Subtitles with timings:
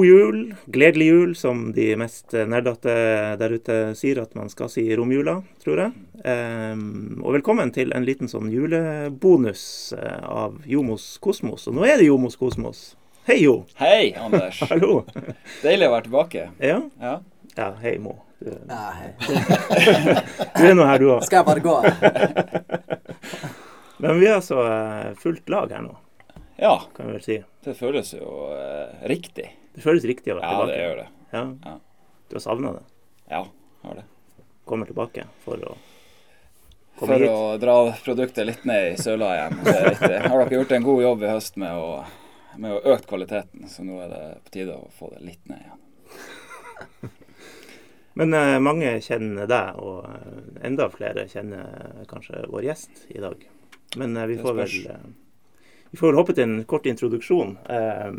[0.00, 2.92] God jul, gledelig jul, som de mest nerdete
[3.36, 5.92] der ute sier at man skal si i romjula, tror jeg.
[6.24, 11.68] Um, og velkommen til en liten sånn julebonus uh, av Jomos Kosmos.
[11.68, 12.80] Og nå er det Jomos Kosmos.
[13.28, 13.58] Hei, Jo.
[13.76, 14.62] Hei, Anders.
[14.72, 15.02] Hallo.
[15.60, 16.48] Deilig å være tilbake.
[16.64, 16.80] Ja?
[17.04, 17.14] Ja,
[17.60, 18.16] ja hei, Mo.
[18.40, 19.12] Du, Ja, hei.
[20.56, 21.28] du er nå her, du òg.
[21.28, 21.76] Skal jeg bare gå?
[24.06, 25.98] Men vi er altså uh, fullt lag her nå,
[26.56, 27.42] ja kan vi vel si.
[27.64, 29.50] det føles jo eh, riktig.
[29.74, 30.72] Det føles riktig å være Ja, tilbake.
[30.72, 31.08] det gjør det.
[31.32, 31.42] Ja.
[31.70, 31.74] Ja.
[32.30, 32.82] Du har savna det?
[33.30, 33.42] Ja,
[33.82, 34.04] har det.
[34.70, 35.74] Kommer tilbake for å
[36.98, 37.30] komme For hit?
[37.30, 39.60] å dra produktet litt ned i søla igjen.
[39.64, 40.16] Det er riktig.
[40.30, 42.04] Har dere gjort en god jobb i høst med å,
[42.56, 45.62] med å øke kvaliteten, så nå er det på tide å få det litt ned
[45.64, 47.10] igjen.
[48.20, 53.46] Men eh, mange kjenner deg, og eh, enda flere kjenner kanskje vår gjest i dag.
[53.96, 55.06] Men eh, vi, får vel, eh,
[55.94, 57.54] vi får vel hoppe til en kort introduksjon.
[57.70, 58.10] Eh,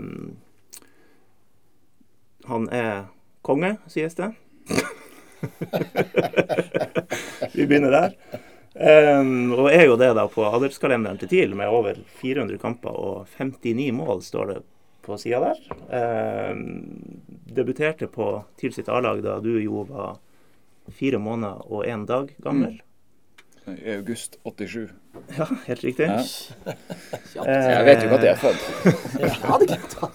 [2.48, 3.04] han er
[3.46, 4.32] konge, sies det.
[7.54, 8.12] vi begynner der.
[8.72, 13.28] Um, og er jo det da på adelskalenderen til TIL med over 400 kamper og
[13.36, 14.60] 59 mål, står det
[15.04, 15.60] på sida der.
[16.54, 16.62] Um,
[17.52, 20.20] debuterte på TIL sitt A-lag da du jo var
[20.92, 22.82] fire måneder og én dag gammel.
[23.68, 24.90] I august 87.
[25.38, 26.10] Ja, helt riktig.
[27.36, 27.44] Ja.
[27.48, 28.62] Jeg vet jo ikke at jeg er født.
[29.20, 30.08] Jeg hadde glemt det.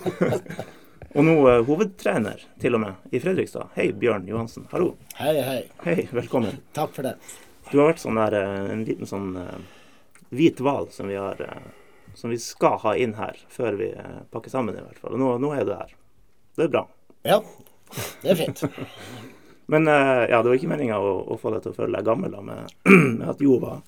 [1.16, 3.70] Og nå uh, hovedtrener, til og med, i Fredrikstad.
[3.72, 4.66] Hei, Bjørn Johansen.
[4.68, 4.90] Hallo.
[5.16, 5.62] Hei, hei.
[5.86, 6.58] Hei, velkommen.
[6.76, 7.14] Takk for det.
[7.70, 9.54] Du har vært sånn der, eh, en liten sånn uh,
[10.36, 11.54] hvit hval som vi eh,
[12.20, 13.88] som vi skal ha inn her før vi
[14.32, 15.16] pakker sammen, i hvert fall.
[15.16, 15.96] Og nå, nå er du her.
[16.60, 16.84] Det er bra.
[17.24, 17.40] Ja,
[18.20, 18.66] det er fint.
[19.72, 22.36] Men ja, det var ikke meninga å, å få deg til å føle deg gammel
[22.36, 23.80] da, med, med at Jo var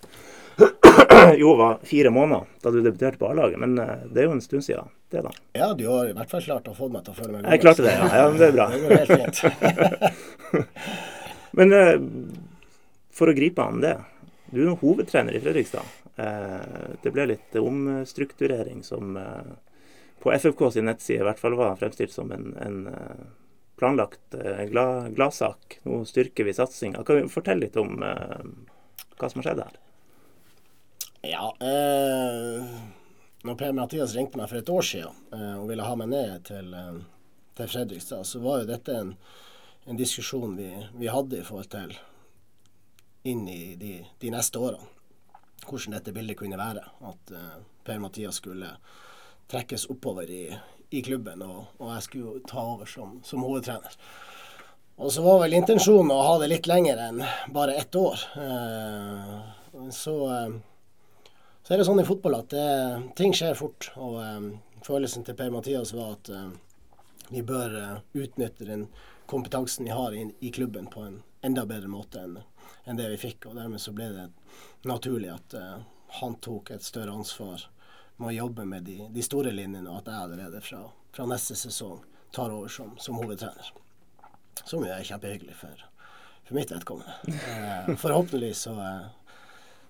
[1.42, 3.60] Jo var fire måneder da du debuterte på A-laget.
[3.60, 5.32] Men det er jo en stund siden, det, da.
[5.56, 7.62] Ja, du har i hvert fall klart å få meg til å føle meg Jeg
[7.64, 8.08] klarte det, ja.
[8.20, 8.66] ja men det er bra.
[8.74, 10.66] Det går helt fint.
[11.58, 11.94] Men eh,
[13.18, 13.96] for å gripe an det.
[14.52, 15.96] Du er hovedtrener i Fredrikstad.
[16.16, 19.50] Eh, det ble litt omstrukturering som eh,
[20.22, 23.26] på FFK sin nettside i hvert fall var fremstilt som en, en eh,
[23.78, 25.80] planlagt eh, Glad gladsak.
[25.88, 27.04] Nå styrker vi satsinga.
[27.04, 28.48] Kan du fortelle litt om eh,
[29.18, 29.76] hva som har skjedd her?
[31.26, 32.72] Ja, eh,
[33.48, 36.44] når Per Mathias ringte meg for et år siden eh, og ville ha meg ned
[36.50, 36.98] til, eh,
[37.56, 39.14] til Fredrikstad, så var jo dette en,
[39.88, 40.68] en diskusjon vi,
[41.00, 41.96] vi hadde i forhold til
[43.28, 44.92] inn i de, de neste årene.
[45.64, 46.84] Hvordan dette bildet kunne være.
[47.08, 48.74] At eh, Per Mathias skulle
[49.48, 50.44] trekkes oppover i,
[50.92, 53.96] i klubben, og, og jeg skulle ta over som, som hovedtrener.
[54.98, 57.20] Og så var vel intensjonen å ha det litt lenger enn
[57.54, 58.18] bare ett år.
[59.94, 60.16] Så
[61.68, 62.68] så er det sånn i fotball at det,
[63.12, 63.90] ting skjer fort.
[64.00, 64.46] Og um,
[64.86, 66.54] følelsen til Per Mathias var at um,
[67.28, 68.86] vi bør uh, utnytte den
[69.28, 72.38] kompetansen vi har i, i klubben på en enda bedre måte enn
[72.88, 73.50] en det vi fikk.
[73.50, 74.24] Og dermed så ble det
[74.88, 75.84] naturlig at uh,
[76.22, 77.68] han tok et større ansvar
[78.16, 80.80] med å jobbe med de, de store linjene, og at jeg allerede fra,
[81.12, 82.00] fra neste sesong
[82.32, 83.74] tar over som, som hovedtrener.
[84.64, 85.84] Som jo er kjempehyggelig for,
[86.48, 87.12] for mitt vedkommende.
[87.28, 89.27] Eh, forhåpentlig så eh,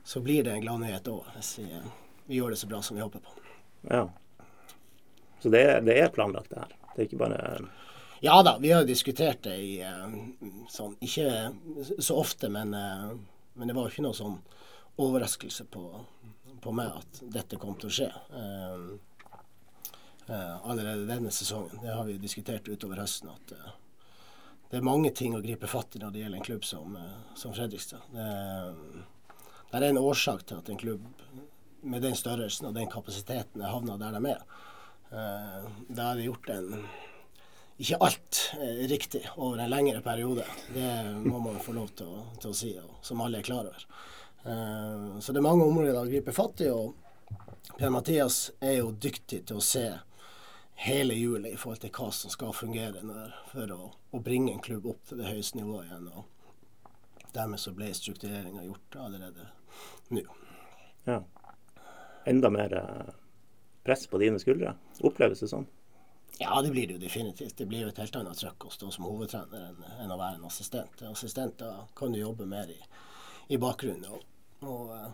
[0.09, 1.89] så blir det en gladnyhet òg, hvis vi, eh,
[2.27, 3.33] vi gjør det så bra som vi håper på.
[3.91, 4.07] Ja.
[5.41, 6.71] Så det, det er planlagt, det her.
[6.95, 7.41] Det er ikke bare
[8.25, 10.15] Ja da, vi har jo diskutert det i eh,
[10.73, 11.51] sånn Ikke
[12.01, 13.11] så ofte, men, eh,
[13.53, 14.39] men det var jo ikke noe sånn
[14.97, 15.85] overraskelse på,
[16.65, 18.09] på meg at dette kom til å skje.
[20.29, 21.77] Allerede denne sesongen.
[21.85, 23.29] Det har vi diskutert utover høsten.
[23.29, 23.55] at
[24.71, 26.99] det er mange ting å gripe fatt i når det gjelder en klubb som,
[27.39, 28.11] som Fredrikstad.
[28.17, 28.27] Det,
[29.71, 31.05] det er en årsak til at en klubb
[31.83, 34.43] med den størrelsen og den kapasiteten er havna der de er.
[35.13, 36.87] Eh, Da er det gjort en
[37.79, 40.45] ikke alt eh, riktig over en lengre periode.
[40.75, 40.89] Det
[41.25, 42.73] må man få lov til å, til å si,
[43.03, 43.85] som alle er klar over.
[44.43, 46.95] Eh, så det er mange områder å gripe fatt i, og
[47.79, 49.85] Per Mathias er jo dyktig til å se
[50.83, 54.63] hele hjulet i forhold til hva som skal fungere når, for å, å bringe en
[54.65, 56.11] klubb opp til det høyeste nivået igjen.
[56.15, 59.47] og Dermed så ble struktureringa gjort allerede
[61.09, 61.23] Ja.
[62.29, 63.15] Enda mer eh,
[63.85, 64.75] press på dine skuldre.
[65.01, 65.69] Oppleves det sånn?
[66.39, 67.57] Ja, det blir det jo definitivt.
[67.57, 70.39] Det blir jo et helt annet trøkk å stå som hovedtrener enn, enn å være
[70.39, 71.01] en assistent.
[71.09, 72.79] Assistenter kan du jobbe mer i,
[73.49, 75.09] i bakgrunnen, og, og eh,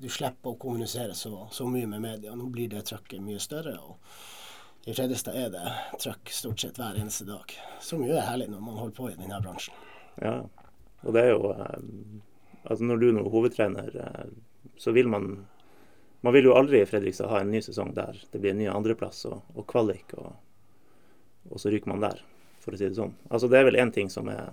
[0.00, 2.36] du slipper å kommunisere så, så mye med media.
[2.36, 3.74] Nå blir det trøkket mye større.
[3.76, 7.52] og I Fredrikstad er det trøkk stort sett hver eneste dag,
[7.84, 9.76] som jo er herlig når man holder på i denne bransjen.
[10.22, 10.38] Ja.
[11.04, 11.76] Og det er jo eh,
[12.64, 15.46] Altså når du nå er hovedtrener, eh, så vil man
[16.20, 18.66] Man vil jo aldri i Fredrikstad ha en ny sesong der det blir en ny
[18.68, 20.34] andreplass og, og kvalik og,
[21.48, 22.18] og så ryker man der,
[22.60, 23.14] for å si det sånn.
[23.30, 24.50] Altså Det er vel én ting som er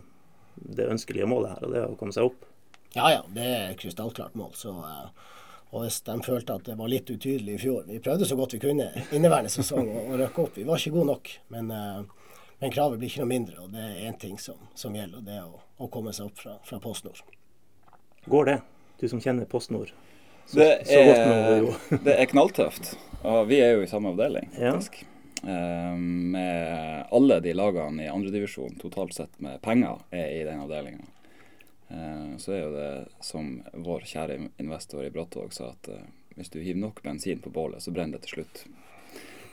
[0.55, 2.45] det ønskelige målet her, og det er å komme seg opp.
[2.95, 4.53] Ja ja, det er et krystallklart mål.
[4.55, 5.09] Så, eh,
[5.69, 8.55] og hvis de følte at det var litt utydelig i fjor Vi prøvde så godt
[8.55, 10.57] vi kunne inneværende sesong å, å røkke opp.
[10.57, 11.33] Vi var ikke gode nok.
[11.53, 12.29] Men, eh,
[12.61, 15.27] men kravet blir ikke noe mindre, og det er én ting som, som, gjelder, og
[15.27, 17.21] det er å, å komme seg opp fra, fra PostNord.
[18.27, 18.57] Går det?
[18.99, 19.93] Du som kjenner PostNord
[20.47, 21.65] så, det, er,
[22.03, 22.93] det er knalltøft.
[23.27, 25.01] Og vi er jo i samme avdeling, faktisk.
[25.01, 25.13] Ja.
[25.43, 31.03] Eh, med alle de lagene i andredivisjon totalt sett med penger er i den avdelinga.
[31.87, 32.87] Uh, så er jo det
[33.23, 36.01] som vår kjære investor i Brattvåg sa, at uh,
[36.35, 38.63] hvis du hiver nok bensin på bålet, så brenner det til slutt.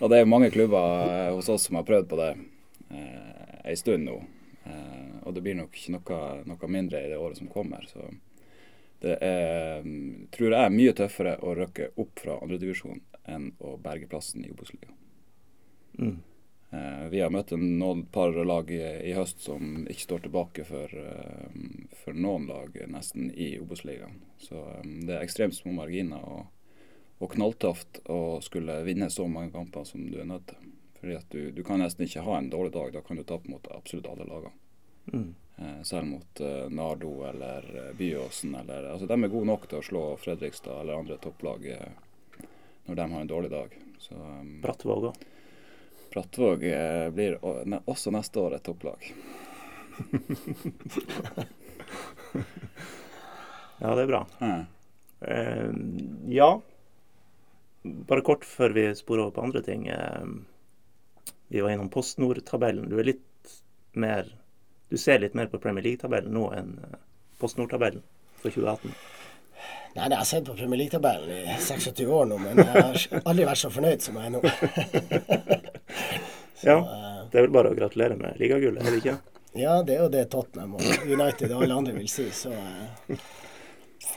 [0.01, 2.33] Og det er jo mange klubber hos oss som har prøvd på det
[2.91, 4.17] eh, ei stund nå.
[5.23, 6.19] og det blir nok ikke noe,
[6.51, 7.87] noe, mindre i det året som kommer.
[7.87, 8.03] Så
[9.05, 9.89] det er,
[10.33, 14.97] tror jeg, mye tøffere å røkke opp fra andredivisjon enn å berge plassen i Obos-ligaen.
[15.99, 16.17] Mm.
[16.75, 20.91] Eh, vi har møtt noen par lag i, i, høst som ikke står tilbake for,
[20.91, 24.23] eh, for noen lag nesten i Obos-ligaen.
[24.41, 26.49] Så um, det er ekstremt små marginer og,
[27.21, 30.73] og knalltøft å skulle vinne så mange kamper som du er nødt til.
[30.99, 32.93] Fordi at du, du kan nesten ikke ha en dårlig dag.
[32.97, 34.57] Da kan du tape mot absolutt alle lagene.
[35.13, 35.33] Mm.
[35.57, 39.87] Eh, selv mot uh, Nardo eller Byåsen eller Altså de er gode nok til å
[39.87, 41.69] slå Fredrikstad eller andre topplag
[42.85, 43.79] når de har en dårlig dag.
[43.99, 45.15] Så, um, Brattvåg òg.
[46.13, 47.39] Brattvåg eh, blir
[47.91, 49.01] også neste år et topplag.
[53.81, 54.27] ja, det er bra.
[54.41, 54.65] Mm.
[55.25, 55.73] Uh,
[56.31, 56.61] ja.
[57.83, 59.89] Bare kort før vi sporer over på andre ting.
[59.91, 60.25] Uh,
[61.49, 62.89] vi var innom PostNord-tabellen.
[62.91, 63.31] Du er litt
[63.97, 64.29] mer
[64.89, 66.75] Du ser litt mer på Premier League-tabellen nå enn
[67.41, 68.03] Post Nord-tabellen
[68.41, 68.93] for 2018.
[69.95, 73.47] Nei, jeg har sett på Premier League-tabellen i 26 år nå, men jeg har aldri
[73.47, 74.43] vært så fornøyd som jeg er nå.
[76.61, 79.17] så, ja, eh, det er vel bare å gratulere med ligagullet, er det ikke?
[79.55, 82.27] Ja, det er jo det Tottenham og United og alle andre vil si.
[82.35, 83.15] Så, uh,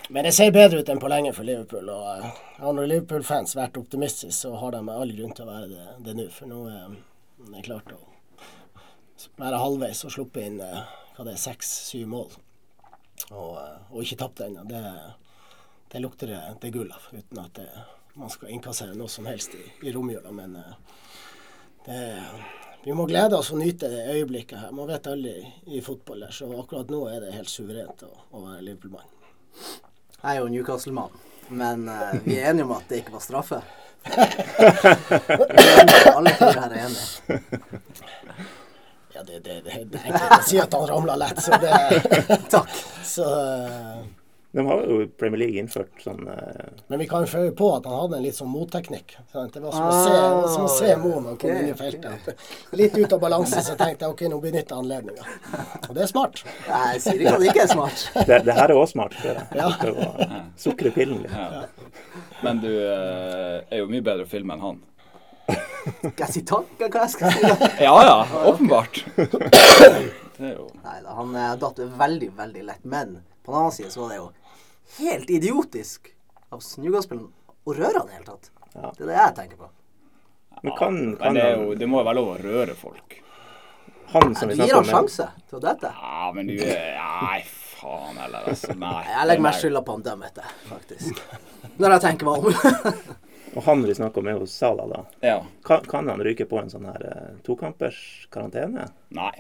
[0.10, 1.90] men det ser bedre ut enn på lenge for Liverpool.
[1.94, 2.26] og
[2.58, 6.16] Har når Liverpool-fans vært optimistiske, så har de all grunn til å være det, det
[6.18, 6.28] nå.
[6.34, 6.96] For nå er
[7.54, 8.00] det klart å
[9.38, 12.32] være halvveis og sluppe inn hva det er, seks-syv mål.
[13.34, 13.58] Og,
[13.90, 14.62] og ikke tapt ennå.
[14.70, 14.82] Det,
[15.92, 17.68] det lukter det, det gull av, uten at det,
[18.18, 20.32] man skal innkassere noe som helst i, i romjula.
[20.36, 20.74] Men eh,
[21.86, 22.00] det,
[22.86, 24.72] vi må glede oss og nyte det øyeblikket her.
[24.76, 25.36] Man vet aldri
[25.74, 29.10] i fotball så akkurat nå er det helt suverent å, å være Liverpool-mann.
[30.18, 31.14] Jeg er jo Newcastle-mann,
[31.50, 33.60] men uh, vi er enige om at det ikke var straffe.
[36.18, 37.06] Alle fire her er enige.
[39.18, 41.78] Ja, det, det, det, det er enkelt å si at han ramla lett, så det
[42.54, 42.76] Takk.
[43.02, 44.04] Så uh,
[44.52, 46.68] de har jo Premier League innført sånn uh...
[46.88, 49.16] Men vi kan jo føre på at han hadde en litt sånn motteknikk.
[49.34, 51.76] Det var som å se, ah, som å se Mo når han komme inn i
[51.78, 52.46] feltet.
[52.78, 55.36] Litt ut av balanse, så tenkte jeg ok, nå benytter jeg anledninga.
[55.88, 56.44] Og det er smart.
[56.70, 58.06] Nei, jeg sier ikke at det ikke er smart.
[58.30, 59.18] det, det her er òg smart.
[59.26, 59.72] Det, ja.
[59.82, 61.34] det Sukre pillen litt.
[61.34, 61.66] Ja.
[62.46, 64.86] Men du uh, er jo mye bedre å filme enn han.
[65.48, 67.84] Skal jeg si takk, eller hva jeg skal si?
[67.88, 68.18] ja ja,
[68.50, 69.00] åpenbart.
[70.38, 72.84] Det er jo Nei da, han datt veldig, veldig lett.
[72.84, 74.28] Men på den annen side så var det jo
[75.00, 76.12] helt idiotisk
[76.54, 77.20] av Newcastle
[77.68, 78.52] å røre han i det hele tatt.
[78.74, 78.92] Ja.
[78.98, 79.70] Det er det jeg tenker på.
[80.62, 83.18] Men, kan, kan men det, jo, det, må jo være lov å røre folk.
[84.14, 84.64] Han som vi Du.
[84.64, 85.92] Gir han sjanse til å dette?
[85.92, 87.42] Ja, men du Nei,
[87.78, 88.74] faen heller, altså.
[88.80, 89.04] Nei.
[89.12, 91.24] Jeg legger meg skylda på han dømmete, faktisk.
[91.78, 93.16] Når jeg tenker meg om.
[93.56, 95.04] Og han vi snakker om, er jo Sala, da.
[95.26, 95.38] Ja.
[95.66, 98.00] Kan, kan, han ryke på en sånn her uh, tokampers
[98.34, 98.90] karantene?
[99.16, 99.34] Nei.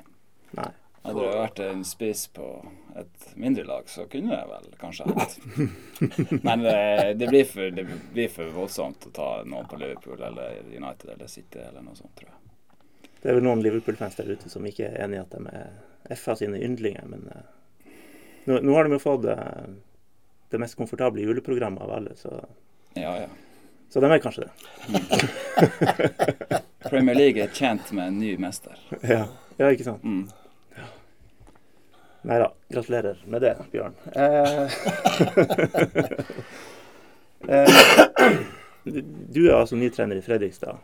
[0.58, 0.72] Nei.
[1.08, 2.46] Hadde det vært en spiss på
[3.00, 5.38] et mindre lag, så kunne jeg vel kanskje hatt.
[6.48, 10.20] Men det, eh, det, blir for, det, blir for, voldsomt å ta noen på Liverpool
[10.20, 13.14] eller United eller City eller noe sånt, tror jeg.
[13.22, 16.20] Det er vel noen Liverpool-fans der ute som ikke er enig i at de er
[16.20, 17.94] FA sine yndlinger, men uh,
[18.50, 19.64] nå, nå, har de jo fått uh,
[20.52, 22.36] det mest komfortable juleprogrammet av alle, så
[22.98, 23.32] Ja, ja.
[23.90, 24.54] Så de er kanskje det.
[26.90, 28.80] Premier League er tjent med en ny mester.
[29.02, 29.26] Ja,
[29.58, 30.04] ja ikke sant.
[30.04, 30.30] Mm.
[32.28, 32.48] Nei da.
[32.70, 33.96] Gratulerer med det, Bjørn.
[34.12, 34.72] Eh,
[37.48, 37.68] eh,
[39.32, 40.76] du er altså ny trener i Fredrikstad.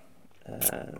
[0.46, 0.94] Eh,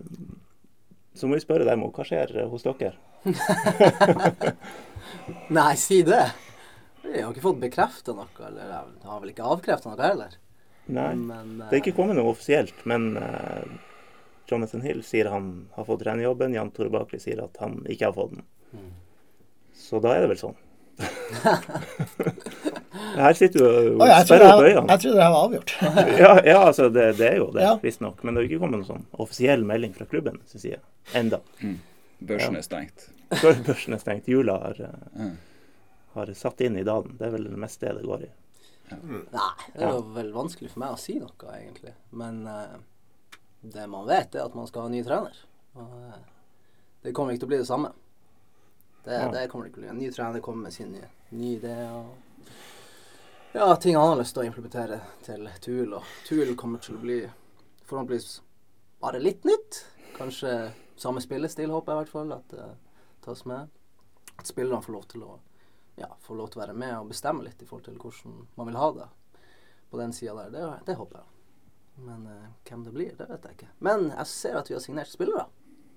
[1.14, 2.98] så må vi spørre deg Mo, hva skjer hos dere?
[5.58, 6.26] Nei, si det.
[7.04, 8.28] Vi har ikke fått bekrefta noe.
[8.44, 8.68] Eller
[9.08, 10.32] har vel ikke avkrefta noe heller.
[10.86, 12.76] Nei, men, det er ikke kommet noe offisielt.
[12.90, 13.64] Men uh,
[14.50, 16.54] Jonathan Hill sier han har fått trenerjobben.
[16.58, 18.46] Jan Tore Bakli sier at han ikke har fått den.
[18.74, 18.92] Mm.
[19.74, 20.60] Så da er det vel sånn.
[23.14, 24.90] Her sitter du og sperrer opp øynene.
[24.92, 25.74] Jeg trodde det var avgjort.
[26.24, 27.74] ja, ja, altså det, det, er jo det, ja.
[27.82, 28.22] visstnok.
[28.24, 30.82] Men det har ikke kommet noen sånn offisiell melding fra klubben sin side
[31.18, 31.40] enda.
[31.64, 31.80] Mm.
[32.30, 33.10] børsen er stengt.
[33.34, 34.30] Børsen er stengt.
[34.30, 35.30] Jula har, ja.
[36.18, 37.18] har satt inn i dalen.
[37.20, 38.32] Det er vel det meste det går i.
[39.34, 41.94] Nei, det er jo vel vanskelig for meg å si noe, egentlig.
[42.12, 42.78] Men uh,
[43.62, 45.38] det man vet, er at man skal ha ny trener.
[45.80, 46.18] Og uh,
[47.04, 47.94] det kommer ikke til å bli det samme.
[49.04, 49.32] Det, ja.
[49.32, 49.94] det kommer det ikke til å bli.
[49.96, 52.14] En ny trener kommer med sin nye, nye idé Og
[53.54, 55.98] ja, ting han har lyst til å implementere til TUL.
[56.00, 57.20] Og TUL kommer til å bli
[57.86, 58.40] forhåpentligvis
[59.04, 59.84] bare litt nytt.
[60.16, 62.70] Kanskje samme spillestil, håper jeg i hvert fall at det
[63.26, 63.70] tas med.
[64.40, 65.38] At spillerne får lov til å
[65.96, 68.70] ja, får lov til å være med og bestemme litt i forhold til hvordan man
[68.70, 69.10] vil ha det
[69.94, 70.54] på den sida der.
[70.54, 71.26] Det, det, håper jeg.
[72.08, 73.74] Men uh, hvem det blir, det vet jeg ikke.
[73.86, 75.46] Men jeg ser at vi har signert spillere.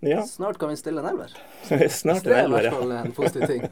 [0.05, 0.21] Ja.
[0.29, 1.33] Snart kan vi stille en elver.
[1.88, 2.37] Snart en elver, ja.
[2.37, 3.65] Det er i hvert fall en positiv ting.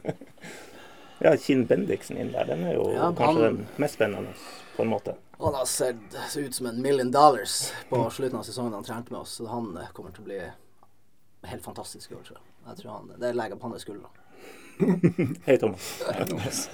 [1.25, 4.33] ja, Kinn Bendiksen inn der, den er jo ja, kanskje han, den mest spennende,
[4.75, 5.15] på en måte.
[5.37, 9.21] Han har sett ut som en million dollars på slutten av sesongen han trente med
[9.21, 10.41] oss, så han eh, kommer til å bli
[11.45, 12.53] helt fantastisk i år, tror jeg.
[12.71, 14.09] jeg tror han, det legger på hans skuldre.
[15.45, 16.03] Hei, Thomas.
[16.11, 16.69] Hei, Thomas.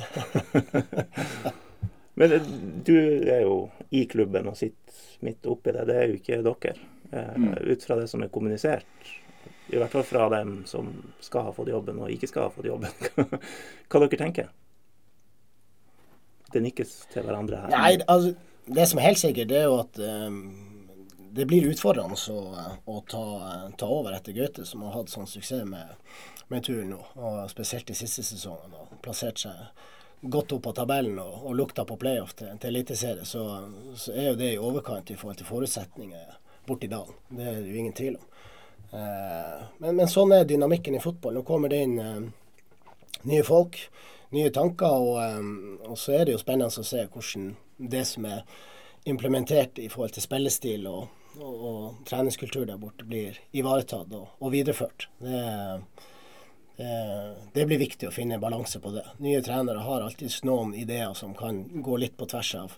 [2.14, 2.42] Men eh,
[2.86, 2.96] du
[3.30, 5.86] er jo i klubben og sitter midt oppi det.
[5.90, 6.76] Det er jo ikke dere.
[7.12, 7.54] Eh, mm.
[7.72, 9.12] Ut fra det som er kommunisert,
[9.72, 10.90] i hvert fall fra dem som
[11.24, 12.92] skal ha fått jobben og ikke skal ha fått jobben,
[13.92, 14.50] hva dere tenker?
[16.52, 17.72] Det nikkes til hverandre her.
[17.72, 18.34] Nei, altså,
[18.66, 20.42] Det som er helt sikkert, det er jo at um,
[21.36, 22.42] det blir utfordrende å,
[22.92, 23.24] å ta,
[23.80, 25.96] ta, over etter Gaute, som har hatt sånn suksess med
[26.52, 28.84] med turen nå, og spesielt de siste sesongene.
[28.84, 29.56] og Plassert seg
[30.22, 33.46] godt opp på tabellen og, og lukta på playoff til, til Eliteserien, så,
[33.98, 36.36] så, er jo det i overkant i forhold til forutsetninger
[36.68, 37.18] borti dalen.
[37.30, 38.28] Det er det jo ingen tvil om.
[38.92, 41.40] Eh, men, men, sånn er dynamikken i fotball.
[41.40, 42.20] Nå kommer det inn eh,
[43.32, 43.80] nye folk,
[44.36, 47.54] nye tanker, og, eh, og, så er det jo spennende å se hvordan
[47.92, 48.46] det som er
[49.10, 51.08] implementert i forhold til spillestil og,
[51.42, 55.08] og, treningskultur der borte, blir ivaretatt og, videreført.
[55.24, 55.82] Det er
[57.54, 59.04] det blir viktig å finne balanse på det.
[59.22, 62.76] Nye trenere har alltid noen ideer som kan gå litt på tvers av,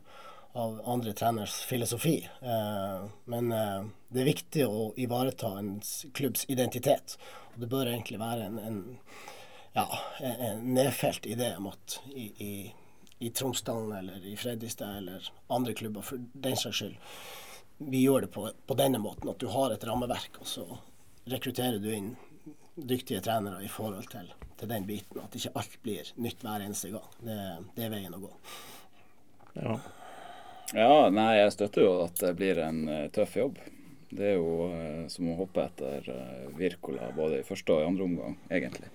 [0.53, 2.17] av andre treners filosofi.
[2.41, 5.75] Eh, men eh, det er viktig å ivareta en
[6.13, 7.17] klubbs identitet.
[7.53, 8.81] Og det bør egentlig være en, en,
[9.77, 9.87] ja,
[10.19, 12.51] en nedfelt idé om at i, i,
[13.25, 16.99] i Tromsdalen eller i Fredrikstad eller andre klubber, for den saks skyld,
[17.83, 19.31] vi gjør det på, på denne måten.
[19.33, 20.67] At du har et rammeverk, og så
[21.29, 22.13] rekrutterer du inn
[22.75, 25.21] dyktige trenere i forhold til, til, den biten.
[25.23, 27.11] At ikke alt blir nytt hver eneste gang.
[27.21, 27.39] Det,
[27.75, 28.33] det er veien å gå.
[29.59, 29.77] Ja.
[30.73, 30.93] ja.
[31.13, 33.61] nei, jeg støtter jo at det blir en uh, tøff jobb.
[34.13, 37.87] Det er jo eh, som å hoppe etter eh, Virkola både i første og i
[37.87, 38.91] andre omgang, egentlig.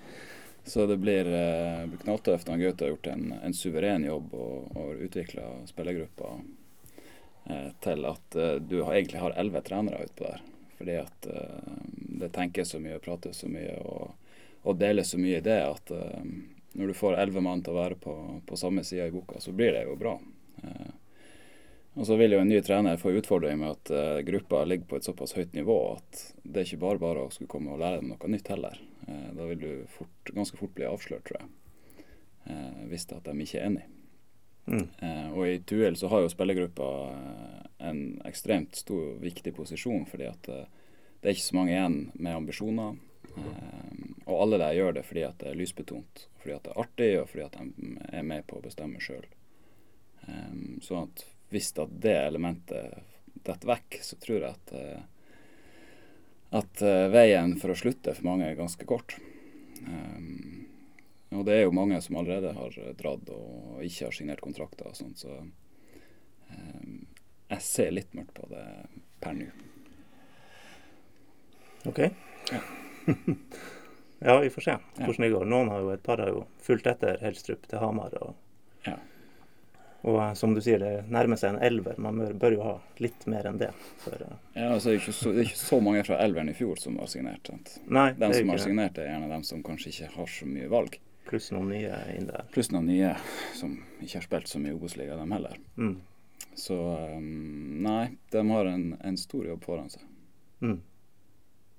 [0.69, 2.51] Så det blir, eh, knalltøft.
[2.61, 6.39] Gaute har gjort en, en, suveren jobb og, og utvikla spillergruppa
[7.81, 8.35] til at
[8.69, 10.43] du har, egentlig har elleve trenere utpå der.
[10.79, 11.75] Fordi at uh,
[12.21, 14.15] det tenkes så mye og prates så mye og,
[14.63, 16.23] og deles så mye i det at uh,
[16.79, 18.15] når du får elleve mann til å være på,
[18.47, 20.15] på samme side i boka, så blir det jo bra.
[20.63, 20.95] Uh,
[21.99, 25.07] og så vil jo en ny trener få utfordring med at gruppa ligger på et
[25.09, 28.13] såpass høyt nivå at det er ikke bare bare å skulle komme og lære dem
[28.13, 28.79] noe nytt heller.
[29.35, 32.05] Da vil du fort, ganske fort bli avslørt, tror jeg.
[32.93, 33.98] Hvis at de ikke er enige.
[34.69, 35.33] Mm.
[35.33, 36.89] og i Tuel så har jo spillergruppa
[37.89, 40.65] en ekstremt stor, viktig posisjon, fordi at uh,
[41.21, 42.99] det er ikke så mange igjen med ambisjoner.
[44.29, 47.09] Og alle der gjør det fordi at det er lysbetont, fordi at det er artig,
[47.21, 49.27] og fordi at de er med på å bestemme sjøl.
[50.27, 52.99] Um, sånn at hvis at det elementet
[53.47, 54.73] detter vekk, så tror jeg at,
[56.61, 56.83] at
[57.15, 59.17] veien for å slutte for mange er ganske kort.
[59.87, 60.68] Um,
[61.31, 64.97] og det er jo mange som allerede har dratt og ikke har signert kontrakter og
[64.97, 67.01] sånt, så um,
[67.49, 68.65] jeg ser litt mørkt på det
[69.21, 69.49] per nå.
[71.89, 71.99] OK.
[72.53, 72.61] Ja.
[74.19, 74.41] ja.
[74.41, 75.47] vi får se hvordan det går.
[75.49, 78.17] Noen har jo, et par har jo fulgt etter Helstrup til Hamar.
[78.21, 78.35] Og,
[78.85, 78.97] ja.
[80.03, 82.01] og eh, som du sier, det nærmer seg en elver.
[82.03, 83.71] Man bør, jo ha litt mer enn det.
[84.05, 86.57] For, uh, ja, altså, det, er så, det, er ikke så, mange fra elveren i
[86.59, 87.49] fjor som har signert.
[87.49, 87.79] Sant?
[87.87, 91.01] Nei, de som har signert, er gjerne dem som kanskje ikke har så mye valg.
[91.29, 92.47] Pluss noen nye inn der.
[92.55, 93.15] Pluss noen nye
[93.57, 95.59] som ikke har spilt så mye Obos-liga, dem heller.
[95.77, 95.99] Mm.
[96.59, 96.77] Så
[97.15, 100.07] um, nei, de har en, en, stor jobb foran seg.
[100.65, 100.79] Mm.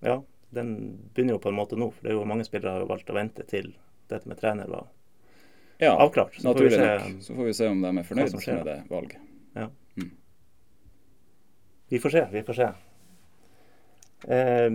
[0.06, 0.20] Ja,
[0.56, 0.76] den
[1.14, 1.90] begynner jo på en måte nå.
[1.96, 3.74] For det er jo mange spillere har valgt å vente til
[4.10, 4.88] dette med trener var
[5.80, 6.38] ja, avklart.
[6.38, 7.24] Så naturlig se, nok.
[7.24, 9.26] Så får vi se om de er fornøyd med det valget.
[9.56, 9.66] Ja.
[9.96, 10.12] Mm.
[11.90, 12.70] Vi får se, vi får se.
[14.36, 14.70] Eh,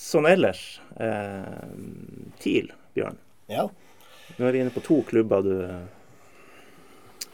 [0.00, 0.66] sånn ellers
[0.96, 1.72] eh,
[2.40, 3.20] TIL, Bjørn.
[3.48, 3.68] Ja.
[4.36, 5.54] Nå er vi inne på to klubber du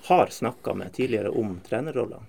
[0.04, 2.22] har snakka med tidligere om trenerroller.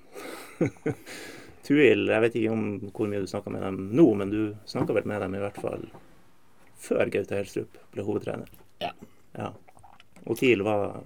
[1.67, 4.95] Tuil, jeg vet ikke om hvor mye du snakka med dem nå, men du snakka
[4.95, 5.85] vel med dem i hvert fall
[6.85, 8.49] før Gaute Helstrup ble hovedtrener.
[8.83, 8.91] Ja.
[9.33, 9.51] ja.
[10.25, 11.01] Og TIL var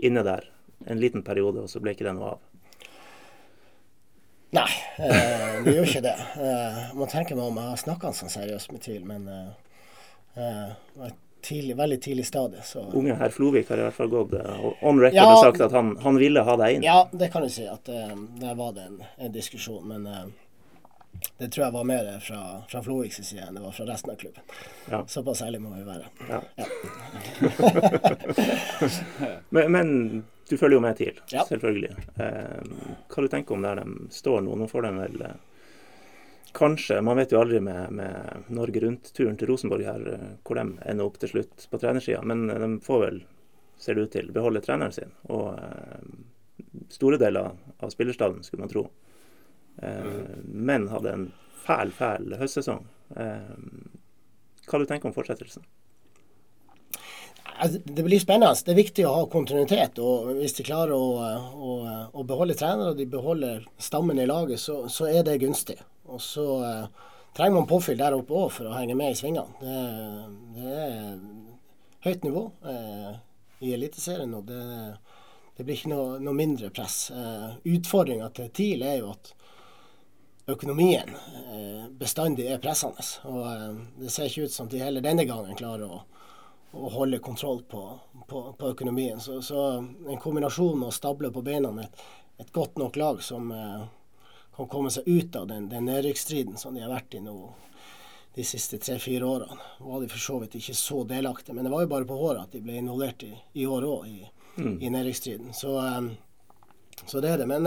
[0.00, 0.48] inne der
[0.88, 2.46] en liten periode, og så ble ikke det noe av.
[4.56, 6.16] Nei, eh, det gjør ikke det.
[6.42, 9.50] Eh, må tenke meg om jeg har snakka sånn seriøst med TIL, men eh,
[10.40, 11.12] eh,
[11.42, 12.62] tidlig, veldig tidlig stadie.
[12.66, 12.84] Så.
[12.96, 15.74] Unge herr Flovik har i hvert fall gått eh, on record ja, og sagt at
[15.76, 16.86] han, han, ville ha deg inn.
[16.86, 17.66] Ja, det kan du si.
[17.68, 18.04] at det
[18.40, 19.86] Der var det en, en diskusjon.
[19.88, 20.32] Men
[21.38, 24.16] det tror jeg var mer fra, fra Floviks side enn det var fra resten av
[24.20, 24.42] klubben.
[24.90, 25.00] Ja.
[25.08, 26.06] Såpass ærlig må vi være.
[26.28, 26.40] Ja.
[26.56, 26.66] Ja.
[29.48, 29.92] men, men,
[30.48, 31.90] du følger jo med TIL, selvfølgelig.
[32.22, 32.70] Eh,
[33.12, 34.56] hva du tenker om der de står nå?
[34.58, 35.36] Nå får de vel eh,
[36.56, 40.66] kanskje Man vet jo aldri med, med Norge Rundt-turen til Rosenborg her eh, hvor de
[40.90, 43.22] ender opp til slutt på trenersida, men de får vel,
[43.80, 45.14] ser det ut til, beholde treneren sin.
[45.32, 46.10] Og eh,
[46.92, 48.86] store deler av spillerstallen, skulle man tro.
[49.82, 50.14] Eh,
[50.44, 51.28] men hadde en
[51.64, 52.86] fæl, fæl høstsesong.
[53.16, 53.52] Eh,
[54.70, 55.66] hva du tenker om fortsettelsen?
[57.60, 58.56] Altså, det blir spennende.
[58.64, 59.98] Det er viktig å ha kontinuitet.
[60.00, 61.08] og Hvis de klarer å,
[61.52, 61.72] å,
[62.16, 65.76] å beholde trenere og de beholder stammen i laget, så, så er det gunstig.
[66.10, 69.58] Og så eh, trenger man påfyll der oppe òg for å henge med i svingene.
[69.60, 69.80] Det,
[70.58, 71.18] det er
[72.06, 73.10] høyt nivå eh,
[73.60, 74.62] i Eliteserien, og det,
[75.56, 77.10] det, blir ikke noe, noe mindre press.
[77.14, 79.34] Eh, Utfordringa til TIL er jo at
[80.50, 83.04] økonomien eh, bestandig er pressende.
[83.30, 83.68] Og eh,
[84.00, 86.02] det ser ikke ut som de heller denne gangen klarer å,
[86.72, 87.84] å holde kontroll på,
[88.26, 89.20] på, på økonomien.
[89.20, 92.04] Så, så, en kombinasjon med å stable på beina et,
[92.40, 93.82] et godt nok lag som eh,
[94.56, 97.36] kan komme seg ut av den, den nedrykksstriden som de har vært i nå
[98.34, 99.58] de siste tre-fire årene.
[99.78, 102.46] Var de for så vidt ikke så delaktige, men det var jo bare på håret
[102.46, 104.22] at de ble involvert i, i år òg, i,
[104.56, 104.76] mm.
[104.80, 105.52] i nedrykksstriden.
[105.56, 105.74] Så,
[107.04, 107.48] så, det er det.
[107.50, 107.66] Men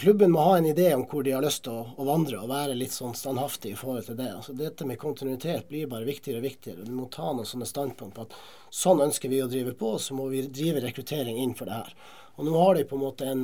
[0.00, 2.50] klubben må ha en idé om hvor de har lyst til å, å, vandre, og
[2.50, 4.32] være litt sånn standhaftig i forhold til det.
[4.34, 6.88] Altså, dette med kontinuitet blir bare viktigere og viktigere.
[6.88, 8.34] Du må ta noen sånne standpunkt på at
[8.82, 11.94] sånn ønsker vi å drive på, så må vi drive rekruttering inn for det her.
[12.40, 13.42] Og nå har de på en måte en,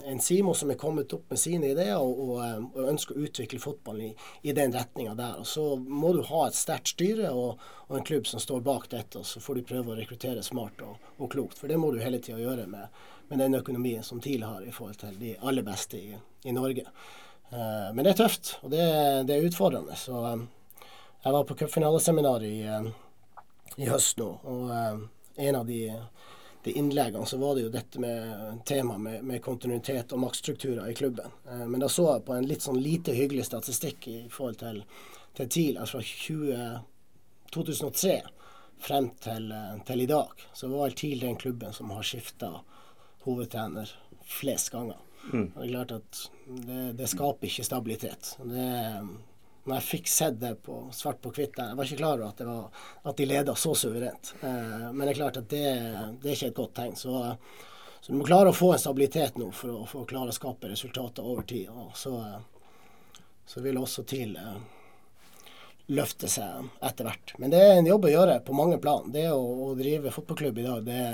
[0.00, 2.38] en Simo som er kommet opp med sine ideer og, og,
[2.72, 4.14] og ønsker å utvikle fotballen i,
[4.48, 5.42] i den retninga der.
[5.42, 8.86] Og Så må du ha et sterkt styre og, og, en klubb som står bak
[8.94, 11.60] dette, og så får du prøve å rekruttere smart og, klokt.
[11.60, 12.88] For det må du hele tida gjøre med,
[13.28, 16.16] med den økonomien som TIL har i forhold til de aller beste i,
[16.48, 16.88] i Norge.
[17.52, 18.88] Uh, men det er tøft, og det,
[19.28, 20.00] det er utfordrende.
[20.00, 22.56] Så jeg var på cupfinaleseminar i,
[23.76, 24.76] i høst nå, og
[25.40, 25.82] en av de,
[26.64, 30.94] de, innleggene så var det jo dette med tema med, med kontinuitet og maktstrukturer i
[30.94, 31.32] klubben.
[31.66, 34.82] men da så jeg på en litt sånn lite hyggelig statistikk i forhold til,
[35.36, 36.82] til TIL, altså fra
[37.50, 38.20] 2003
[38.80, 39.52] frem til,
[39.86, 42.52] til, i dag, så var TIL den klubben som har skifta
[43.26, 43.90] hovedtrener
[44.24, 44.96] flest ganger.
[45.32, 45.50] Mm.
[45.54, 48.34] Det er klart at det, det skaper ikke stabilitet.
[48.40, 48.68] Det,
[49.70, 52.42] når jeg fikk sett det på svart på hvitt Jeg var ikke klar over at,
[52.46, 54.32] var, at de leda så suverent.
[54.42, 55.64] Eh, men det er klart at det,
[56.20, 56.96] det er ikke et godt tegn.
[56.98, 57.22] Så,
[58.00, 60.36] så, du må klare å få en stabilitet nå for å, for å klare å
[60.36, 61.70] skape resultater over tid.
[61.70, 62.16] Og så,
[63.46, 64.60] så vil også TIL eh,
[65.94, 67.36] løfte seg etter hvert.
[67.38, 69.06] Men det er en jobb å gjøre på mange plan.
[69.14, 71.04] Det å, å drive fotballklubb i dag, det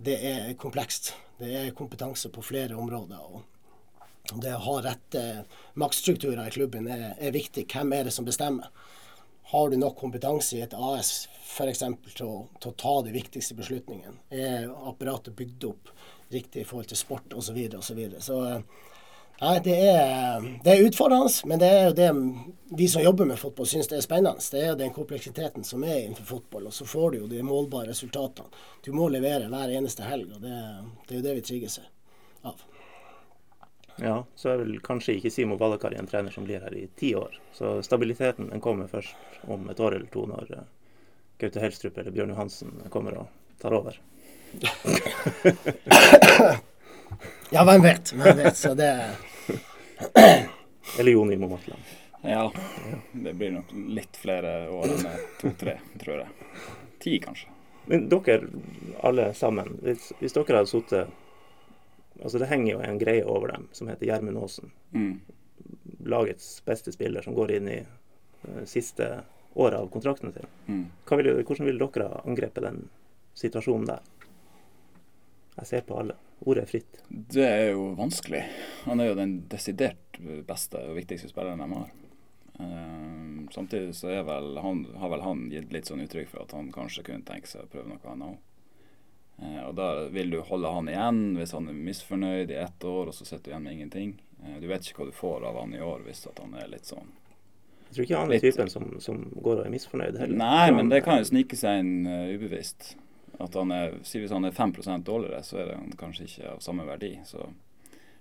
[0.00, 1.12] det er komplekst.
[1.36, 3.18] Det er kompetanse på flere områder.
[3.20, 3.42] og
[4.30, 5.22] Det å ha rette
[5.80, 7.66] maktstrukturer i klubben er, er, viktig.
[7.72, 8.70] Hvem er det som bestemmer?
[9.50, 11.82] Har du nok kompetanse i et AS f.eks.
[12.14, 14.20] Til, til å ta de viktigste beslutningene?
[14.30, 15.90] Er apparatet bygd opp
[16.30, 17.50] riktig i forhold til sport osv.?
[17.82, 19.00] Så, videre, så, så
[19.40, 22.08] Nei, det er, det er, utfordrende, men det er jo det
[22.76, 24.42] vi som jobber med fotball syns det er spennende.
[24.52, 27.40] Det er jo den kompleksiteten som er innenfor fotball, og så får du jo de
[27.46, 28.52] målbare resultatene.
[28.84, 30.58] Du må levere hver eneste helg, og det,
[31.06, 31.78] det er jo det vi trigges
[32.44, 32.60] av.
[34.02, 37.14] Ja, så er vel kanskje ikke Simo Valakari en trener som blir her i ti
[37.14, 37.36] år.
[37.52, 40.62] Så stabiliteten den kommer først om et år eller to, når uh,
[41.40, 43.26] Gaute Helstrup eller Bjørn Johansen kommer og
[43.60, 44.00] tar over.
[47.50, 48.12] ja, hvem vet.
[48.16, 48.56] Hvem vet.
[48.56, 48.90] Så det
[50.98, 51.80] Eller Jon Imo Matland.
[52.22, 52.52] Ja,
[53.12, 55.06] det blir nok litt flere år enn
[55.40, 56.28] to-tre, tror jeg.
[57.00, 57.48] Ti, kanskje.
[57.88, 58.40] Men dere
[59.00, 61.08] alle sammen, hvis, hvis dere hadde sittet
[62.22, 64.72] Altså Det henger jo en greie over dem som heter Gjermund Aasen.
[64.92, 65.20] Mm.
[66.06, 69.22] Lagets beste spiller som går inn i uh, siste
[69.54, 70.50] året av kontrakten sin.
[70.66, 70.84] Mm.
[71.10, 72.82] Vil, hvordan ville dere ha angrepet den
[73.34, 74.04] situasjonen der?
[75.56, 76.16] Jeg ser på alle.
[76.40, 77.00] Ordet er fritt.
[77.08, 78.44] Det er jo vanskelig.
[78.86, 81.90] Han er jo den desidert beste og viktigste spilleren de har.
[82.60, 86.70] Uh, samtidig så vel han, har vel han gitt litt sånn uttrykk for at han
[86.72, 88.40] kanskje kunne tenke seg å prøve noe annet.
[88.40, 88.49] Uh,
[89.68, 93.16] og da vil du holde han igjen hvis han er misfornøyd i ett år, og
[93.16, 94.12] så sitter du igjen med ingenting.
[94.42, 96.68] Uh, du vet ikke hva du får av han i år hvis at han er
[96.72, 97.08] litt sånn
[97.88, 100.36] Jeg tror ikke han er typen som, som, går og er misfornøyd heller.
[100.42, 102.94] Nei, men det kan jo snike seg inn uh, ubevisst.
[103.40, 106.84] At han er, Hvis han er 5% dårligere, så er han kanskje ikke av samme
[106.84, 107.14] verdi.
[107.24, 107.48] Så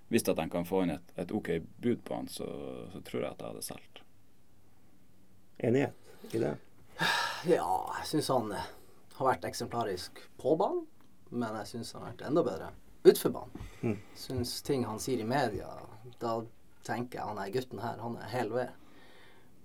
[0.10, 2.47] hvis at en kan få inn et, et OK bud på han, så,
[2.93, 4.01] så tror jeg at jeg hadde solgt.
[5.60, 6.55] Enighet i det?
[7.47, 7.67] Ja,
[7.99, 8.71] jeg syns han eh,
[9.19, 10.88] har vært eksemplarisk på banen.
[11.29, 12.69] Men jeg syns han har vært enda bedre
[13.03, 13.67] utenfor banen.
[13.81, 13.97] Mm.
[14.15, 15.69] Syns ting han sier i media,
[16.19, 16.39] da
[16.87, 18.75] tenker jeg han er gutten her, han er hel ved.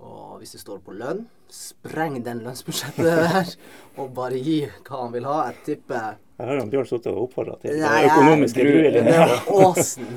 [0.05, 1.23] Og hvis det står på lønn,
[1.55, 3.51] spreng den lønnsbudsjettet der,
[3.97, 5.37] og bare gi hva han vil ha.
[5.49, 9.35] Jeg tipper Jeg har Bjørn sittet og oppfordra til Nei, økonomiske druelinjer.
[9.55, 10.09] Åsen.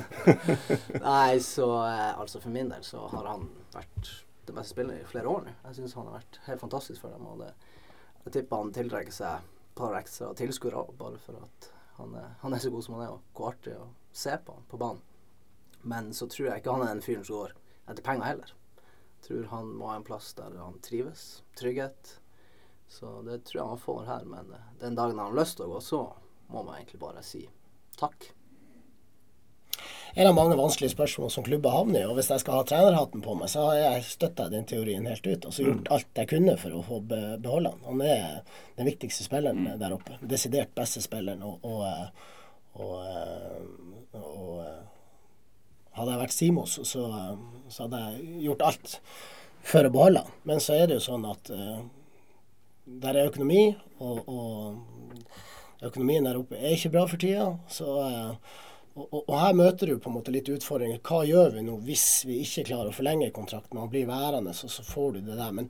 [1.09, 4.15] Nei, så eh, altså for min del så har han vært
[4.47, 5.53] den beste spilleren i flere år nå.
[5.67, 7.29] Jeg syns han har vært helt fantastisk for dem.
[7.29, 7.53] Og det,
[8.25, 12.61] jeg tipper han tiltrekker seg par ekstra tilskuere bare for at han er, han er,
[12.61, 15.01] så god som han er, og hvor artig å se på han på banen.
[15.87, 17.55] Men så tror jeg ikke han er en fyren som går
[17.87, 18.53] etter penger heller.
[19.17, 21.25] Jeg tror han må ha en plass der han trives.
[21.57, 22.17] Trygghet.
[22.87, 24.27] Så det tror jeg han får her.
[24.29, 26.01] Men eh, den dagen han har lyst til å gå, så
[26.53, 27.43] må man egentlig bare si
[27.97, 28.29] takk.
[30.17, 32.05] En av mange vanskelige spørsmål som klubber havner i.
[32.09, 35.27] Og hvis jeg skal ha trenerhatten på meg, så har jeg støtta den teorien helt
[35.27, 35.45] ut.
[35.45, 35.91] Og så gjort mm.
[35.93, 37.83] alt jeg kunne for å få beholde han.
[37.85, 38.23] Han er
[38.79, 39.75] den viktigste spilleren mm.
[39.83, 40.17] der oppe.
[40.25, 41.45] Desidert beste spilleren.
[41.45, 42.33] og, og, eh,
[42.81, 42.95] og,
[44.17, 47.05] og, og hadde jeg vært Simos, så,
[47.69, 48.99] så, hadde jeg gjort alt
[49.69, 50.35] for å beholde han.
[50.49, 51.81] Men så er det jo sånn at uh,
[53.05, 53.63] der er økonomi,
[54.01, 57.51] og, og økonomien der oppe er ikke bra for tida.
[57.69, 58.65] Så, uh,
[58.97, 60.99] og, og, her møter du på en måte litt utfordringer.
[61.05, 63.77] Hva gjør vi nå hvis vi ikke klarer å forlenge kontrakten?
[63.77, 65.53] og blir værende, så, så får du det der.
[65.53, 65.69] Men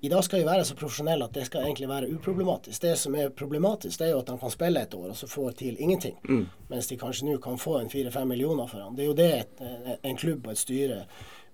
[0.00, 2.82] i dag skal vi være så profesjonelle at det skal egentlig være uproblematisk.
[2.82, 5.26] Det som er problematisk, det er jo at han kan spille et år, og så
[5.26, 6.14] får til ingenting.
[6.28, 6.44] Mm.
[6.70, 8.94] Mens de kanskje nå kan få en fire-fem millioner for han.
[8.94, 9.64] Det er jo det et,
[9.98, 11.00] en klubb og et styre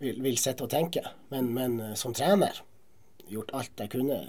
[0.02, 1.04] vil, vil sitte og tenke.
[1.32, 2.60] Men, men, eh, som trener
[3.30, 4.20] gjort alt jeg kunne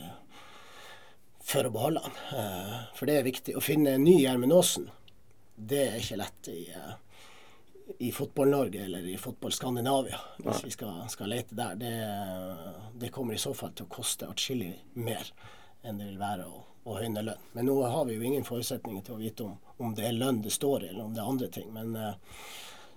[1.46, 2.16] for å beholde han.
[2.40, 3.58] Eh, for det er viktig.
[3.58, 4.88] Å finne en ny Gjermund Aasen,
[5.56, 6.94] det er ikke lett i uh,
[7.98, 11.92] i Fotball-Norge eller i Fotball-Skandinavia, hvis vi skal, skal, lete der, det,
[12.94, 15.30] det, kommer i så fall til å koste atskillig mer
[15.86, 17.50] enn det vil være å, å høyne lønn.
[17.54, 20.42] Men nå har vi jo ingen forutsetninger til å vite om, om det er lønn
[20.42, 21.70] det står i, eller om det er andre ting.
[21.76, 22.42] Men eh,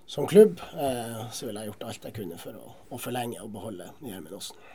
[0.09, 3.53] som klubb eh, så ville jeg gjort alt jeg kunne for å, å forlenge og
[3.53, 4.65] beholde Gjermund Aasen.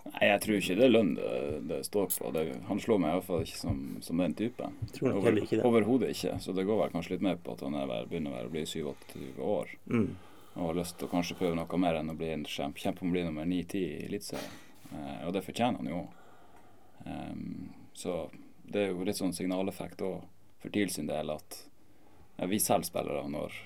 [0.00, 1.32] Nei, jeg tror ikke det er lønn det,
[1.68, 2.30] det står på.
[2.32, 4.70] Det, han slår meg iallfall ikke som, som den type.
[5.04, 5.36] Over,
[5.68, 6.38] Overhodet ikke.
[6.40, 9.42] Så det går vel kanskje litt mer på at han er, begynner å bli 27
[9.44, 9.74] år.
[9.92, 10.08] Mm.
[10.54, 13.04] Og har lyst til å kanskje prøve noe mer enn å bli en kjempe, kjempe
[13.04, 14.58] om å bli nummer 9-10 i Eliteserien.
[14.90, 16.00] Eh, og det fortjener han jo.
[17.04, 18.16] Um, så
[18.68, 20.24] det er jo litt sånn signaleffekt òg
[20.60, 21.62] for TIL sin del at
[22.36, 23.56] ja, vi selv spillere når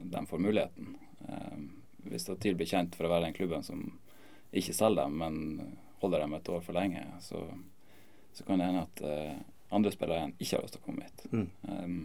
[0.00, 0.96] de får muligheten.
[1.28, 1.68] Um,
[2.08, 3.86] hvis TIL blir kjent for å være den klubben som
[4.60, 7.40] ikke selger dem, men holder dem et år for lenge, så,
[8.32, 11.06] så kan det hende at uh, andre spillere igjen ikke har lyst til å komme
[11.06, 11.24] hit.
[11.32, 11.46] Mm.
[11.68, 12.02] Um,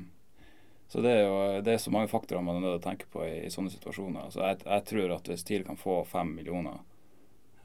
[0.89, 3.09] så det er jo det er så mange faktorer man er nødt til å tenke
[3.13, 4.23] på i, i sånne situasjoner.
[4.25, 6.79] Altså jeg, jeg, tror at hvis TIL kan få fem millioner,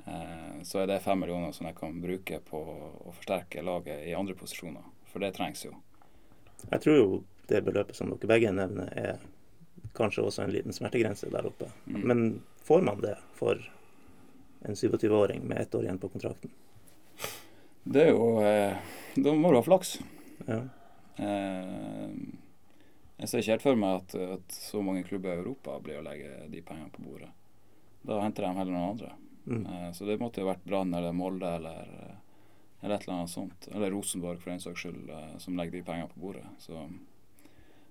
[0.05, 4.16] uh, så er det fem millioner som jeg kan bruke på å forsterke laget i
[4.18, 4.90] andre posisjoner.
[5.12, 5.77] For det trengs jo.
[6.64, 7.09] Jeg tror jo
[7.49, 9.23] det beløpet som dere begge nevner, er
[9.94, 11.68] kanskje også en liten smertegrense der oppe.
[11.87, 12.01] Mm.
[12.09, 12.23] Men
[12.64, 13.61] får man det for
[14.64, 16.50] en 27-åring med ett år igjen på kontrakten?
[17.85, 18.77] Det er jo eh,
[19.14, 19.98] Da må du ha flaks.
[20.48, 20.62] Ja.
[21.20, 22.14] Eh,
[23.20, 26.07] jeg ser ikke helt for meg at, at, så mange klubber i Europa blir å
[26.07, 27.31] legge de pengene på bordet.
[28.05, 29.12] Da henter de heller noen andre.
[29.44, 29.66] Mm.
[29.66, 31.90] Eh, så det måtte jo vært Brann eller Molde eller,
[32.81, 33.68] eller, et eller annet sånt.
[33.70, 35.12] Eller Rosenborg for en saks skyld,
[35.44, 36.46] som legger de pengene på bordet.
[36.64, 36.87] Så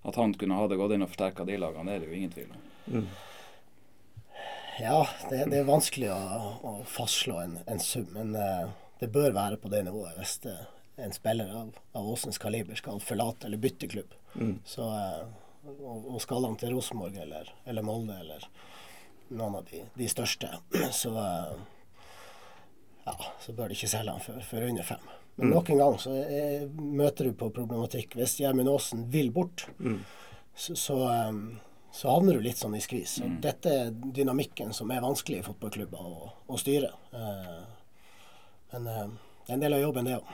[0.03, 2.17] at han kunne ha det gått inn og forsterka de lagene, det er det jo
[2.17, 2.65] ingen tvil om.
[2.91, 3.05] Mm.
[4.79, 6.19] Ja, det, det, er vanskelig å,
[6.65, 10.55] å fastslå en, en, sum, men uh, det bør være på det nivået hvis det,
[11.03, 14.13] en spiller av, av Åsens kaliber skal forlate eller bytte klubb.
[14.33, 14.55] Mm.
[14.65, 15.25] Så, uh,
[15.77, 18.47] og, og, skal han til Rosenborg eller, eller, Molde eller
[19.33, 20.49] noen av de, de største,
[21.01, 21.13] så,
[23.05, 25.12] ja, så bør de ikke selge han for, for under fem.
[25.36, 25.53] Men mm.
[25.55, 28.17] nok en gang så er, møter du på problematikk.
[28.19, 30.01] Hvis Gjermund Aasen vil bort, mm.
[30.53, 30.97] så, så
[31.93, 33.19] så havner du litt sånn i skvis.
[33.21, 33.38] Mm.
[33.43, 36.89] Dette er dynamikken som er vanskelig i fotballklubber å, å styre.
[37.13, 37.60] Eh,
[38.73, 39.12] men eh,
[39.45, 40.32] det er en del av jobben, det òg.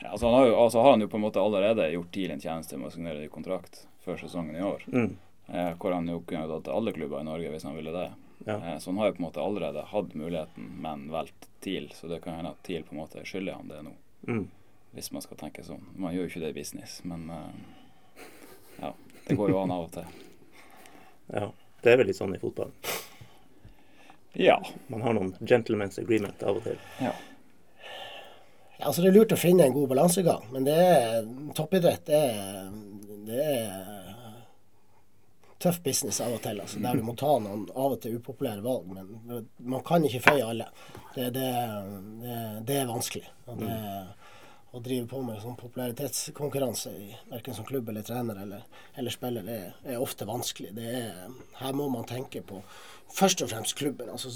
[0.00, 2.78] Ja, altså, har altså har han jo på en måte allerede gjort TIL en tjeneste
[2.80, 4.82] med å signere i kontrakt før sesongen i år.
[4.90, 5.12] Mm.
[5.46, 8.08] Eh, hvor han jo kunne gått til alle klubber i Norge hvis han ville det.
[8.48, 8.56] Ja.
[8.56, 11.90] Eh, så han har jo på en måte allerede hatt muligheten, men valgt TIL.
[11.94, 13.94] Så det kan hende at TIL på en måte skylder han det nå.
[14.26, 14.48] Mm.
[14.96, 15.84] Hvis man skal tenke sånn.
[15.94, 18.26] Man gjør jo ikke det i business, men eh,
[18.80, 18.94] ja.
[19.30, 20.04] Det går jo an av og til.
[21.30, 21.46] Ja.
[21.80, 22.74] Det er vel litt sånn i fotballen.
[24.34, 24.56] Ja.
[24.90, 26.78] Man har noen gentlemen's agreement av og til.
[27.00, 27.12] ja.
[28.80, 32.16] Ja, altså Det er lurt å finne en god balansegang, men det er, toppidrett det
[32.16, 32.70] er,
[33.26, 33.72] det er
[35.60, 36.60] tøff business av og til.
[36.62, 38.86] Altså, der du må ta noen av og til upopulære valg.
[38.88, 40.70] Men man kan ikke føye alle.
[41.12, 41.50] Det, det,
[42.22, 42.38] det,
[42.70, 43.26] det er vanskelig.
[43.52, 43.76] Og det,
[44.70, 46.92] å drive på med sånn popularitetskonkurranse,
[47.30, 50.70] verken som klubb eller trener eller, eller spiller, det er, er, ofte vanskelig.
[50.78, 51.24] Er,
[51.58, 52.60] her må man tenke på
[53.10, 54.12] først og fremst klubben.
[54.12, 54.30] altså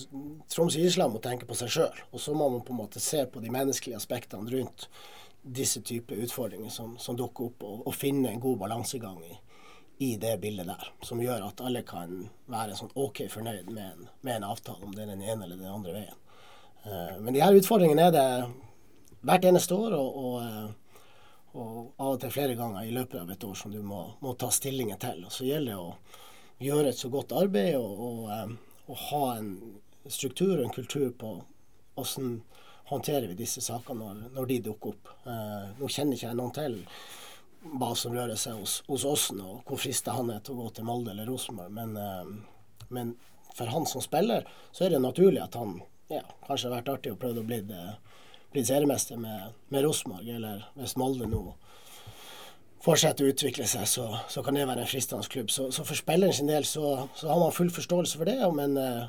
[0.50, 2.02] Troms Island må tenke på seg sjøl.
[2.10, 4.88] Og så må man på en måte se på de menneskelige aspektene rundt
[5.44, 9.34] disse typer utfordringer som, som dukker opp, og, og, finne en god balansegang i,
[10.02, 10.90] i det bildet der.
[11.04, 14.94] Som gjør at alle kan være sånn OK fornøyd med en, med en avtale, om
[14.96, 16.22] det er den ene eller den andre veien.
[16.84, 18.28] Uh, men de her utfordringene er det
[19.24, 21.00] hvert eneste år, og, og, eh,
[21.54, 24.34] og, av og til flere ganger i løpet av et år som du må, må
[24.38, 25.24] ta stillingen til.
[25.26, 29.24] Og så gjelder det å gjøre et så godt arbeid og, og, eh, og ha
[29.38, 29.50] en
[30.10, 31.36] struktur og en kultur på
[31.94, 32.40] hvordan
[32.84, 35.12] håndterer vi disse sakene når, når de dukker opp.
[35.26, 36.80] Eh, nå kjenner ikke jeg noen til
[37.80, 40.74] hva som rører seg hos, hos Åsen, og hvor frista han er til å gå
[40.76, 41.72] til Molde eller Rosenborg.
[41.72, 43.14] Men, eh, men,
[43.54, 45.78] for han som spiller, så er det naturlig at han
[46.10, 47.84] ja, kanskje har vært artig og prøvd å bli det
[48.54, 51.42] blitt seriemester med, med Rosenborg, eller hvis Molde nå
[52.84, 55.50] fortsetter å utvikle seg, så, så kan det være en fristende klubb.
[55.52, 58.36] Så, så for spilleren sin del så, så, har man full forståelse for det.
[58.56, 59.06] Men uh,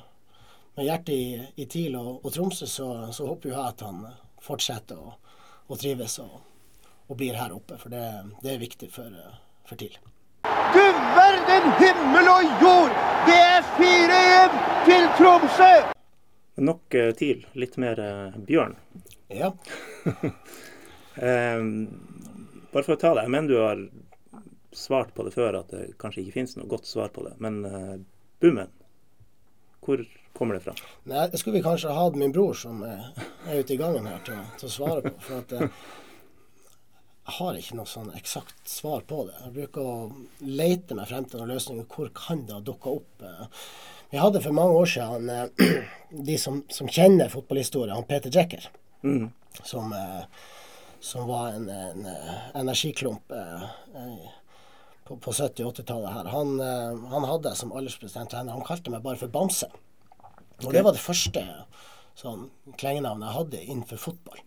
[0.78, 1.26] med hjertet i,
[1.64, 4.06] i TIL og, og Tromsø, så, så, håper jeg at han
[4.46, 5.16] fortsetter å,
[5.68, 6.38] å trives og,
[7.08, 7.80] og, blir her oppe.
[7.82, 8.06] For det,
[8.46, 9.36] det er viktig for, uh,
[9.68, 9.98] for TIL.
[10.76, 10.84] Du
[11.18, 12.96] verden himmel og jord!
[13.26, 15.74] Det er 4-1 til Tromsø!
[16.64, 18.00] Nok uh, TIL, litt mer
[18.48, 18.78] Bjørn.
[19.28, 19.52] Ja.
[21.16, 21.70] um,
[22.72, 23.26] bare for å ta det.
[23.26, 23.86] Jeg mener du har
[24.76, 27.36] svart på det før, at det kanskje ikke finnes noe godt svar på det.
[27.44, 27.96] Men uh,
[28.44, 28.72] Bummen,
[29.86, 30.04] hvor
[30.36, 30.76] kommer det fra?
[31.08, 33.12] Nei, Det skulle vi kanskje ha hatt min bror, som er,
[33.48, 35.14] er ute i gangen her, til, til å svare på.
[35.24, 35.70] For at uh,
[37.26, 39.38] jeg har ikke noe sånn eksakt svar på det.
[39.48, 39.96] Jeg bruker å
[40.46, 41.88] lete meg frem til noen løsninger.
[41.90, 43.24] Hvor kan det ha dukka opp?
[44.12, 45.32] Vi hadde for mange år siden
[46.30, 48.68] de som, som kjenner fotballhistorie, han Peter Jekker.
[49.06, 49.30] Mm.
[49.64, 50.26] Som, eh,
[51.00, 53.62] som, var en, en eh, energiklump eh,
[55.04, 56.26] på, på 70- og 80-tallet her.
[56.34, 56.60] Han,
[57.12, 59.70] han, hadde som alderspresident trener Han kalte meg bare for Bamse.
[60.64, 61.44] Og det var det første
[62.16, 62.48] sånn
[62.80, 64.42] klengenavnet jeg hadde innenfor fotball.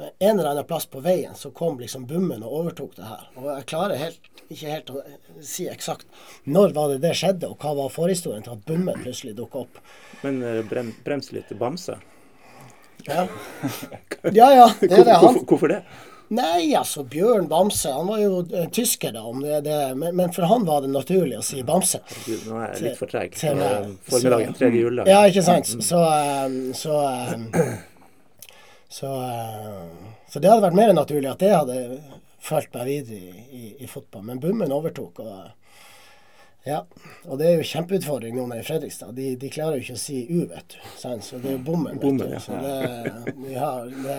[0.00, 3.28] Men en eller annen plass på veien så kom liksom Bummen og overtok det her.
[3.38, 5.04] Og jeg klarer helt, ikke helt å
[5.46, 6.08] si eksakt
[6.48, 9.78] når var det det skjedde, og hva var forhistorien til at Bummen plutselig dukka opp.
[10.24, 10.42] Men
[10.72, 12.00] brem, brems litt Bamse.
[13.06, 13.26] Ja.
[14.40, 15.16] ja, ja, det er det.
[15.16, 15.82] Han, hvorfor, hvorfor det?
[16.30, 20.30] Nei, altså Bjørn Bamse Han var jo uh, tysker, da, om det, det men, men,
[20.34, 22.02] for han var det naturlig å si Bamse.
[22.22, 23.34] Gud, nå er jeg litt for treg.
[23.34, 25.10] Formiddagen, tredje juledag.
[25.10, 25.72] Ja, ikke sant.
[25.82, 27.00] Så um, så,
[27.34, 27.48] um,
[28.90, 29.14] så,
[30.30, 31.80] så det hadde vært mer naturlig at det hadde
[32.40, 34.22] fulgt meg videre i, i, i fotball.
[34.30, 35.24] Men Bummen overtok.
[35.26, 35.59] og
[36.64, 36.84] ja,
[37.24, 39.14] og det er jo kjempeutfordring nå i Fredrikstad.
[39.16, 40.78] De, de, klarer jo ikke å si U, vet du.
[41.00, 41.24] Sant?
[41.24, 42.00] så det er jo bommen.
[42.02, 42.40] bommen ja.
[42.44, 44.18] Så det, vi har, det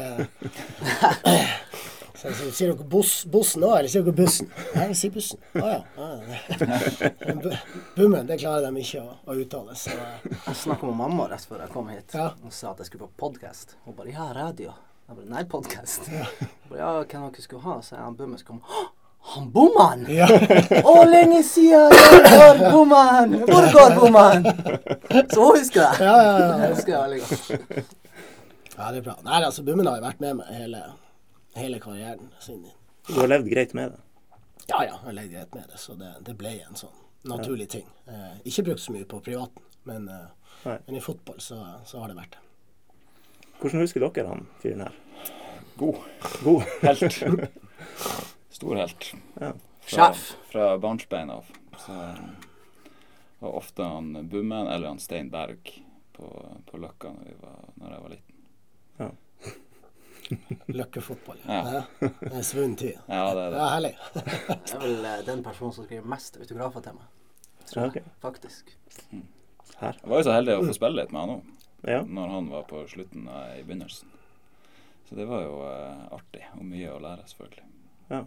[2.22, 4.50] så, så, Sier dere bus, bussen òg, eller sier dere bussen?
[4.74, 5.42] Nei, vi sier bussen.
[5.54, 5.82] Å ah, ja.
[5.98, 6.22] Ah,
[7.98, 9.78] bommen, det klarer de ikke å, å uttale.
[9.78, 9.94] Så.
[10.32, 12.32] Jeg snakka med mamma rett før jeg kom hit ja.
[12.42, 13.78] og sa at jeg skulle på podkast.
[13.86, 14.74] Hun bare ja, radio.
[15.06, 16.10] Jeg bare nei, podkast.
[16.14, 16.26] Ja.
[16.74, 17.78] ja, hvem dere skulle ha?
[17.86, 18.66] Så jeg Bummen kom
[19.22, 20.06] han bomman!
[20.10, 20.28] Ja.
[20.92, 21.94] Å, lenge siden!
[21.94, 23.36] Han?
[23.46, 24.48] Hvor går bomma han?
[25.30, 26.06] Så hun husker det.
[26.06, 26.56] Ja, ja, ja.
[26.64, 27.98] Jeg husker det veldig godt.
[28.78, 29.16] Ja, det er bra.
[29.24, 30.82] Nei, altså, Bummen har jo vært med meg hele,
[31.54, 32.64] hele karrieren sin.
[33.08, 34.02] Du har levd greit med det?
[34.66, 34.96] Ja, ja.
[34.96, 35.80] Jeg har levd greit med det.
[35.84, 36.98] Så det, det ble en sånn
[37.30, 37.86] naturlig ting.
[38.10, 42.10] Eh, ikke brukt så mye på privaten, men, eh, men i fotball så, så, har
[42.10, 42.44] det vært det.
[43.62, 45.00] Hvordan husker dere han fyren her?
[45.78, 46.02] God.
[46.42, 46.66] God.
[46.82, 47.22] Helt.
[48.52, 49.14] Stor helt.
[49.40, 49.54] Ja.
[49.82, 50.14] Fra,
[50.52, 51.46] fra barnsbein av.
[51.78, 51.94] Så
[53.40, 58.02] var ofte han Bummen eller han Stein Berg på, på Løkka når, var, når, jeg
[58.02, 58.36] var liten.
[58.98, 59.10] Ja.
[60.82, 61.40] Løkkefotball.
[61.48, 61.84] Ja.
[62.00, 63.00] Det er en svunnen tid.
[63.08, 63.56] Ja, det er det.
[63.56, 63.94] Det er herlig.
[64.52, 67.08] det er vel eh, den personen som skriver mest autografer til meg.
[67.72, 68.14] Tror jeg, okay.
[68.22, 68.76] faktisk.
[69.10, 69.26] Mm.
[69.80, 69.98] Her.
[70.04, 71.56] Jeg var jo så heldig å få spille litt med han òg.
[71.88, 72.04] Ja.
[72.20, 74.12] Når han var på slutten av, i begynnelsen.
[75.08, 77.66] Så det var jo uh, artig, og mye å lære, selvfølgelig.
[78.12, 78.22] Ja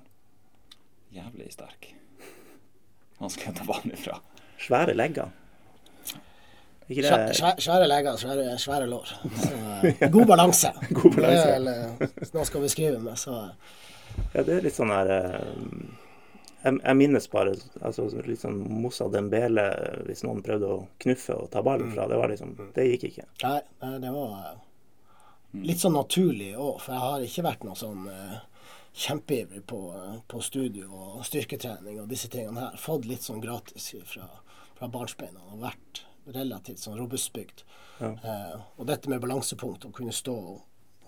[1.14, 1.90] jævlig sterk.
[3.20, 4.20] Vanskelig å ta vann ifra.
[4.60, 5.32] Svære legger.
[6.84, 9.12] Svære, svære legger, svære, svære lår.
[9.40, 10.72] Så, uh, god balanse.
[10.98, 11.44] god balanse.
[11.48, 13.38] Det er, vel nå skal vi skrive med, så
[14.34, 15.08] Ja, det er litt sånn her
[16.64, 19.64] jeg, jeg, minnes bare altså, litt sånn Mossa Dembele
[20.06, 22.06] hvis noen prøvde å knuffe og ta ballen fra.
[22.08, 23.26] Det var liksom, det gikk ikke.
[23.44, 23.58] Nei,
[24.04, 24.62] det var eh,
[25.68, 28.06] litt sånn naturlig òg, for jeg har ikke vært noe sånn
[28.94, 29.80] kjempeivrig på,
[30.28, 32.76] på, studio og styrketrening og disse tingene her.
[32.78, 34.28] Fått litt sånn gratis fra,
[34.78, 37.64] fra barnsbeina og vært relativt sånn robustbygd.
[37.98, 38.12] Ja.
[38.14, 40.62] Eh, og dette med balansepunkt, å kunne stå og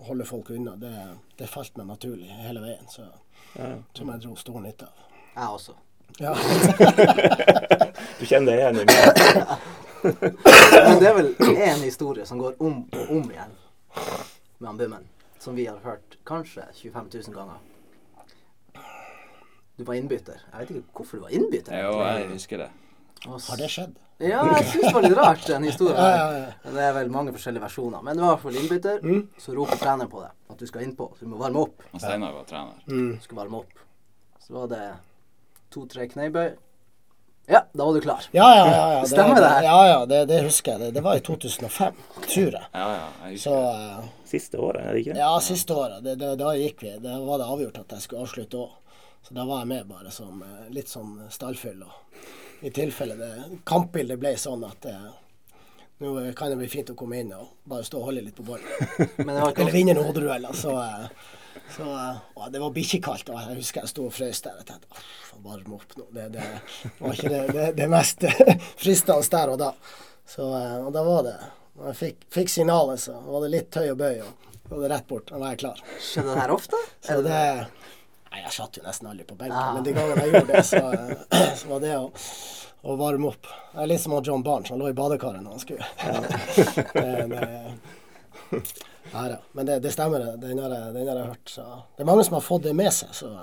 [0.07, 0.93] holde folk unna, det,
[1.39, 2.85] det falt meg naturlig hele veien.
[2.91, 3.07] Så
[3.55, 3.77] ja.
[3.95, 5.05] som jeg dro stor nytte av.
[5.37, 5.77] Jeg også.
[6.19, 6.33] Ja.
[8.19, 8.97] du kjenner deg igjen i meg?
[10.03, 13.55] Men det er vel én historie som går om og om igjen
[14.57, 17.76] med han Bummen, som vi har hørt kanskje 25 000 ganger.
[19.77, 20.41] Du var innbytter.
[20.51, 21.77] Jeg vet ikke hvorfor du var innbytter.
[21.77, 22.69] Jo, jeg husker det.
[23.27, 23.97] Har det skjedd?
[24.17, 25.97] Ja, jeg syns det var litt rart, den historien.
[26.01, 26.71] Ja, ja, ja.
[26.73, 28.01] Det er vel mange forskjellige versjoner.
[28.05, 29.03] Men du var i hvert fall innbytter.
[29.05, 29.19] Mm.
[29.41, 31.11] Så roper treneren på deg at du skal innpå.
[31.17, 31.83] Så du må varme opp.
[31.91, 32.79] Og Steinar var trener.
[32.89, 33.11] Mm.
[33.19, 33.83] Du skal varme opp.
[34.41, 34.81] Så var det
[35.73, 36.55] to-tre knebøy.
[37.47, 38.25] Ja, da var du klar.
[38.35, 38.87] Ja, ja, ja.
[38.97, 39.05] ja.
[39.13, 39.51] Stemmer det?
[39.53, 39.63] Her?
[39.69, 40.81] ja, ja, det, det, husker jeg.
[40.81, 42.65] Det, det, var i 2005, tror jeg.
[42.73, 45.19] Ja, ja, jeg Så, uh, siste året, er det ikke?
[45.21, 46.09] Ja, siste året.
[46.17, 46.97] da gikk vi.
[47.05, 48.75] Da var det avgjort at jeg skulle avslutte òg.
[49.27, 51.81] Så da var jeg med bare som uh, litt sånn stallfyll.
[52.63, 53.31] I tilfelle det
[53.67, 55.09] kampbildet ble sånn at eh,
[56.01, 58.45] nå kan det bli fint å komme inn og bare stå og holde litt på
[58.47, 58.65] ballen.
[59.19, 60.55] Eller vinne noen hodedueller.
[60.57, 60.73] Så
[61.75, 63.29] så å, Det var bikkjekaldt.
[63.29, 64.57] og Jeg husker jeg sto og frøs der.
[64.61, 66.07] Jeg tenkte få varme opp nå.
[66.15, 66.47] Det, det,
[66.99, 68.25] var ikke det, det, det mest
[68.81, 69.71] fristende der og da.
[70.27, 71.37] Så, eh, og da var det
[71.77, 74.23] Når jeg fikk, fikk signalet, så var det litt tøy og bøy.
[74.23, 75.27] og var det rett bort.
[75.29, 75.83] Da var jeg klar.
[76.01, 76.79] Skjedde det her ofte?
[77.05, 77.43] Så det,
[78.37, 79.73] nei, Jeg satt jo nesten aldri på benken, ja.
[79.73, 80.81] men de gangene jeg gjorde det, så,
[81.57, 82.11] så var det å,
[82.81, 83.49] å, varme opp.
[83.73, 84.71] Det er litt som John Barnes.
[84.73, 85.85] Han lå i badekaret når han skulle.
[85.97, 86.21] Ja.
[86.93, 87.49] det,
[89.11, 89.37] ja, ja.
[89.51, 91.49] Men det, det stemmer, den har, jeg, den har, jeg hørt.
[91.49, 91.67] Så.
[91.95, 93.13] Det er mange som har fått det med seg.
[93.15, 93.33] så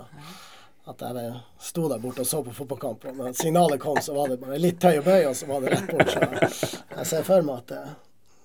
[0.85, 1.29] at jeg
[1.65, 4.59] sto der borte og så på fotballkamp, og når signalet kom, så var det bare
[4.61, 6.11] litt tøy og bøy, og så var det rett bort.
[6.13, 7.95] Så jeg ser for meg at det,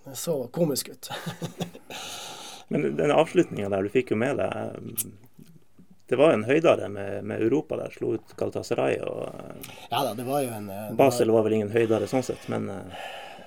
[0.05, 1.09] det så komisk ut.
[2.71, 4.79] Men den avslutninga der, du fikk jo med deg
[6.09, 9.29] Det var en høydare med, med Europa der, slo ut Galatasaray og
[9.91, 12.65] Ja da, det var en Basel var vel ingen høydare sånn sett, men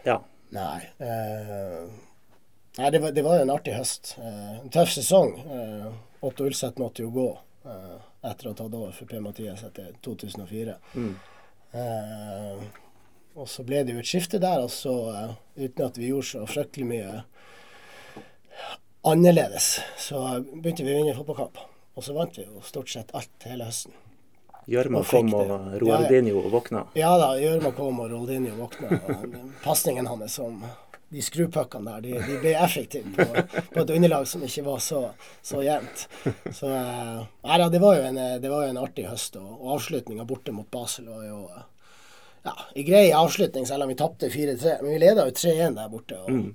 [0.07, 0.21] ja.
[0.55, 0.79] Nei.
[1.03, 1.83] Eh,
[2.79, 4.15] Nei, det var, det var, jo en artig høst.
[4.19, 5.35] Eh, en tøff sesong.
[5.41, 5.89] Eh,
[6.25, 7.27] Otto Ulseth måtte jo gå
[7.69, 7.99] eh,
[8.31, 10.77] etter å ha tatt over for Per-Mathias etter 2004.
[10.97, 11.11] Mm.
[11.73, 12.63] Eh,
[13.37, 14.95] og så ble det jo et skifte der, og så
[15.57, 17.23] uten at vi gjorde så fryktelig mye
[19.09, 21.61] annerledes, så begynte vi å vinne fotballkamp.
[21.95, 23.95] Og så vant vi jo stort sett alt hele høsten.
[24.71, 25.51] Gjørma kom og
[25.83, 26.85] Roaldinho ja, våkna?
[26.95, 29.01] Ja da, Gjørma kom og Roaldinho våkna.
[29.65, 30.63] Pasningen hans som
[31.13, 33.43] de skrupuckene der, de, de, ble effektive på,
[33.75, 35.03] på, et underlag som ikke var så,
[35.45, 36.07] så jevnt.
[36.55, 39.51] Så eh, nei, da, det, var jo en, det var jo en artig høst, og,
[39.59, 44.33] og avslutninga borte mot Basel var jo ja, en grei avslutning, selv om vi tapte
[44.33, 44.79] 4-3.
[44.81, 46.23] Men vi leda jo 3-1 der borte.
[46.23, 46.49] og mm.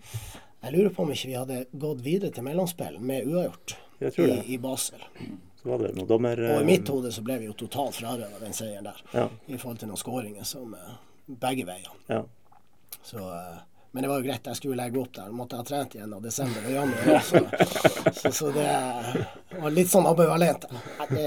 [0.65, 4.57] Jeg lurer på om ikke vi hadde gått videre til mellomspill med uavgjort i, i,
[4.57, 5.03] Basel.
[5.61, 6.41] Så var det noen dommer...
[6.55, 9.25] Og i mitt hode så ble vi jo totalt frarøva den seieren der, ja.
[9.47, 10.93] i forhold til noen skåringer som uh,
[11.25, 11.89] begge veier.
[12.11, 12.21] Ja.
[13.01, 13.57] Så uh,
[13.91, 15.29] men det var jo greit, jeg skulle legge opp der.
[15.33, 17.21] Måtte ha trent igjen av desember og januar.
[17.25, 17.39] Så,
[18.19, 18.67] så, så, det
[19.57, 20.67] var litt sånn ambivalent.
[21.09, 21.23] Det,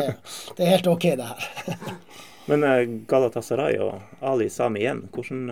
[0.54, 1.48] det er helt OK, det her.
[2.50, 2.66] Men
[3.10, 5.42] Galatasaray og Ali Sami igjen, hvordan,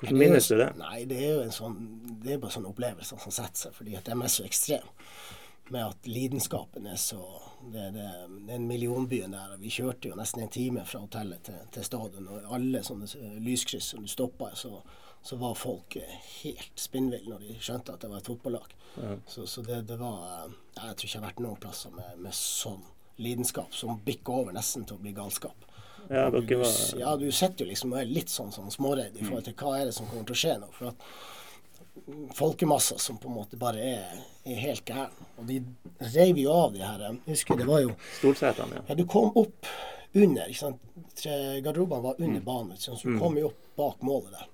[0.00, 0.72] hvordan minnes du det?
[0.80, 1.78] Nei, Det er jo en sånn,
[2.22, 4.90] det er bare sånn opplevelse som setter seg, fordi at de er så ekstreme.
[5.72, 7.22] Med at lidenskapen er så
[7.72, 8.08] det, det,
[8.48, 9.54] Den millionbyen der.
[9.60, 13.08] Vi kjørte jo nesten en time fra hotellet til, til stadion, og alle sånne
[13.40, 14.82] lyskryss som du stoppa, så
[15.24, 15.96] så var folk
[16.42, 18.74] helt spinnville når de skjønte at det var et fotballag.
[19.00, 19.14] Ja.
[19.26, 22.36] Så, så det, det, var Jeg tror ikke jeg har vært noen plasser med, med
[22.36, 22.82] sånn
[23.24, 25.64] lidenskap som bikker over nesten til å bli galskap.
[26.10, 26.74] Ja, du, var...
[27.00, 29.78] ja, du sitter jo liksom og er litt sånn, sånn småredd i forhold til hva
[29.78, 30.68] er det som kommer til å skje nå.
[30.76, 31.08] For at
[32.34, 35.28] folkemasser som på en måte bare er, er helt gærne.
[35.38, 35.60] Og de
[36.14, 38.86] reiv jo av de her Jeg husker det var jo Stolsetene, ja.
[38.88, 38.96] ja.
[38.98, 39.70] Du kom opp
[40.14, 40.48] under.
[40.48, 40.82] ikke sant?
[41.64, 42.44] Garderobene var under mm.
[42.44, 43.22] banen, så du mm.
[43.22, 44.50] kom jo opp bak målet der.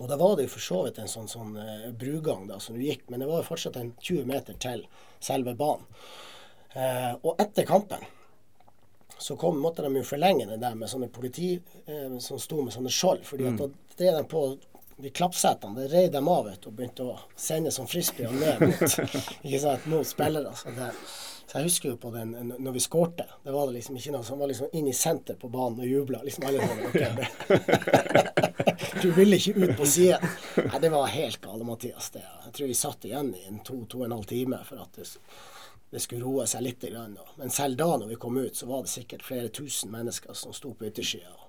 [0.00, 2.76] Og da var det jo for så vidt en sånn, sånn uh, brugang da, som
[2.76, 4.86] du gikk, men det var jo fortsatt en 20 meter til
[5.22, 5.84] selve banen.
[6.72, 8.00] Uh, og etter kampen
[9.20, 12.74] så kom, måtte de jo forlenge det der med sånne politi uh, som sto med
[12.74, 13.26] sånne skjold.
[13.28, 13.60] fordi at mm.
[13.60, 14.44] da drev de på
[14.96, 18.60] de klappsetene, det rei dem av vet, og begynte å sende som frisbee og ned
[18.62, 20.52] mot, mot spillere.
[20.56, 20.90] Så det,
[21.52, 23.26] så jeg husker jo på den når vi skårte.
[23.44, 25.90] Det var det liksom ikke noe som var liksom inn i senter på banen og
[25.90, 26.22] jubla.
[26.24, 27.10] Liksom alle sånn, okay,
[29.02, 30.24] Du ville ikke ut på siden.
[30.56, 32.08] Nei, det var helt gale, Mathias.
[32.14, 32.24] Det.
[32.46, 34.96] Jeg tror vi satt igjen i en to, to og en halv time for at
[34.96, 35.08] det,
[35.92, 36.88] det skulle roe seg litt.
[37.36, 40.56] Men selv da når vi kom ut, så var det sikkert flere tusen mennesker som
[40.56, 41.41] sto på yttersida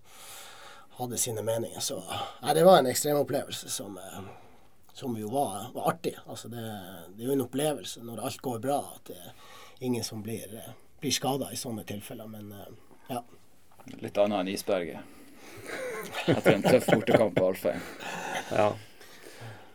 [0.98, 1.80] hadde sine meninger.
[1.80, 2.04] Så
[2.42, 4.20] nei, det var en ekstremopplevelse som, eh,
[4.94, 6.16] som jo var, var artig.
[6.26, 6.64] Altså det,
[7.16, 9.34] det, er jo en opplevelse når alt går bra, at det er
[9.80, 10.72] ingen som blir, eh,
[11.02, 12.30] blir skada i sånne tilfeller.
[12.30, 12.72] Men eh,
[13.10, 13.24] ja.
[14.00, 15.20] Litt annet enn isberget.
[16.28, 17.84] Etter en tøff bortekamp på Alfheim.
[18.52, 18.72] Ja.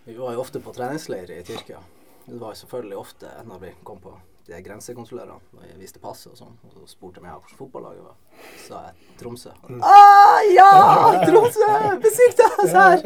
[0.05, 1.83] Vi var jo ofte på treningsleir i Tyrkia.
[2.25, 4.15] Det var selvfølgelig ofte når vi kom på
[4.49, 8.05] de grensekontrollørene og jeg viste passet og sånn, og så spurte de hvilket fotballag det
[8.07, 8.17] var.
[8.63, 9.53] Så sa jeg Tromsø.
[9.69, 9.81] Mm.
[9.85, 10.69] Ah, ja!
[11.27, 11.71] Tromsø!
[12.05, 13.03] Besikta oss her!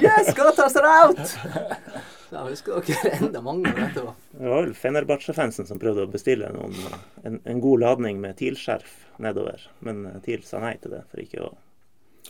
[0.00, 1.24] Yes, got us out!
[2.26, 4.12] Da husker dere enda mange år etterpå.
[4.32, 6.74] Det var vel Fenerbahçe-fansen som prøvde å bestille noen,
[7.22, 11.44] en, en, god ladning med TIL-skjerf nedover, men TIL sa nei til det for ikke
[11.46, 11.52] å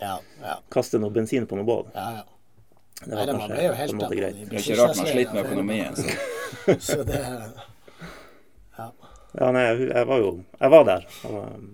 [0.03, 0.59] ja, ja.
[0.69, 1.89] kaste noe bensin på noe bål.
[1.97, 2.27] Ja, ja.
[3.07, 4.37] Det var Nei, kanskje på en måte greit.
[4.37, 5.97] Det er ikke rart man sliter med økonomien.
[5.97, 6.77] Så.
[6.91, 7.23] så det
[9.37, 9.47] Ja.
[9.47, 11.09] ja nei, jeg var jo Jeg var der.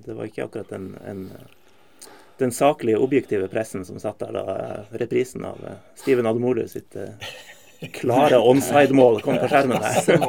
[0.07, 1.27] Det var ikke akkurat en, en
[2.43, 6.97] den saklige, objektive pressen som satt der da eh, reprisen av eh, Steven Admolu sitt
[6.97, 7.13] uh,
[7.95, 10.25] klare onside-mål kom på skjermen der.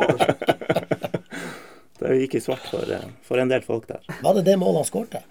[2.03, 2.91] det gikk i svart for,
[3.25, 4.03] for, en del folk der.
[4.21, 5.23] Var det det målet han skårte?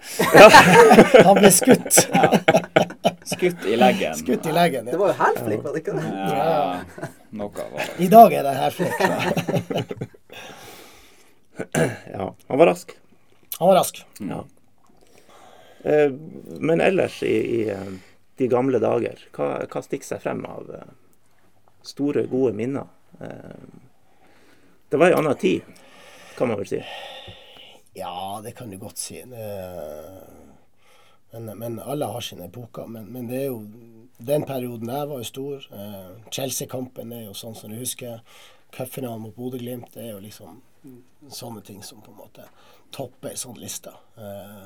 [1.29, 2.01] han ble skutt.
[3.31, 4.17] Skutt i leggen.
[4.19, 4.91] Skutt i leggen, ja.
[4.91, 6.09] Det var jo hælflikk, var det ikke det?
[6.33, 7.07] Ja,
[7.39, 7.95] noe var det.
[8.03, 10.11] I dag er det hælflikk.
[12.13, 12.35] ja.
[12.47, 12.91] Han var rask.
[13.59, 14.05] Han var rask.
[14.19, 14.29] Mm.
[14.29, 14.45] Ja.
[15.83, 16.11] Eh,
[16.45, 17.85] men ellers i, i, eh,
[18.35, 20.91] de gamle dager, hva, hva stikker seg frem av eh,
[21.83, 22.87] store, gode minner?
[24.89, 25.61] Det var en annen tid,
[26.37, 26.83] kan man vel si.
[27.93, 29.25] Ja, det kan du godt si.
[29.27, 29.39] Men,
[31.59, 32.87] men, alle har sine epoker.
[32.89, 33.59] Men, men, det er jo
[34.17, 35.57] den perioden der var jo stor.
[36.33, 38.13] Chelsea-kampen er jo sånn som du husker.
[38.73, 40.53] Cupfinalen mot Bodø-Glimt det er jo liksom
[41.29, 42.47] sånne ting som på en måte
[42.93, 43.93] topper ei sånn liste.
[44.17, 44.65] Eh,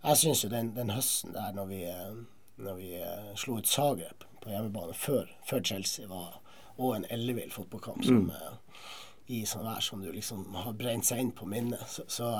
[0.00, 2.20] jeg syns jo den, den, høsten der når vi, eh,
[2.60, 6.40] når vi eh, slo ut Zagreb på hjemmebane før, før Chelsea, var
[6.80, 8.86] og en ellevill fotballkamp som, mm.
[9.30, 11.82] I sånn vær som du liksom har brent seg inn på minnet.
[11.86, 12.30] Så, så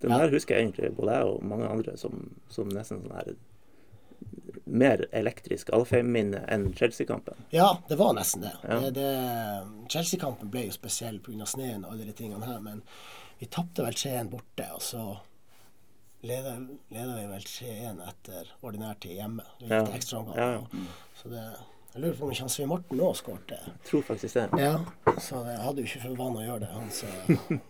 [0.00, 2.16] den her husker jeg egentlig både jeg og mange andre som,
[2.52, 3.36] som nesten sånn her
[4.64, 7.46] mer elektrisk Alfheim-minne enn Chelsea-kampen.
[7.54, 8.54] Ja, det var nesten det.
[8.62, 8.80] Ja.
[8.80, 11.46] det, det Chelsea-kampen ble jo spesiell pga.
[11.46, 12.82] sneen og alle de tingene her, men
[13.38, 15.06] vi tapte vel 3-1 borte, og så
[16.26, 16.60] leder
[16.90, 19.46] vi vel 3-1 etter ordinær tid hjemme.
[19.60, 19.96] Vi gikk ja.
[20.00, 20.68] ekstra omgang.
[20.72, 20.84] Ja.
[21.20, 21.46] Så det
[21.96, 23.56] jeg lurer på om ikke Svein Morten òg skårte.
[23.88, 24.42] Tror faktisk det.
[24.60, 24.74] Ja,
[25.16, 26.68] så jeg hadde jo ikke for vane å gjøre det.
[26.74, 27.08] Han, så,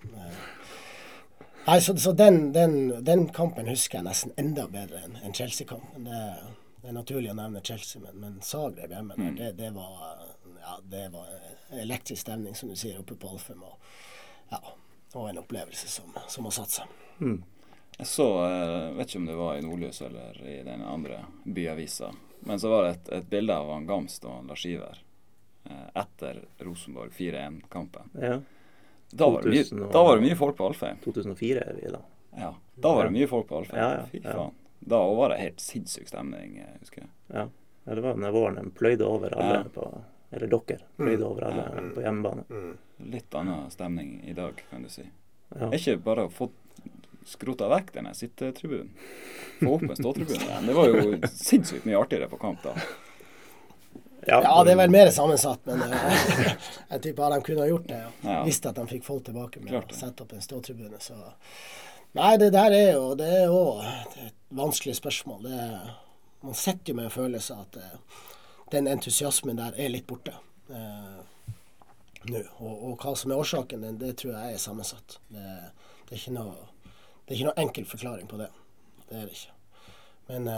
[1.66, 6.04] Nei, så, så den, den, den, kampen husker jeg nesten enda bedre enn en Chelsea-kampen.
[6.06, 6.20] Det,
[6.82, 9.40] det, er naturlig å nevne Chelsea, men, men Zagreb hjemme der, mm.
[9.40, 10.20] det, det, var,
[10.60, 11.32] ja, det var
[11.82, 13.64] elektrisk stemning, som du sier, oppe på Alfheim.
[13.66, 13.90] Og,
[14.52, 14.62] ja,
[15.16, 16.96] og en opplevelse som, som har satt seg.
[17.18, 17.40] Mm.
[17.96, 22.12] Jeg så, eh, vet ikke om det var i Nordlys eller i den andre byavisa,
[22.46, 25.00] men så var det et, et bilde av han Gamst og Lars Iver
[25.64, 28.14] eh, etter Rosenborg 4-1-kampen.
[28.22, 28.38] Ja.
[29.10, 30.96] Da var, mye, da var, det mye, folk på Alfheim.
[31.04, 32.00] 2004 er vi da.
[32.36, 33.78] Ja, da var det mye folk på Alfheim.
[33.80, 34.56] Ja, ja, Fy faen.
[34.86, 37.10] Da var det helt sinnssyk stemning, eh, husker jeg.
[37.26, 37.48] Ja.
[37.84, 39.86] ja det var den våren de pløyde over alle på
[40.30, 41.26] Eller dere pløyde mm.
[41.30, 41.88] over alle mm.
[41.94, 42.44] på hjemmebane.
[42.50, 42.76] Mm.
[43.14, 45.06] Litt annen stemning i dag, kan du si.
[45.54, 45.70] Ja.
[45.70, 46.50] Er ikke bare å få
[47.26, 48.92] skrota vekk denne sittetribunen.
[49.60, 50.60] Få opp en ståtribune.
[50.66, 52.74] Det var jo sinnssykt mye artigere på kamp da.
[54.28, 56.46] Ja, ja, det er vel mer sammensatt, men uh,
[56.90, 57.98] jeg tipper de kunne ha gjort det.
[58.26, 58.40] Ja.
[58.42, 60.98] Visste at de fikk folk tilbake med å sette opp en ståtribune.
[60.98, 61.14] Så
[62.16, 63.60] Nei, det der er jo det er jo
[64.24, 65.46] et vanskelig spørsmål.
[65.46, 65.68] Det
[66.46, 68.24] man sitter jo med en følelse at uh,
[68.74, 70.34] den entusiasmen der er litt borte
[70.72, 71.22] uh,
[72.26, 72.42] nå.
[72.58, 75.20] Og, og, hva som er årsaken, det, det tror jeg er sammensatt.
[75.30, 75.46] Det,
[76.08, 78.50] det, er ikke noe, det er ikke noe enkel forklaring på det.
[79.06, 79.54] Det er det ikke.
[80.26, 80.50] Men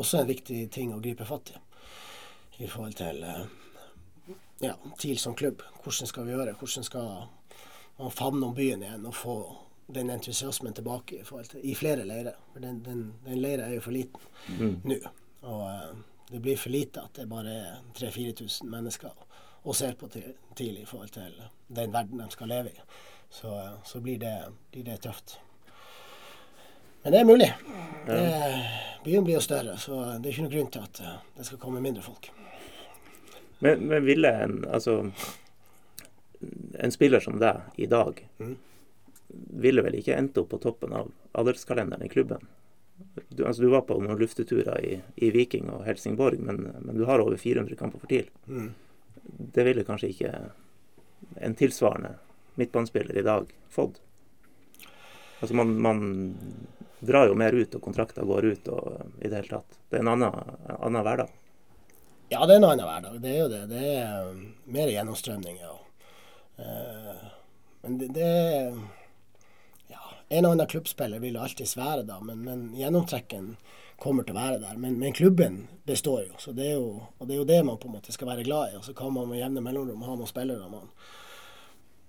[0.00, 1.58] også en viktig ting å gripe fatt i
[2.58, 3.46] i forhold til eh,
[4.60, 5.62] ja, TIL som klubb.
[5.82, 6.52] Hvordan skal vi gjøre?
[6.52, 7.08] Hvordan skal
[7.98, 9.36] man favne om byen igjen og få
[9.94, 12.36] den entusiasmen tilbake i, til, i flere leirer?
[12.52, 14.20] For den, den, den leira er jo for liten
[14.58, 14.76] mm.
[14.84, 15.00] nå.
[15.46, 15.96] Og uh,
[16.30, 19.24] det blir for lite at det bare er 3000-4000 mennesker
[19.66, 21.34] og ser på TIL i forhold til
[21.68, 22.80] den verden de skal leve i.
[23.30, 24.34] Så, uh, så blir, det,
[24.72, 25.38] blir, det, tøft.
[27.02, 27.52] Men det er mulig.
[28.06, 28.26] Det,
[29.04, 31.02] byen blir jo større, så det er ikke noen grunn til at
[31.36, 32.32] det skal komme mindre folk.
[33.58, 34.98] Men, men, ville en altså
[36.78, 38.56] en spiller som deg i dag mm.
[39.62, 42.44] ville vel ikke endt opp på toppen av adelskalenderen i klubben?
[43.28, 47.04] Du, altså, du var på noen lufteturer i, i Viking og Helsingborg, men, men, du
[47.08, 48.28] har over 400 kamper for TIL.
[48.48, 48.70] Mm.
[49.56, 50.32] Det ville kanskje ikke
[51.44, 52.14] en tilsvarende
[52.56, 54.00] midtbanespiller i dag fått?
[55.40, 56.34] Altså man, man,
[57.00, 58.86] drar jo mer ut, og kontrakter går ut og
[59.20, 59.76] i det hele tatt.
[59.90, 61.34] Det er en annen, annen hverdag.
[62.28, 63.18] Ja, det er en annen hverdag.
[63.22, 63.62] Det er jo det.
[63.70, 65.74] Det er um, mer gjennomstrømning, ja.
[66.58, 67.26] Uh,
[67.84, 68.30] men det, det
[69.92, 73.54] Ja, en og annen klubbspiller vil alltid være da, men, men gjennomtrekken
[74.02, 74.80] kommer til å være der.
[74.80, 77.78] Men, men, klubben består jo, så det er jo, og det er jo det man
[77.80, 78.80] på en måte skal være glad i.
[78.80, 80.90] Og så kan man med jevne mellomrom ha noen spillere man,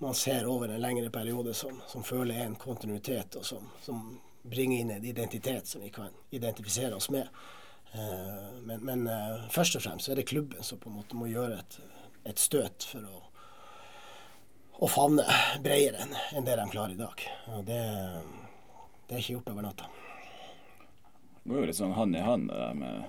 [0.02, 4.02] man ser over en lengre periode som, som føler en kontinuitet, og som, som,
[4.48, 7.28] bringer inn en identitet som vi kan identifisere oss med.
[7.96, 11.18] Uh, men, men uh, først og fremst så er det klubben som på en måte
[11.18, 11.78] må gjøre et,
[12.28, 13.22] et støt for å,
[14.84, 15.24] å favne
[15.64, 17.24] bredere enn en det de klarer i dag.
[17.56, 17.80] Og det,
[19.08, 19.88] det er ikke gjort over natta.
[21.44, 23.06] Det går jo litt sånn hand i hand det der med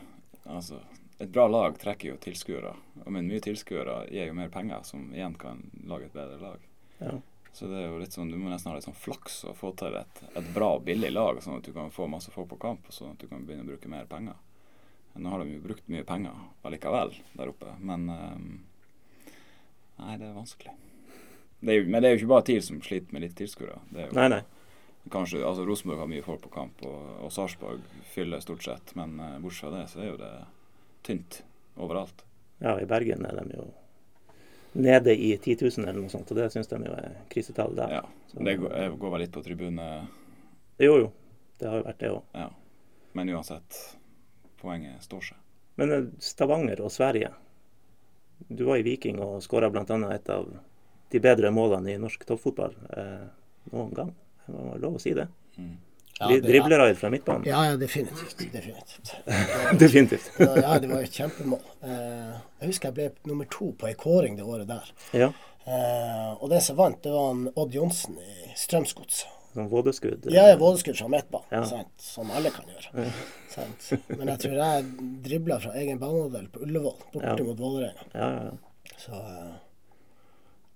[0.47, 0.79] altså,
[1.19, 2.71] Et bra lag trekker jo tilskuere.
[3.11, 6.69] Men mye tilskuere gir jo mer penger, som igjen kan lage et bedre lag.
[7.01, 7.17] Ja.
[7.53, 9.73] Så det er jo litt sånn, du må nesten ha litt sånn flaks og få
[9.81, 12.61] til et, et bra og billig lag, sånn at du kan få masse folk på
[12.63, 14.39] kamp, og sånn at du kan begynne å bruke mer penger.
[15.19, 18.51] Nå har de jo brukt mye penger allikevel der oppe, men um,
[19.99, 20.77] Nei, det er vanskelig.
[21.59, 23.81] Det er jo, men det er jo ikke bare TIL som sliter med litt tilskuere.
[23.91, 24.45] Nei, nei
[25.11, 28.95] kanskje, altså Rosenborg har mye folk på kamp, og, og Sarpsborg fyller stort sett.
[28.99, 30.33] Men uh, bortsett fra det, så er jo det
[31.07, 31.43] tynt
[31.77, 32.25] overalt.
[32.59, 33.69] Ja, i Bergen er de jo
[34.79, 37.99] nede i 10 000 eller noe sånt, og det syns de jo er krisetall der.
[38.01, 39.87] Ja, så, det går, går, vel litt på tribune...
[40.79, 41.13] Jo, jo.
[41.59, 42.27] Det har jo vært det òg.
[42.39, 42.51] Ja.
[43.19, 43.79] Men uansett,
[44.61, 45.43] poenget står seg.
[45.81, 47.33] Men eh, Stavanger og Sverige.
[48.49, 49.85] Du var i Viking og skåra bl.a.
[50.15, 50.49] et av
[51.13, 53.29] de bedre målene i norsk toppfotball eh,
[53.73, 54.15] noen gang.
[54.47, 55.29] Det var lov å si det.
[55.59, 55.77] Mm.
[56.19, 57.45] Ja, Dribleraid fra midtbanen?
[57.47, 58.39] Ja, ja definitivt.
[58.53, 59.13] Definitivt.
[59.79, 60.31] definitivt.
[60.39, 61.63] ja, det var et kjempemål.
[61.87, 64.91] Eh, jeg husker jeg ble nummer to på ei kåring det året der.
[65.15, 65.31] Ja.
[65.69, 69.27] Eh, og den som vant, det var Odd Johnsen i Strømsgods.
[69.59, 70.27] Sånn vådeskudd?
[70.31, 71.47] Ja, vådeskudd fra midtbanen.
[71.51, 71.85] Ja.
[71.99, 73.09] Som alle kan gjøre.
[73.09, 73.65] Ja.
[74.07, 74.85] Men jeg tror jeg
[75.25, 77.47] dribla fra egen banemodell på Ullevål, borte ja.
[77.49, 78.05] mot Vålerenga.
[78.13, 78.93] Ja, ja.
[78.99, 79.19] Så...
[79.19, 79.57] Eh,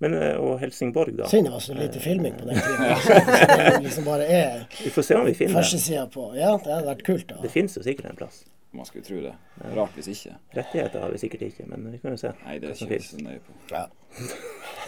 [0.02, 1.28] men, eh, og Helsingborg, da.
[1.30, 3.84] Synd det var så lite filming på den tiden.
[3.84, 6.08] liksom bare er vi får se om vi finner det.
[6.10, 6.26] på.
[6.34, 7.28] Ja, det hadde vært kult.
[7.30, 7.38] da.
[7.44, 8.42] Det finnes jo sikkert en plass.
[8.74, 9.34] Man skulle tro det.
[9.76, 10.34] Rart hvis ikke.
[10.56, 12.32] Rettigheter har vi sikkert ikke, men vi kan jo se.
[12.42, 13.52] Nei, det er ikke så nøye på.
[13.70, 13.86] Ja.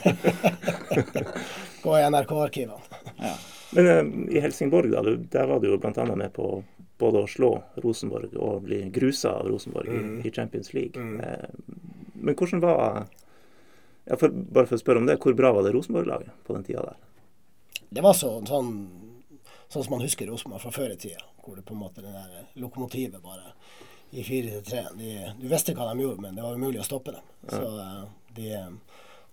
[1.84, 3.02] Gå i NRK-arkivene.
[3.20, 3.34] Ja.
[3.74, 5.02] Men uh, i Helsingborg, da,
[5.34, 6.06] der var du jo bl.a.
[6.14, 6.48] med på
[6.98, 7.50] både å slå
[7.82, 10.12] Rosenborg og bli grusa av Rosenborg mm.
[10.22, 11.00] i, Champions League.
[11.00, 11.20] Mm.
[11.20, 13.06] Uh, men hvordan var
[14.04, 16.66] ja, for, bare for å spørre om det, Hvor bra var det Rosenborg-laget på den
[16.66, 17.00] tida der?
[17.94, 18.70] Det var så, sånn,
[19.68, 21.24] sånn som man husker Rosenborg fra før i tida.
[21.44, 23.52] Hvor det på en måte det der lokomotivet bare
[24.14, 24.84] i 4-3
[25.40, 27.32] Du visste hva de gjorde, men det var umulig å stoppe dem.
[27.48, 27.58] Ja.
[27.58, 28.02] Så, eh,
[28.36, 28.50] de,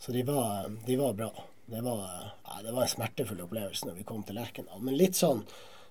[0.02, 1.30] så de, var, de, var, bra.
[1.72, 4.82] Det var, ja, det var en smertefull opplevelse når vi kom til Lerkendal.
[4.84, 5.46] Men litt sånn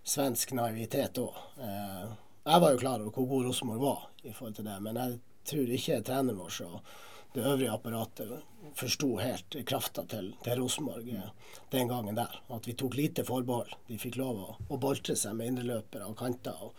[0.05, 1.39] svensk naivitet òg.
[1.65, 2.11] Eh,
[2.45, 5.17] jeg var jo klar over hvor god Rosenborg var i forhold til det, men jeg
[5.49, 6.93] tror ikke treneren vår og
[7.33, 8.31] det øvrige apparatet
[8.75, 11.29] forsto helt krafta til, til Rosenborg eh,
[11.71, 12.41] den gangen der.
[12.51, 13.71] At vi tok lite forbehold.
[13.87, 16.59] De fikk lov å, å boltre seg med indreløpere og kanter.
[16.65, 16.75] Og,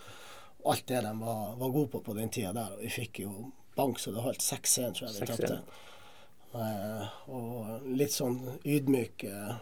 [0.59, 2.75] og, alt det de var, var gode på på den tida der.
[2.75, 3.31] Og vi fikk jo
[3.77, 5.61] bank så det holdt 6-1, tror jeg vi tapte.
[6.51, 9.53] Eh, og litt sånn ydmyk eh,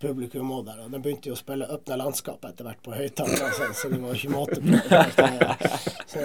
[0.00, 0.80] publikum òg der.
[0.84, 4.00] Og de begynte jo å spille 'Åpne landskap' etter hvert på høyttaler, så, så det
[4.00, 4.80] var ikke måte på.
[5.24, 5.76] Eh,
[6.06, 6.24] så,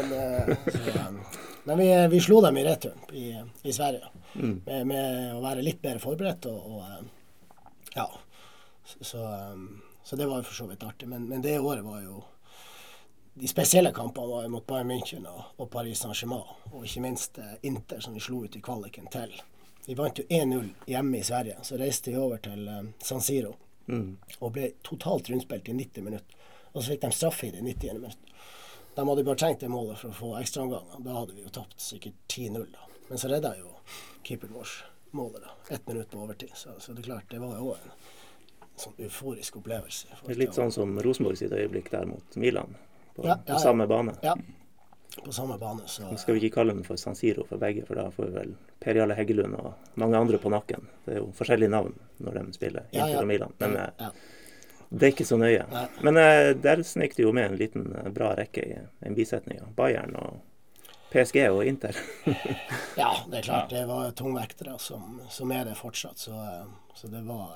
[0.74, 1.03] så,
[1.64, 3.30] men vi, vi, slo dem i retur i,
[3.64, 4.10] i Sverige.
[4.36, 4.55] Mm.
[4.66, 5.05] Med, med,
[5.36, 7.05] å være litt bedre forberedt og, og eh,
[7.97, 8.10] Ja.
[8.89, 9.22] Så,
[10.01, 11.10] så, det var jo for så vidt artig.
[11.10, 12.24] Men, men, det året var jo
[13.39, 15.27] De spesielle kampene var mot Bayern München
[15.57, 16.43] og, Paris Saint-Germain.
[16.73, 19.31] Og ikke minst eh, Inter, som vi slo ut i kvaliken til.
[19.85, 21.55] Vi vant jo 1-0 hjemme i Sverige.
[21.63, 23.53] Så reiste vi over til um, San Siro
[23.87, 24.09] mm.
[24.39, 26.35] og ble totalt rundspilt i 90 minutter.
[26.73, 27.93] Og så fikk de straffe i det 90.
[28.01, 28.35] minutt.
[28.95, 30.99] De hadde bare trengt det målet for å få ekstraomganger.
[31.07, 32.67] Da hadde vi jo tapt sikkert 10-0.
[32.75, 32.89] da.
[33.07, 33.71] Men så redda jo
[34.27, 34.75] keeperen vår
[35.15, 35.55] målet da.
[35.75, 36.51] ett minutt på overtid.
[36.53, 37.95] Så, så, det er klart, det var jo en
[38.79, 40.19] sånn euforisk opplevelse.
[40.27, 42.75] Det litt sånn som Rosenborg sitt øyeblikk der mot Milan,
[43.22, 44.15] på, på samme bane.
[44.26, 44.36] Ja,
[45.26, 45.82] på samme bane.
[45.86, 48.26] Så, Nå skal vi ikke kalle den for San Siro for begge, for da får
[48.26, 50.88] vi vel Per Jarle Heggelund og mange andre på nakken.
[51.05, 53.55] Det er jo forskjellige navn når de spiller Inter og Milan.
[53.59, 54.22] Men ja, eh,
[54.89, 55.65] det er ikke så nøye.
[55.72, 55.88] Nei.
[56.05, 59.61] Men uh, der snek det jo med en liten uh, bra rekke i en bisetning.
[59.78, 60.39] Bayern og
[61.11, 61.97] PSG og Inter.
[63.01, 63.70] ja, det er klart.
[63.74, 66.17] Det var tungvektere som, som er det fortsatt.
[66.22, 66.38] Så,
[66.95, 67.53] så det var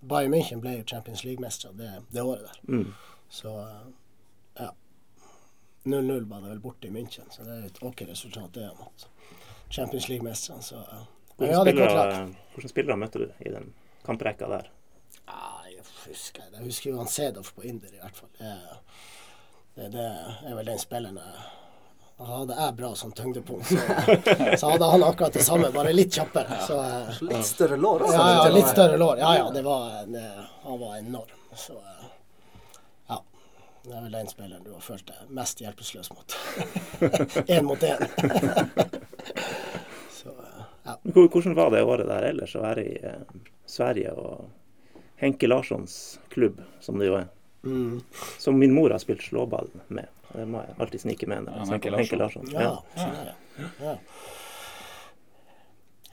[0.00, 2.62] Bayern München ble jo Champions League-mestere det, det, året der.
[2.68, 2.94] Mm.
[3.30, 3.56] Så.
[5.84, 9.08] 0-0 var det vel borte i München, så det er et ok resultat det mot
[9.70, 10.62] Champions League-mesterne.
[10.62, 10.78] Så
[11.36, 12.20] hvordan, ja, spillere,
[12.54, 13.72] hvordan spillere møtte du i den
[14.06, 14.70] kamprekka der?
[15.26, 18.30] Ja, jeg husker, jeg husker jo han Sedov på Inder, i hvert fall.
[18.38, 20.06] Det, det,
[20.46, 21.50] er vel den spilleren jeg
[22.22, 23.76] hadde jeg bra som tyngdepunkt, så,
[24.60, 26.58] så, hadde han akkurat det samme, bare litt kjappere.
[26.68, 26.76] Så,
[27.26, 28.04] litt større lår?
[28.06, 29.18] Altså, ja, ja, litt større lår.
[29.18, 30.22] Ja, ja, det var, det,
[30.62, 31.40] han var enorm.
[31.58, 32.10] Så ja.
[33.82, 36.36] Det er vel den spilleren du har følt deg mest hjelpeløs mot.
[37.50, 37.98] Én mot én.
[40.84, 40.98] ja.
[41.02, 43.22] Hvordan var det året der ellers å være i eh,
[43.66, 44.46] Sverige og
[45.18, 47.26] Henke Larssons klubb, som det jo er?
[47.66, 48.00] Mm.
[48.38, 50.06] Som min mor har spilt slåball med.
[50.32, 52.50] Det må jeg alltid snike med når jeg snakker om Henke Larsson.
[52.54, 53.96] Ja, ja.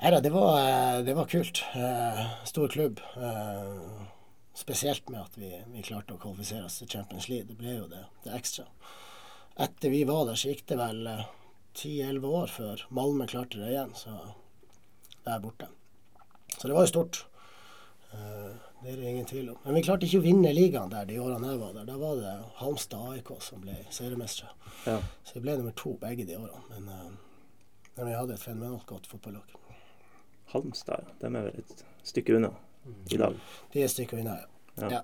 [0.02, 0.20] ja.
[0.20, 1.64] det, var, eh, det var kult.
[1.78, 3.02] Eh, stor klubb.
[4.60, 7.48] Eh, spesielt med at vi, vi, klarte å kvalifisere oss til Champions League.
[7.48, 8.66] Det ble jo det, det ekstra.
[9.60, 11.08] Etter vi var der, så gikk det vel
[11.74, 13.94] ti-elleve år før Malmö klarte det igjen.
[13.96, 14.14] Så
[15.26, 15.68] der borte.
[16.58, 17.26] Så det var jo stort.
[18.12, 19.58] Det er det ingen tvil om.
[19.66, 21.90] Men vi klarte ikke å vinne ligaen der de årene jeg var der.
[21.90, 24.56] Da var det Halmstad AIK som ble seriemestere.
[24.88, 24.98] Ja.
[25.28, 26.64] Så vi ble nummer to begge de årene.
[26.72, 27.60] Men, uh,
[27.98, 29.54] men vi hadde et fenomenalt godt fotballag.
[30.56, 32.56] Halmstad, de er vel et stykke unna
[33.10, 33.38] i dag?
[33.74, 34.36] De stykker unna,
[34.80, 34.90] ja.
[34.90, 35.04] ja.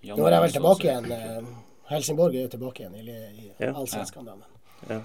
[0.00, 0.16] ja.
[0.16, 1.08] Nå er jeg vel tilbake igjen.
[1.12, 3.72] Uh, Helsingborg er jo tilbake igjen i, i ja.
[3.72, 4.36] allsvenskene.
[4.88, 5.00] Ja.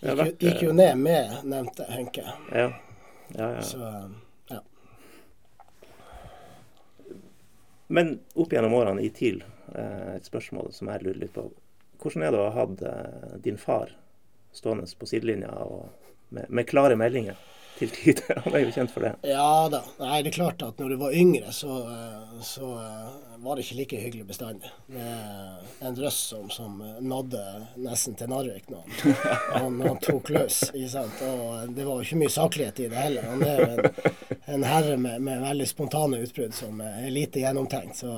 [0.00, 2.24] Gikk, gikk, jo ned med nevnte Henke.
[2.52, 2.70] Ja.
[3.34, 3.62] Ja, ja.
[3.62, 3.78] Så,
[4.48, 4.60] ja.
[7.86, 11.48] Men opp gjennom årene i TIL, eh, et spørsmål som jeg lurer litt på.
[12.02, 13.92] Hvordan er det å ha hatt eh, din far
[14.54, 15.52] stående på sidelinja
[16.28, 17.40] med, med klare meldinger?
[17.78, 18.40] Til tider.
[18.44, 19.12] Han er jo kjent for det.
[19.28, 19.82] Ja da.
[20.00, 22.70] Nei, det er klart at når du var yngre, så, eh, så
[23.36, 24.70] var det ikke like hyggelig bestandig.
[24.86, 27.42] Med en røss som, som nådde
[27.84, 28.82] nesten til Narvik nå.
[29.52, 30.62] han, han, tok løs.
[30.72, 31.22] Ikke sant?
[31.22, 33.30] Og det var jo ikke mye saklighet i det heller.
[33.30, 34.12] Han er jo en,
[34.56, 38.02] en herre med, med, veldig spontane utbrudd som er lite gjennomtenkt.
[38.02, 38.16] så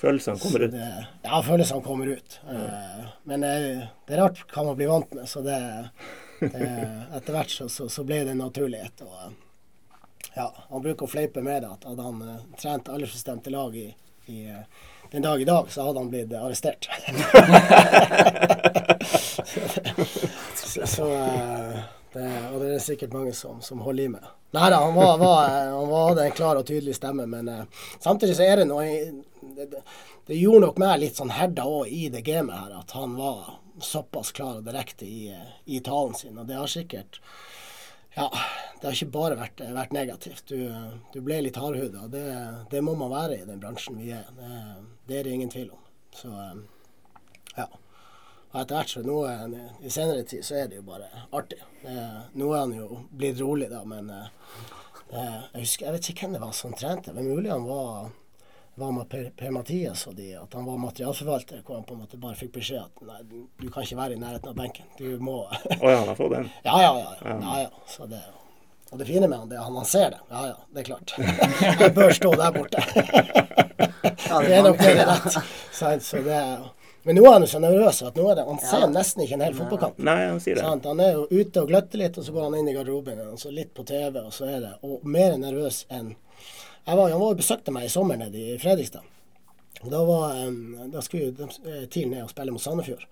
[0.00, 0.72] Følelsene kommer ut?
[0.72, 0.88] Det,
[1.26, 2.40] ja, følelsene kommer ut.
[2.48, 2.66] Ja.
[3.28, 3.54] Men det,
[4.08, 5.28] det er rart hva man blir vant med.
[5.28, 5.86] så det Eh,
[6.40, 9.02] etter hvert så, så, så, ble det en naturlighet.
[9.06, 9.30] Og, eh,
[10.34, 13.94] ja, han bruker å fleipe med det at hadde han uh, trent aldersbestemte lag i,
[14.30, 14.38] i
[15.10, 16.88] den dag i dag, så hadde han blitt arrestert.
[20.60, 21.08] så, så
[22.12, 24.24] det, og det er sikkert mange som, som holder i med.
[24.54, 27.50] Nei da, han, var, var, han hadde en klar og tydelig stemme, men
[27.98, 28.86] samtidig så er det noe
[29.54, 29.82] det,
[30.26, 33.59] det gjorde nok meg litt sånn herda òg i det gamet her, at han var
[33.84, 35.30] såpass klar og direkte i,
[35.64, 36.38] i, talen sin.
[36.38, 37.20] Og det har sikkert
[38.16, 38.26] Ja,
[38.80, 40.50] det har ikke bare vært, vært negativt.
[40.50, 40.70] Du,
[41.14, 42.08] du, ble litt hardhuda.
[42.10, 42.24] Det,
[42.72, 44.26] det må man være i den bransjen vi er.
[44.36, 44.50] Det,
[45.06, 45.84] det er det ingen tvil om.
[46.16, 46.32] Så
[47.54, 47.68] ja.
[48.50, 49.18] Og etter hvert så nå,
[49.86, 51.06] I senere tid så er det jo bare
[51.38, 51.60] artig.
[52.34, 56.42] nå er han jo blitt rolig, da, men jeg, husker, jeg vet ikke hvem det
[56.42, 57.14] var som trente.
[57.14, 58.10] Men mulig han var
[58.80, 62.02] var med Per, per Mathias og de, at han var materialforvalter, hvor han på en
[62.04, 63.20] måte bare fikk beskjed at nei,
[63.60, 64.90] du kan ikke være i nærheten av benken.
[64.98, 66.50] Du må Å oh, ja, han har fått den?
[66.68, 67.14] Ja, ja, ja.
[67.20, 67.36] ja.
[67.44, 67.86] ja, ja.
[67.94, 68.20] Så det,
[68.90, 70.20] og det fine med han, det er at han ser det.
[70.32, 71.16] Ja ja, det er klart.
[71.84, 72.84] Jeg bør stå der borte.
[72.90, 75.40] det er nok mer rett.
[75.76, 76.42] Så det
[77.02, 79.38] men nå er han jo så nervøs at nå er det, han ser nesten ikke
[79.38, 80.00] en hel fotballkamp.
[80.04, 80.64] Nei, Han sier det.
[80.66, 80.88] Sant?
[80.90, 83.38] Han er jo ute og gløtter litt, og så går han inn i garderoben og
[83.40, 86.12] så litt på TV, og så er det og mer nervøs enn
[86.96, 89.06] var, han var og besøkte meg i sommer nede i Fredrikstad.
[89.80, 90.36] Da, var,
[90.92, 93.06] da skulle de eh, TIL ned og spille mot Sandefjord.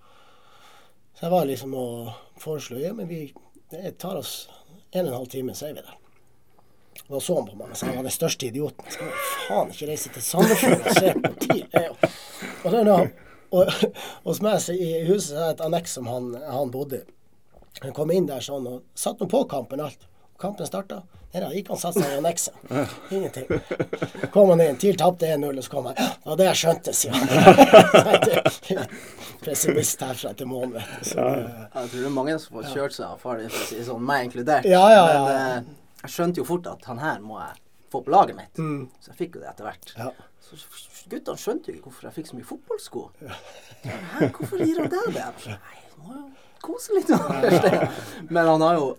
[1.15, 3.23] Så jeg var liksom og foreslo ja, men vi
[3.69, 4.49] det tar oss
[4.91, 5.97] en og en halv time, så er vi der.
[7.09, 8.85] Da så han på meg og sa han var den største idioten.
[8.85, 9.11] Jeg skal
[9.47, 11.65] faen ikke reise til Sandefjord og se på TIL.
[12.63, 12.97] Og, så,
[13.51, 13.73] og,
[14.25, 17.07] hos meg i huset er det et anneks som han, han bodde i.
[17.83, 20.01] Han kom inn der sånn og satte på kampen alt.
[20.39, 21.01] Kampen starta.
[21.31, 22.55] Der da, gikk han satte seg i annekset.
[23.13, 23.49] Ingenting.
[24.33, 27.13] Kom han inn, TIL tapte 1-0, og så kom han Ja, det jeg skjønte, sier
[27.13, 28.87] han.
[29.43, 31.19] Pessimist herfra til månen, vet du.
[31.19, 33.83] Jeg tror det er mange som får kjørt seg av far din, for å si
[33.85, 34.65] sånn, meg inkludert.
[34.69, 35.19] Ja, ja, ja.
[35.27, 35.75] Men eh,
[36.05, 37.59] jeg skjønte jo fort at han her må jeg
[37.93, 38.63] få på laget mitt.
[38.63, 38.87] Mm.
[39.03, 39.93] Så jeg fikk jo det etter hvert.
[39.99, 40.09] Ja.
[40.47, 40.57] Så
[41.11, 43.03] guttene skjønte jo ikke hvorfor jeg fikk så mye fotballsko.
[43.83, 45.27] Hæ, hvorfor gir han deg det?
[45.51, 46.25] Nei, må jo
[46.63, 47.13] kose litt.
[48.33, 48.89] Men han har jo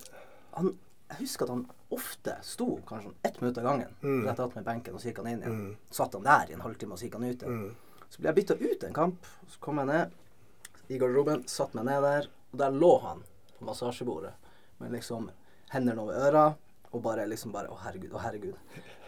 [0.59, 0.72] han,
[1.11, 4.20] Jeg husker at han ofte sto kanskje ett minutt av gangen mm.
[4.28, 5.56] rett attmed benken, og så gikk han inn igjen.
[5.58, 5.72] Mm.
[5.90, 7.62] Satt han der i en halvtime, og så gikk han ut igjen.
[7.64, 8.06] Mm.
[8.11, 9.26] Så ble jeg bytta ut en kamp.
[9.50, 13.22] Så kom jeg ned i garderoben, satt meg ned der, og der lå han
[13.58, 14.32] på massasjebordet
[14.80, 15.28] med liksom
[15.70, 16.46] hendene over øra
[16.90, 18.56] og bare liksom bare Å, herregud, å, herregud.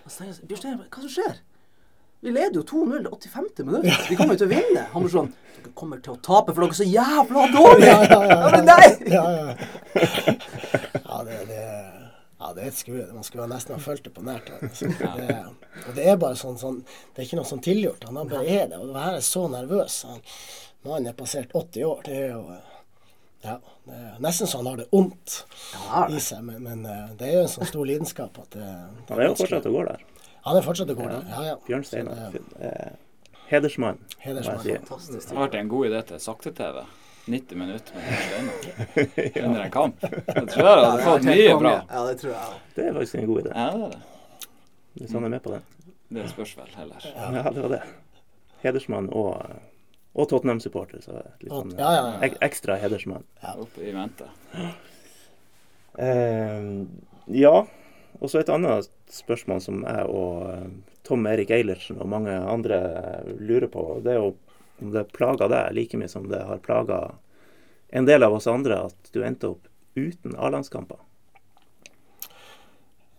[0.07, 1.41] Bjørstein, hva som skjer?
[2.23, 3.65] Vi leder jo 2-0 til 85.
[3.67, 3.89] minutt.
[4.07, 4.85] Vi kommer jo til å vinne.
[4.93, 7.97] Han blir sånn Dere kommer til å tape, for dere er så jævla dårlige!
[7.97, 8.37] Ja, ja, ja.
[8.37, 8.63] ja, ja.
[8.69, 8.87] nei!
[9.11, 9.43] Ja, ja.
[11.03, 11.65] ja det, det
[12.43, 14.65] Ja, det skulle, man skulle nesten ha fulgt det på nært hold.
[14.67, 14.89] Altså.
[14.91, 15.37] Det,
[15.87, 16.81] og det er bare sånn, sånn,
[17.15, 18.03] Det er ikke noe sånn tilgjort.
[18.09, 18.81] Han bare er det.
[18.83, 20.01] Og det her er så nervøs.
[20.11, 20.19] Han,
[20.83, 22.01] Mannen er passert 80 år.
[22.09, 22.43] Det er jo
[23.43, 25.37] ja, det er nesten så han har det vondt
[26.11, 26.43] i seg.
[26.47, 28.67] Men, men eh, det er jo en sånn stor lidenskap at det,
[29.07, 30.05] det Han er jo fortsatt og går der.
[30.47, 31.31] Han er fortsatt og går der.
[31.31, 31.57] Ja, ja.
[31.67, 32.37] Bjørn Steinar.
[32.59, 32.93] Eh,
[33.51, 33.99] hedersmann.
[34.23, 34.63] Hedersmann.
[34.63, 35.29] Fantastisk.
[35.29, 36.83] Det har vært en god idé til sakte-TV.
[37.27, 40.01] 90 minutter med Steinar under en kamp.
[40.01, 41.75] Det tror jeg hadde fått mye bra.
[41.91, 42.61] Ja, det tror jeg.
[42.77, 44.49] Det er faktisk en god idé, Ja, det er det.
[44.99, 45.63] hvis han er med på den.
[46.13, 47.07] Det spørs vel heller.
[47.15, 47.83] Ja, det var det.
[48.63, 49.55] Hedersmann og,
[50.15, 52.19] og Tottenham-supporter, så litt sånn Ja, ja, ja.
[52.29, 53.25] ek- ekstra hedersmann.
[53.55, 54.27] Oppe i mente.
[55.99, 56.85] Uh,
[57.33, 57.55] ja,
[58.21, 60.69] og så et annet spørsmål som jeg og eh,
[61.05, 62.79] Tom Erik Eilertsen og mange andre
[63.41, 63.83] lurer på.
[64.05, 64.31] Det er jo
[64.83, 67.03] om det plaga deg like mye som det har plaga
[67.93, 71.01] en del av oss andre at du endte opp uten A-landskamper.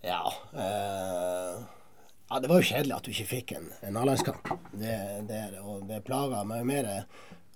[0.04, 1.62] Ja, eh,
[2.30, 4.50] ja, det var jo kjedelig at du ikke fikk en, en A-landskamp.
[4.72, 4.98] Det,
[5.30, 6.90] det, og det plaga meg mer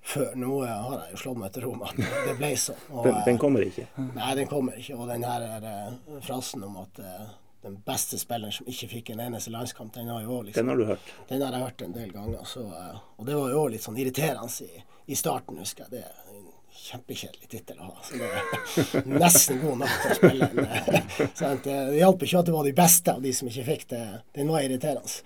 [0.05, 0.35] før.
[0.37, 2.85] Nå har jeg jo slått meg til ro med at det ble sånn.
[3.07, 3.87] Den, den kommer ikke.
[4.13, 4.95] Nei, den kommer ikke.
[4.95, 5.91] Og den her eh,
[6.23, 7.27] frasen om at eh,
[7.65, 10.77] den beste spilleren som ikke fikk en eneste landskamp, den har også liksom Den har
[10.77, 11.09] du hørt.
[11.29, 12.43] Den har jeg hørt en del ganger.
[12.45, 14.83] Så, eh, og det var jo litt sånn irriterende i,
[15.13, 15.91] i starten, husker jeg.
[15.97, 16.45] Det er en
[16.77, 17.95] kjempekjedelig tittel å ha.
[18.05, 20.65] Så det er nesten god nok til å spille en.
[20.65, 21.61] eh?
[21.67, 24.03] Det hjalp ikke at det var de beste av de som ikke fikk det.
[24.37, 25.23] Den var irriterende.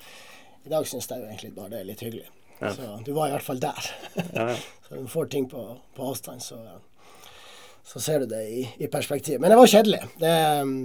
[0.65, 2.29] I dag syns jeg jo egentlig bare det er litt hyggelig.
[2.61, 3.91] Så du var i hvert fall der.
[4.15, 4.55] Ja, ja.
[4.91, 5.61] Så du får ting på,
[5.95, 6.57] på avstand, så,
[7.93, 9.41] så ser du det i, i perspektiv.
[9.41, 9.99] Men det var kjedelig.
[10.17, 10.35] Det,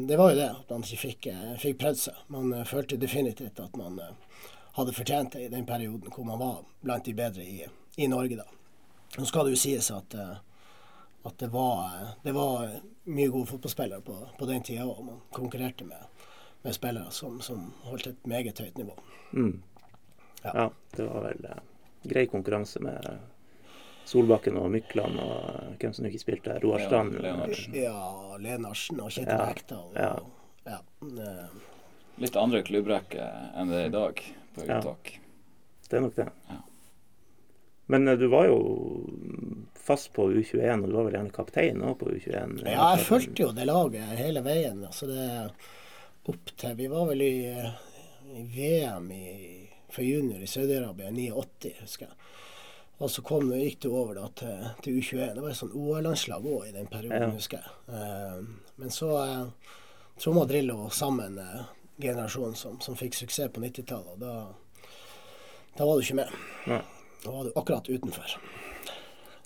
[0.09, 2.17] det var jo det, at man ikke fikk, eh, fikk prøvd seg.
[2.35, 4.41] Man eh, følte definitivt at man eh,
[4.75, 7.61] hadde fortjent det i den perioden hvor man var blant de bedre i,
[8.03, 8.49] i Norge da.
[9.21, 11.95] Nå skal det jo sies at, at det, var,
[12.25, 12.75] det var
[13.07, 16.27] mye gode fotballspillere på, på den tida, og man konkurrerte med,
[16.67, 18.99] med spillere som, som holdt et meget høyt nivå.
[19.31, 19.55] Mm.
[20.43, 20.67] Ja,
[20.99, 21.49] det var vel
[22.03, 23.07] grei konkurranse med
[24.07, 26.63] Solbakken og Mykland og eh, hvem som ikke spilte der.
[26.63, 27.17] Roar Strand.
[27.75, 29.89] Ja, Lenarsen og Kjetil Ja, Rekdal.
[29.91, 30.13] Og, ja.
[30.71, 30.81] ja.
[31.27, 31.57] eh,
[32.23, 33.27] Litt andre klubbrekke
[33.61, 34.23] enn det er i dag
[34.57, 34.79] på Ja.
[34.81, 35.17] uttak.
[35.91, 36.29] Det er nok det.
[36.51, 36.61] Ja.
[37.93, 38.57] Men eh, du var jo
[39.87, 42.63] fast på U21, og du var vel gjerne kaptein òg på U21?
[42.67, 44.81] Ja, jeg fulgte jo det laget hele veien.
[44.89, 45.27] Altså det
[46.27, 47.35] opp til Vi var vel i,
[48.35, 49.27] i VM i,
[49.95, 52.17] for junior i Saudi-Arabia i 89, husker jeg.
[52.99, 55.35] Og så kom, gikk det over da til, til U21.
[55.37, 57.33] Det var et sånn OL-landslag òg i den perioden, Ja.
[57.35, 57.73] husker jeg.
[57.93, 58.39] Eh,
[58.81, 59.43] men så eh,
[60.17, 61.67] tromma Drillo sammen eh,
[62.01, 64.15] generasjonen som, som fikk suksess på 90-tallet.
[64.15, 64.89] Og da,
[65.77, 66.33] da var du ikke med.
[66.73, 66.81] Nei.
[67.25, 68.37] Da var du akkurat utenfor.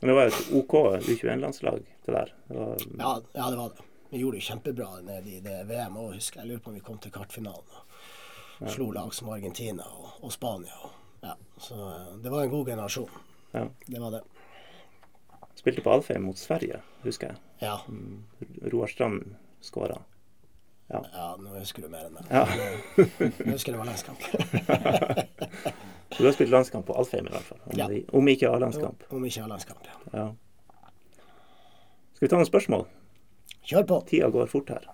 [0.00, 0.74] Men det var et OK
[1.08, 2.30] U21-landslag, det der.
[2.48, 3.86] Det var, Ja, ja, det var det.
[4.10, 6.46] Vi gjorde det kjempebra nede i det VM òg, husker jeg.
[6.46, 7.82] Jeg lurer på om vi kom til kvartfinalen.
[8.60, 10.78] og Slo lag som Argentina og, og Spania.
[10.86, 10.94] Og,
[11.26, 11.34] ja.
[11.58, 13.10] Så eh, det var en god generasjon.
[13.52, 13.64] Ja.
[13.86, 14.22] Det var det.
[15.60, 17.36] Spilte på Alfheim mot Sverige, husker jeg.
[17.60, 17.78] Ja.
[18.72, 19.98] Roar Strand skåra.
[20.90, 22.24] ja, nå husker du mer enn det.
[22.30, 22.46] Ja.
[23.44, 24.18] nå husker det var landskamp.
[26.18, 27.58] Du har spilt landskamp på Alfheim i hvert fall.
[27.64, 27.86] Om, Ja.
[27.88, 29.04] vi- om ikke A-landskamp.
[29.14, 29.92] Om ikke A-landskamp, ja.
[30.18, 30.24] Ja.
[32.16, 32.82] Skal vi ta noen spørsmål?
[33.64, 34.00] Kjør på.
[34.08, 34.88] Tida går fort her.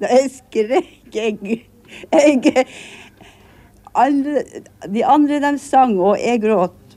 [0.00, 1.66] Jeg skrek, jeg,
[2.12, 2.66] jeg
[3.94, 4.42] alle,
[4.88, 6.89] De andre de sang, og jeg gråt.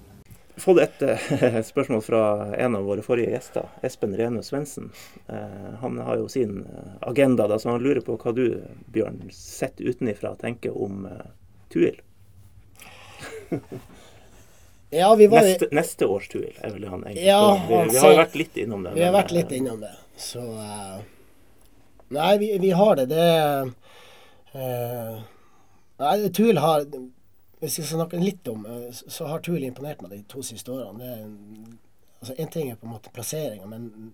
[0.58, 2.24] Fått et eh, spørsmål fra
[2.56, 4.92] en av våre forrige gjester, Espen Rene Svendsen.
[5.28, 8.46] Eh, han har jo sin eh, agenda, da, så han lurer på hva du,
[8.94, 11.26] Bjørn, sett utenifra tenker om eh,
[11.74, 12.02] Tuil.
[14.94, 17.98] Ja, vi var Neste, neste års Tuil er vel det han egentlig Ja, vi, vi
[17.98, 18.92] har jo vært litt innom det.
[18.94, 21.00] Vi har vært litt eh, innom det, så uh,
[22.14, 23.08] Nei, vi, vi har det.
[23.10, 23.24] Det
[24.54, 25.16] uh,
[26.04, 26.86] Nei, Tuil har
[27.64, 30.72] Hvis jeg skal snakke litt om eh, så- har Tuil imponert meg de to siste
[30.74, 31.00] årene.
[31.00, 31.80] Det er, en-
[32.22, 34.14] altså En ting er på en måte plasseringa, men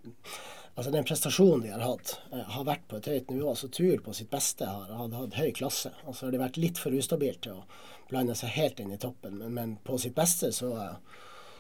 [0.78, 3.50] altså den prestasjonen de har hatt, eh, har vært på et høyt nivå.
[3.50, 5.92] Altså Tuil på sitt beste har, hatt høy klasse.
[6.06, 7.66] Og så har de vært litt for ustabilt til å
[8.10, 10.96] blande seg helt inn i toppen, men, men på sitt beste så eh,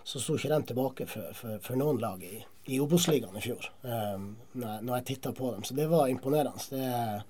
[0.09, 2.39] så sto ikke de tilbake for, for, for noen lag i,
[2.73, 5.61] i Obos-ligaen i fjor, um, når, jeg- titta på dem.
[5.67, 6.57] Så det var imponerende.
[6.71, 7.23] Det,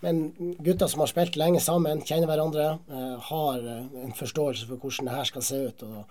[0.00, 4.82] men gutter som har spilt lenge sammen, kjenner hverandre, eh, har eh, en forståelse for
[4.82, 5.82] hvordan det her skal se ut.
[5.82, 6.04] og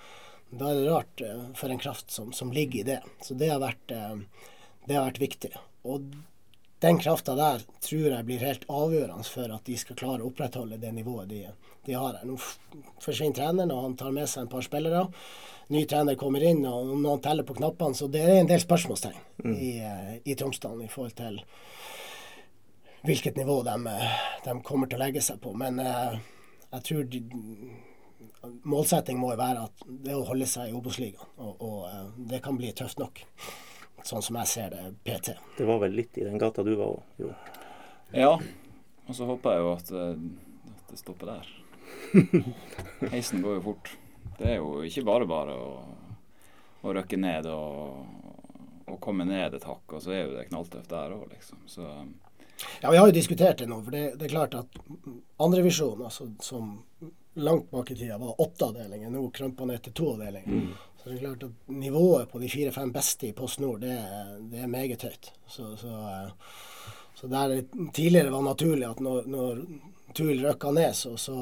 [0.49, 2.99] Da er det rart eh, for en kraft som, som ligger i det.
[3.23, 5.53] Så det har vært, det har vært viktig.
[5.87, 6.09] Og
[6.83, 10.77] den krafta der tror jeg blir helt avgjørende for at de skal klare å opprettholde
[10.81, 11.45] det nivået de,
[11.87, 12.27] de har her.
[12.27, 12.35] Nå
[13.01, 15.07] forsvinner treneren, og han tar med seg en par spillere.
[15.73, 17.95] Ny trener kommer inn, og noen teller på knappene.
[17.97, 21.41] Så det er en del spørsmålstegn i, eh, i Tromsdalen i forhold til
[23.05, 23.75] hvilket nivå de,
[24.45, 25.53] de, kommer til å legge seg på.
[25.57, 26.17] Men eh,
[26.71, 27.21] jeg tror de,
[28.67, 31.35] målsetting må jo være at det å holde seg i Obos-ligaen.
[31.37, 33.21] Og, og, eh, det kan bli tøft nok,
[34.03, 35.37] sånn som jeg ser det PT.
[35.57, 37.33] Det var vel litt i den gata du var òg, Jo?
[38.15, 38.33] Ja.
[39.07, 41.53] Og så håper jeg jo at, eh, at det stopper der.
[43.13, 43.91] Heisen går jo fort.
[44.37, 45.69] Det er jo ikke bare bare å,
[46.83, 48.03] å røkke ned og,
[48.85, 51.63] og, komme ned et hakk, og så er jo det knalltøft der òg, liksom.
[51.71, 51.87] Så
[52.81, 53.79] ja, vi har jo diskutert det nå.
[53.83, 54.79] For det, det er klart at
[55.43, 56.75] andrevisjon, altså, som
[57.37, 60.49] langt bak i tida var åtte avdelinger, nå krømper ned til to avdelinger.
[60.49, 60.71] Mm.
[60.97, 63.93] Så det er klart at nivået på de fire-fem beste i Post Nord, det,
[64.51, 65.31] det er meget høyt.
[65.47, 66.31] Så, så, eh,
[67.15, 69.61] så, der det tidligere var naturlig at når, når
[70.17, 71.37] Tuil røkka ned, så, så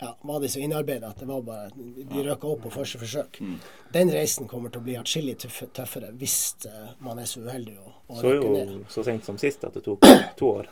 [0.00, 1.70] ja, var de så innarbeida at det var bare
[2.14, 3.40] de røkka opp på første forsøk.
[3.40, 3.58] Mm.
[3.92, 7.93] Den reisen kommer til å bli atskillig tøffere hvis uh, man er så uheldig å
[8.08, 8.84] så jo.
[8.88, 10.04] Så sent som sist at det tok
[10.36, 10.70] to år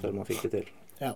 [0.00, 0.70] før man fikk det til.
[0.98, 1.14] Ja.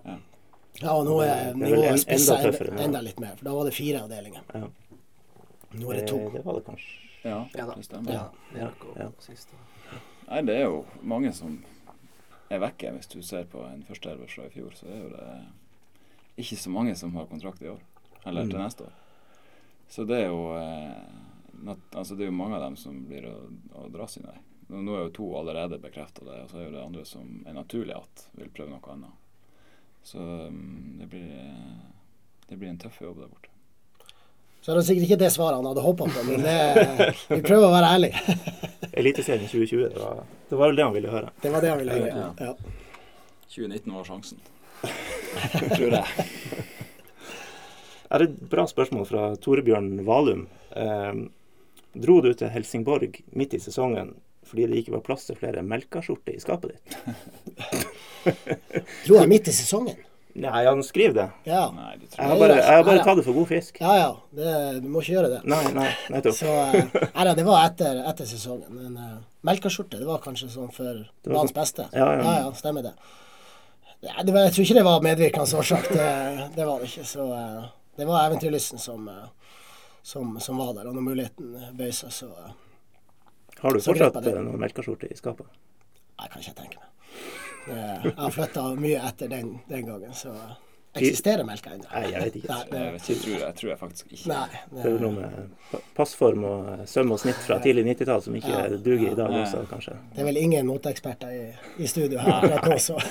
[0.77, 3.33] Ja, og nå er nivået spissa enda, enda, litt mer.
[3.39, 4.43] For da var det fire avdelinger.
[4.53, 4.67] Ja.
[5.73, 6.19] Nå er det to.
[6.33, 6.91] Det, var det kanskje.
[7.23, 8.13] Ja, det stemmer.
[8.13, 9.09] Ja, ja.
[10.27, 11.57] Nei, det er jo mange som
[12.53, 12.93] er vekke.
[12.99, 15.27] Hvis du ser på en førsteelver fra i fjor, så er jo det
[16.45, 17.81] ikke så mange som har kontrakt i år.
[18.25, 18.63] Eller til mm.
[18.63, 18.93] neste år.
[19.89, 23.37] Så det er jo eh, altså det er jo mange av dem som blir å,
[23.81, 24.37] å dra sin vei.
[24.67, 27.55] Nå er jo to allerede bekrefta det, og så er jo det andre som er
[27.55, 29.13] naturlig at vil prøve noe annet.
[30.03, 31.29] Så um, det, blir,
[32.49, 33.53] det blir en tøff jobb der borte.
[34.61, 36.55] Så er det sikkert ikke det svaret han hadde håpa på, men det,
[37.29, 38.35] vi prøver å være ærlige.
[38.99, 41.31] Eliteserien 2020, det var, det var vel det han ville høre?
[41.43, 42.49] Det var det han ville høre, ja.
[42.49, 42.53] ja.
[43.47, 44.43] 2019 var sjansen,
[45.77, 46.27] tror jeg.
[48.07, 50.45] Er det et bra spørsmål fra Torebjørn Valum.
[50.75, 51.23] Eh,
[51.95, 54.13] dro du til Helsingborg midt i sesongen
[54.47, 56.89] fordi det ikke var plass til flere melkaskjorter i skapet ditt?
[59.05, 59.97] Dro jeg midt i sesongen?
[60.37, 61.29] Nei, han skriver det.
[61.43, 61.63] Ja.
[61.73, 63.79] Nei, det jeg, har bare, jeg har bare tatt det for god fisk.
[63.81, 64.09] Ja, ja.
[64.37, 64.51] Det,
[64.83, 65.39] du må ikke gjøre det.
[65.49, 66.35] Nei, nei, nettopp.
[66.37, 68.67] Så, uh, nei, det var etter, etter sesongen.
[68.69, 69.15] Men uh,
[69.49, 71.87] melkeskjorte, det var kanskje sånn for banens beste.
[71.89, 72.21] Ja, ja.
[72.21, 72.93] ja, ja stemmer det.
[74.05, 75.89] Ja, det var, jeg tror ikke det var medvirkende årsak.
[75.89, 76.07] Det,
[76.53, 77.07] det, var det ikke.
[77.15, 77.65] Så uh,
[77.97, 79.09] det var eventyrlysten som,
[80.05, 80.85] som, som, var der.
[80.85, 82.29] Og når muligheten bøy seg, så
[83.61, 85.49] Har du fortsatt noen melkeskjorte i skapet?
[86.17, 86.89] Nei, kan ikke tenke meg.
[87.67, 90.31] Eh, jeg har flytta mye etter den, den gangen, så
[90.97, 91.83] Eksisterer melka ennå?
[91.91, 92.47] Nei, jeg vet ikke.
[92.49, 94.27] Nei, det, jeg, vet ikke tror, jeg, tror jeg faktisk ikke.
[94.31, 95.33] Nei, det, det er noe med
[95.97, 98.61] passform og søm og snitt fra tidlig 90-tall som ikke ja.
[98.87, 99.41] duger i dag nei.
[99.43, 99.93] også, kanskje.
[100.15, 101.37] Det er vel ingen moteeksperter i,
[101.83, 102.95] i studio her akkurat nå, så.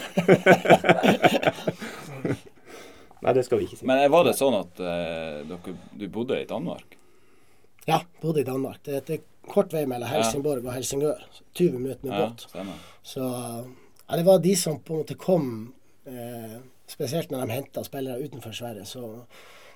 [3.22, 3.86] nei, det skal vi ikke si.
[3.88, 4.88] Men var det sånn at uh,
[5.52, 6.88] dere, du bodde i Danmark?
[7.86, 8.80] Ja, bodde i Danmark.
[8.82, 9.10] Det er et
[9.48, 11.26] kort vei mellom Helsingborg og Helsingør.
[11.56, 12.46] 20 minutter med båt.
[13.06, 13.26] Så
[14.06, 15.52] ja, det var de som på en måte kom
[16.06, 19.24] eh, Spesielt når de henta spillere utenfor Sverige, så,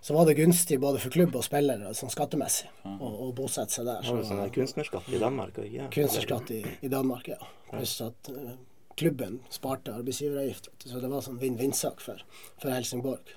[0.01, 3.89] så, var det gunstig både for klubb og spillere sånn skattemessig å, å bosette seg
[3.89, 4.05] der.
[4.07, 5.59] Så, sånn kunstnerskatt i Danmark?
[5.75, 5.89] Ja.
[5.91, 7.41] Kunstnerskatt i, i, Danmark, ja.
[7.73, 8.53] Pluss at eh,
[8.95, 10.71] klubben sparte arbeidsgiveravgift.
[10.85, 12.23] Så det var sånn vinn-vinn-sak for,
[12.61, 13.35] for, Helsingborg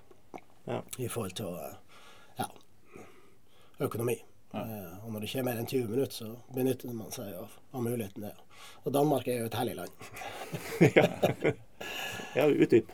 [0.70, 0.84] ja.
[1.02, 1.58] i forhold til
[2.38, 2.48] ja,
[3.82, 4.20] økonomi.
[4.54, 4.64] Ja.
[4.64, 7.56] Uh, og når det ikke er mer enn 20 minutter, så benytter man seg av,
[7.74, 8.38] av muligheten der.
[8.84, 10.12] Og Danmark er jo et herlig land.
[10.98, 11.08] ja,
[12.38, 12.94] ja utdyp.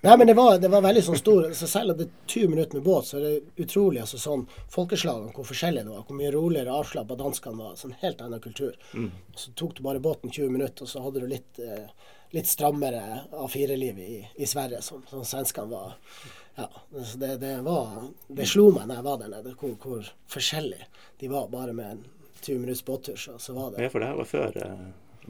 [0.00, 2.50] Nei, men det var, det var veldig sånn stor så Selv om det er 20
[2.52, 6.04] minutter med båt, så er det utrolig altså sånn folkeslagene hvor forskjellig det var.
[6.06, 7.76] Hvor mye roligere avslappa danskene var.
[7.78, 8.76] Sånn helt annen kultur.
[8.94, 9.10] Mm.
[9.38, 13.24] Så tok du bare båten 20 minutter, og så hadde du litt, eh, litt strammere
[13.34, 15.96] A4-liv i, i, Sverige, som, som svenskene var.
[16.54, 16.68] Ja,
[17.16, 20.82] det, det, var, det slo meg når jeg var der nede, hvor, hvor forskjellig
[21.20, 22.02] de var bare med en
[22.42, 24.82] 20 minutts båttur, så, så, var det Ja, for det her var før eh,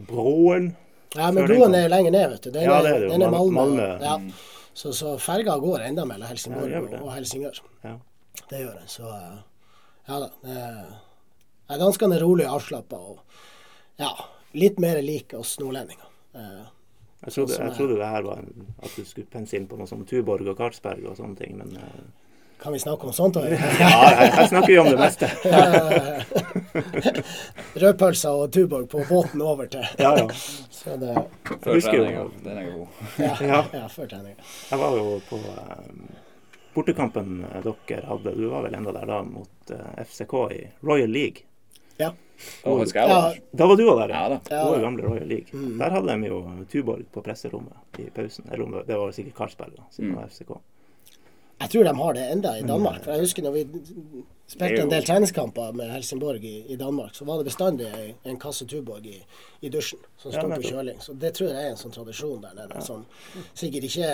[0.09, 0.73] broen?
[1.15, 2.51] Ja, men broen er lenger ned, vet du.
[2.51, 3.61] Den, ja, det er, det, den er Malmö.
[3.61, 3.89] Malmö.
[4.03, 4.17] Ja.
[4.75, 7.61] Så, så ferga går enda mellom Helsingborg ja, og, og Helsingør.
[7.85, 7.97] Ja.
[8.49, 8.89] Det gjør den.
[8.89, 9.41] Så eh,
[10.09, 10.31] ja da.
[10.43, 13.21] Det er ganske rolig avslappa og
[14.01, 14.11] ja,
[14.59, 16.09] litt mer lik oss nordlendinger.
[16.35, 16.65] Eh,
[17.23, 19.91] jeg trodde, jeg trodde det her var en, at du skulle pense inn på noe
[19.91, 22.03] som Tuborg og Karlsberg og sånne ting, men uh,
[22.63, 23.53] kan vi snakke om sånt òg?
[23.83, 23.89] ja,
[24.23, 25.27] her snakker vi om det meste.
[27.83, 30.29] Rødpølser og Tuborg på båten over til Ja, ja.
[30.83, 31.15] Så det,
[31.49, 32.23] før treninga.
[32.45, 32.87] Den er god.
[33.19, 33.65] ja, ja.
[33.75, 34.37] ja før treninga.
[34.71, 36.07] Jeg var jo på um,
[36.77, 37.29] bortekampen
[37.67, 41.43] dere hadde, du var vel enda der da, mot uh, eh, FCK i Royal League.
[41.99, 42.15] Ja.
[42.65, 43.33] Og ja.
[43.53, 44.23] Da var du òg der, ja.
[44.51, 44.83] ja da.
[44.83, 45.53] Gamle Royal League.
[45.53, 45.79] Mm.
[45.79, 48.47] Der hadde de jo Tuborg på presserommet i pausen.
[48.53, 50.15] Eller det var sikkert Karlsberg, da, siden mm.
[50.17, 50.61] det var FCK.
[51.63, 53.05] Jeg tror de har det enda i Danmark.
[53.05, 53.67] For jeg husker når vi
[54.51, 57.91] spilte en del treningskamper med Helsingborg i, i Danmark, så var det bestandig
[58.25, 59.21] en kasse Tuborg i,
[59.61, 60.99] i dusjen som sto på kjøling.
[61.01, 62.83] Så det tror jeg er en sånn tradisjon der nede.
[62.83, 63.05] Som
[63.55, 64.11] sikkert ikke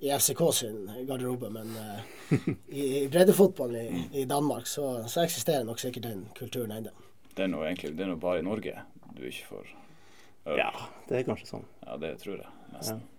[0.00, 5.68] i FCK sin garderobe, men uh, i, i breddefotballen i, i, Danmark så, så, eksisterer
[5.68, 6.94] nok sikkert den kulturen ennå.
[7.38, 8.74] Det er nå egentlig det er noe bare i Norge
[9.14, 9.68] du ikke får
[10.48, 10.58] øl.
[10.58, 10.72] Ja,
[11.08, 11.64] det er kanskje sånn.
[11.84, 13.00] Ja, det tror jeg nesten.
[13.02, 13.14] Ja.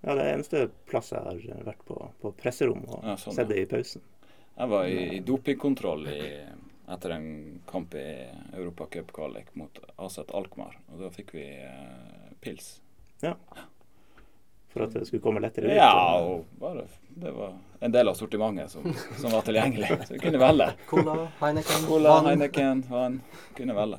[0.00, 3.50] Ja, det er eneste plass jeg har vært på, på presserom og ja, sånn, sett
[3.50, 4.04] det i pausen.
[4.56, 6.22] Jeg var i, i dopingkontroll i,
[6.94, 7.26] etter en
[7.68, 8.06] kamp i
[8.56, 10.78] Europacup-kvalik mot Aset Alkmaar.
[10.90, 12.72] Og da fikk vi eh, pils.
[13.24, 13.34] Ja.
[14.70, 15.74] For at det skulle komme lettere ut?
[15.74, 19.88] Ja, og bare det var en del av sortimentet som, som var tilgjengelig.
[20.06, 20.72] Så vi kunne velge.
[20.86, 23.20] Cola, Heineken, Cola, Heineken, vann.
[23.56, 23.98] Kunne velge.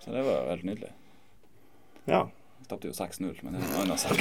[0.00, 0.90] Så det var helt nydelig.
[2.04, 2.28] Ja.
[2.68, 4.20] Tapte jo 6-0, men det er en annen sak.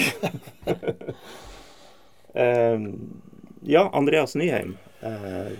[2.33, 3.21] um,
[3.75, 5.51] ja, Andreas Nyheim uh,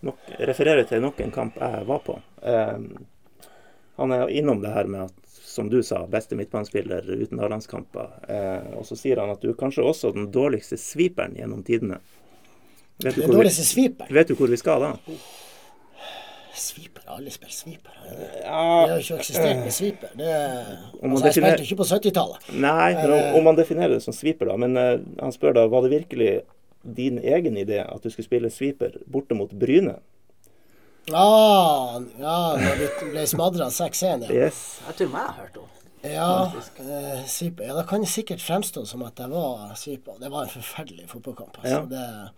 [0.00, 2.18] nok, refererer til nok en kamp jeg var på.
[2.42, 3.46] Uh,
[4.00, 5.19] han er innom det her med at,
[5.50, 8.14] som du sa, beste midtbanespiller uten A-landskamper.
[8.78, 11.98] og så sier han at du er kanskje også den dårligste sweeperen gjennom tidene.
[13.02, 14.14] Vet du, den dårligste sweeperen?
[14.14, 14.92] Vet du hvor vi skal da?
[16.60, 17.92] Sweeper, alle spiller sweeper.
[18.10, 20.10] Det har jo ikke eksistert med sweeper.
[20.18, 20.30] Det,
[21.02, 22.48] altså, jeg spilte ikke på 70-tallet.
[22.52, 24.56] Nei, men om, om, man definerer det som sweeper, da.
[24.60, 26.32] Men uh, han spør da, var det virkelig
[26.96, 29.96] din egen idé at du skulle spille sweeper borte mot Bryne?
[31.12, 34.46] Ah, ja, når vi ble smadra 6-1, ja.
[34.46, 34.80] Yes.
[34.86, 35.68] Jeg tror jeg har hørt om.
[36.02, 37.42] Ja, eh.
[37.66, 40.16] Ja, da kan det sikkert fremstå som at jeg var sweeper.
[40.20, 41.58] Det var en forferdelig fotballkamp.
[41.60, 41.76] Altså.
[41.76, 41.82] Ja.
[41.90, 42.30] Det,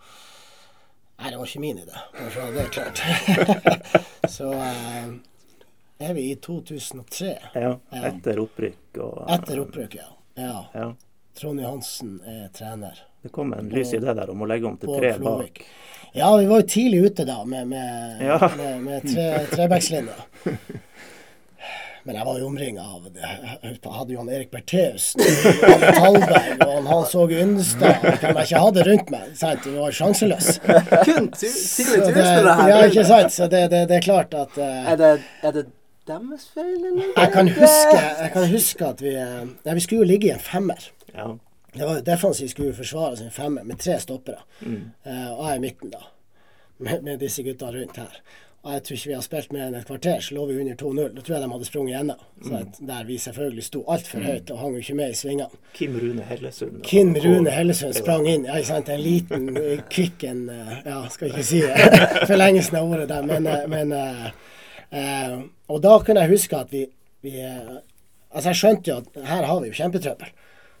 [1.23, 1.99] Nei, det var ikke min idé.
[2.33, 3.01] Så det er klart.
[4.35, 5.13] så eh,
[6.03, 7.29] er vi i 2003.
[7.53, 7.77] Ja,
[8.09, 10.09] etter opprykk og Etter opprykk, ja.
[10.41, 10.65] ja.
[10.73, 10.89] ja.
[11.37, 12.99] Trond Johansen er trener.
[13.23, 15.61] Det kom en lys idé der om å legge om til tre bak.
[16.13, 18.37] Ja, vi var jo tidlig ute da med, med, ja.
[18.57, 20.17] med, med tre, trebackslinja.
[22.03, 26.89] Men jeg var jo omringa av Jeg hadde jo han Erik Bertheus, Talberg og han
[26.89, 29.29] Hans Åge Yndestad hvem jeg ikke hadde rundt meg.
[29.39, 29.63] Sant?
[29.63, 30.49] Det var sjanseløs.
[31.07, 32.73] Kun tidlig turspillere her.
[32.73, 33.31] Ja, ikke sant.
[33.37, 35.13] Så det, det, det er klart at uh, er, det,
[35.47, 35.65] er det
[36.11, 37.15] deres feil, eller?
[37.15, 40.35] Jeg kan huske, jeg kan huske at vi uh, ja, Vi skulle jo ligge i
[40.35, 40.91] en femmer.
[41.15, 41.31] Ja.
[41.73, 44.43] Det var defensivt skulle forsvare sin femmer med tre stoppere.
[44.61, 44.91] Mm.
[45.05, 46.07] Uh, og jeg i midten, da.
[46.77, 48.21] Med, med disse gutta rundt her.
[48.63, 50.75] Og jeg tror ikke vi har spilt mer enn et kvarter, så lå vi under
[50.79, 51.07] 2-0.
[51.11, 52.19] Da tror jeg de hadde sprunget gjennom.
[52.45, 52.69] Mm.
[52.87, 54.27] Der vi selvfølgelig sto altfor mm.
[54.29, 55.59] høyt og hang jo ikke med i svingene.
[55.75, 56.77] Kim Rune Hellesund.
[56.87, 58.45] Kim Rune Hellesund sprang inn.
[58.47, 58.91] Ja, ikke sant?
[58.93, 61.59] En liten eh, kvikken eh, Ja, skal ikke si
[62.31, 66.85] forlengelsen av ordet der, men, men uh, Og da kunne jeg huske at vi,
[67.25, 70.31] vi Altså, jeg skjønte jo at her har vi jo kjempetrøbbel.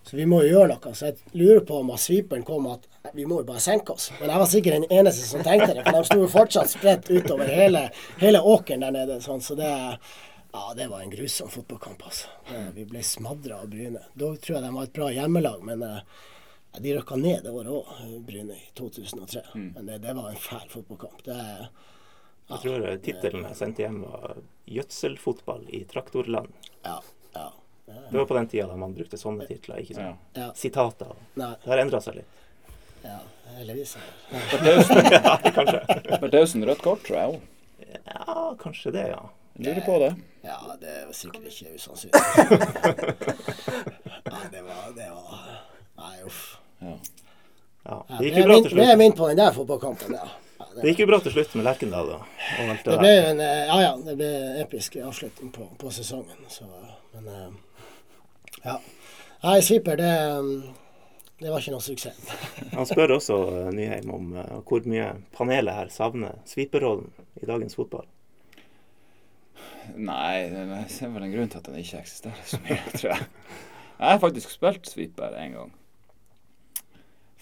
[0.03, 0.93] Så vi må jo gjøre noe.
[0.95, 4.09] Så jeg lurer på om sviperen kom at vi må jo bare senke oss.
[4.19, 7.09] Men jeg var sikkert den eneste som tenkte det, for de sto jo fortsatt spredt
[7.11, 7.87] utover hele,
[8.19, 9.19] hele åkeren der nede.
[9.23, 12.31] Sånn, så det, ja, det var en grusom fotballkamp, altså.
[12.75, 14.03] Vi ble smadra av Bryne.
[14.13, 17.71] Da tror jeg de var et bra hjemmelag, men ja, de røkka ned det året
[17.71, 19.43] òg, Bryne, i 2003.
[19.53, 19.71] Mm.
[19.77, 21.25] Men det, det, var en fæl fotballkamp.
[21.27, 21.39] Det,
[22.49, 26.71] jeg tror tittelen jeg sendte hjem, var 'Gjødselfotball i traktorland'.
[26.83, 26.97] Ja.
[28.09, 30.49] Det var på den tida da man brukte sånne titler, ikke sånn ja.
[30.57, 31.13] sitater.
[31.39, 31.53] Nei.
[31.63, 32.41] Det har endra seg litt.
[33.03, 33.19] Ja,
[33.57, 33.95] heldigvis.
[34.31, 35.81] ja, kanskje.
[36.21, 37.49] Bertheussen rødt kort, tror jeg òg.
[37.93, 39.23] Ja, kanskje det, ja.
[39.63, 40.15] Lurer på det.
[40.41, 42.21] Ja, det var sikkert ikke usannsynlig.
[44.29, 45.43] ja, det var, det var
[46.03, 46.41] Nei, uff.
[46.79, 46.95] Ja.
[47.83, 48.79] Ja, det gikk jo bra til slutt.
[48.79, 50.29] Vi er minnet på den der fotballkampen, ja.
[50.77, 52.13] det, gikk jo bra til slutt med Lerkendal.
[52.13, 52.19] Da,
[52.55, 54.29] det, det ble en, eh, ja, ja, det ble
[54.63, 56.47] episk avslutning på, på sesongen.
[56.51, 56.67] Så,
[57.13, 57.49] men eh,
[58.63, 58.79] ja.
[59.43, 60.11] Nei, Sviper, det,
[61.43, 62.19] det var ikke noe suksess.
[62.77, 67.09] Han spør også eh, Nyheim om uh, hvor mye panelet her savner sviperrollen
[67.41, 68.07] i dagens fotball.
[69.99, 73.29] Nei, det er vel en grunn til at den ikke eksisterer så mye, tror jeg.
[73.97, 75.75] Jeg har faktisk spilt sweeper en gang.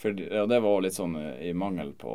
[0.02, 2.12] For, og det var litt sånn uh, i mangel på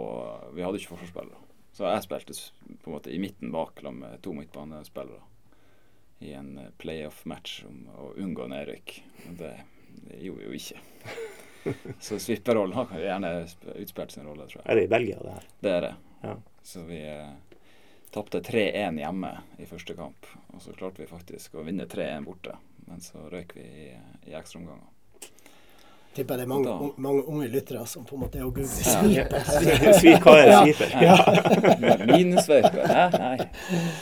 [0.57, 1.43] Vi hadde ikke forsvarsspillere.
[1.77, 2.35] Så jeg spilte
[2.83, 5.23] på en måte i midten bak med to midtbanespillere
[6.19, 8.97] i en eh, playoff-match om å unngå nedrykk.
[9.25, 9.53] Men det,
[10.09, 10.81] det gjorde jo ikke.
[12.01, 13.33] Så svipperrollen har gjerne
[13.75, 14.71] utspilt sin rolle, tror jeg.
[14.71, 15.49] Er det i Belgia, det her?
[15.61, 15.95] Det er det.
[16.23, 16.35] Ja.
[16.63, 17.61] Så vi eh,
[18.15, 20.29] tapte 3-1 hjemme i første kamp.
[20.55, 22.59] Og så klarte vi faktisk å vinne 3-1 borte.
[22.87, 23.89] Men så røyk vi i,
[24.31, 24.96] i ekstraomganger
[26.17, 28.69] tipper det er mange, un, mange unge lyttere som på en måte er å google
[28.69, 29.45] sviper.
[30.25, 30.89] Hva er sviper?
[31.05, 31.17] Ja.
[32.11, 32.83] Minusveiper?
[33.21, 33.37] Nei.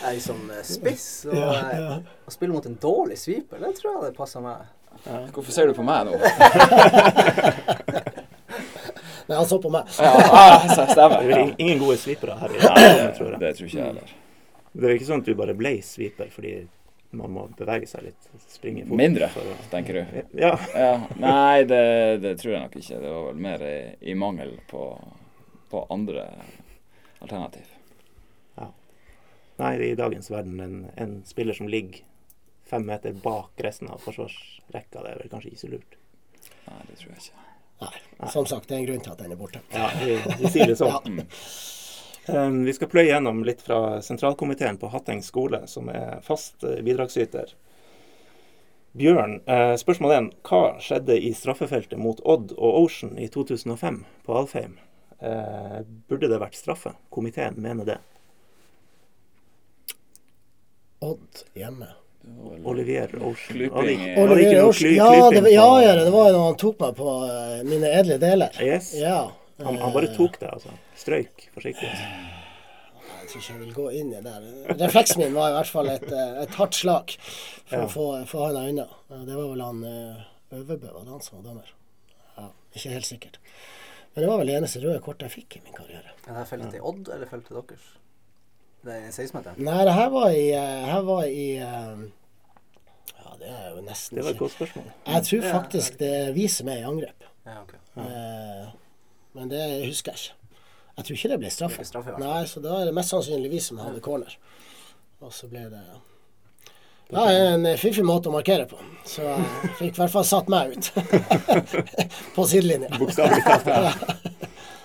[0.04, 1.98] Nei, som eh, spiss og ja, ja.
[2.00, 4.64] å spille mot en dårlig sviper, det tror jeg det passer meg.
[5.34, 6.14] Hvorfor ser du på meg nå?
[9.24, 9.88] Nei, han så på meg.
[9.98, 11.22] Ja, ah, stemmer.
[11.28, 13.40] Det er ingen gode svipere her i landet, tror jeg.
[13.40, 14.14] Det tror ikke jeg heller.
[14.74, 16.52] Det er ikke sånn at du bare ble sviper fordi
[17.18, 18.28] man må bevege seg litt.
[18.50, 18.96] Springe fort.
[18.98, 20.22] Mindre, for å- tenker du?
[20.40, 20.52] Ja.
[20.74, 20.90] Ja,
[21.20, 21.82] nei, det,
[22.24, 23.00] det tror jeg nok ikke.
[23.04, 23.76] Det var vel mer i,
[24.10, 24.84] i mangel på,
[25.70, 26.26] på andre
[27.20, 27.70] alternativ.
[29.56, 32.00] Nei, i dagens verden en, en spiller som ligger
[32.66, 35.94] fem meter bak resten av forsvarsrekka, det er vel kanskje ikke så lurt.
[36.66, 37.42] Nei, det tror jeg ikke.
[37.84, 39.60] Nei, som sagt, det er en grunn til at den er borte.
[39.70, 40.96] Ja, vi, vi sier det sånn.
[41.06, 41.20] Um,
[42.64, 47.54] vi skal pløye gjennom litt fra sentralkomiteen på Hatteng skole, som er fast eh, bidragsyter.
[48.94, 50.26] Bjørn, spørsmålet spørsmål 1.
[50.46, 54.76] Hva skjedde i straffefeltet mot Odd og Ocean i 2005 på Alfheim?
[55.18, 56.94] Eh, burde det vært straffe?
[57.10, 57.98] Komiteen mener det.
[61.04, 61.90] Odd hjemme.
[62.64, 63.64] Olivier Ocean.
[63.72, 64.94] Olivier Ocean.
[64.94, 68.60] Ja, det, ja, det var jo når han tok meg på eh, mine edle deler.
[68.62, 68.94] Yes.
[68.96, 69.26] Ja.
[69.64, 70.72] Han, han bare tok det, altså.
[71.00, 71.90] Strøyk forsiktig.
[73.24, 74.76] Jeg tror ikke jeg vil gå inn i det der.
[74.84, 77.84] Refleksen min var i hvert fall et, eh, et hardt slag for Ja.
[77.86, 78.84] å få, få han unna.
[79.24, 80.22] Det var vel han eh,
[80.54, 81.72] Øverbø, var det han som var dommer?
[82.36, 83.38] Ja, ikke helt sikkert.
[84.14, 86.12] Men det var vel det eneste røde kortet jeg fikk i min karriere.
[86.28, 87.88] Er det feltet i Odd eller feltet til deres?
[88.84, 89.58] Det er 16-meteren?
[89.64, 91.48] Nei, det her var i, eh, her var i
[93.18, 94.88] Ja, det er jo nesten Det var et godt spørsmål.
[95.08, 97.24] Jeg tror faktisk det er vi som er i angrep.
[97.48, 97.74] Ja, ok.
[98.04, 98.66] Eh,
[99.34, 100.40] Men det husker jeg ikke.
[100.94, 101.84] Jeg tror ikke det ble straffe.
[101.90, 102.18] Det ble.
[102.22, 104.36] Nei, så da er det mest sannsynlig vi som hadde corner.
[105.24, 105.82] Og så ble det
[107.10, 108.78] Ja, en fiffig måte å markere på.
[109.08, 110.90] Så jeg fikk i hvert fall satt meg ut.
[112.36, 112.92] på sidelinja.
[112.98, 113.70] Bokstavelig talt.
[113.74, 113.92] Ja.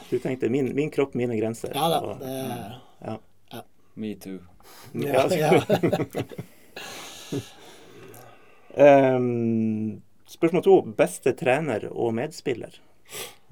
[0.09, 1.69] Du tenkte min, min kropp, mine grenser.
[1.77, 1.99] Ja da.
[2.17, 2.37] Det,
[3.05, 3.61] ja.
[4.01, 4.39] Me too.
[4.97, 5.61] ja, Ja, ja.
[8.79, 10.75] Ehm, spørsmål to.
[10.97, 12.79] Beste trener og medspiller?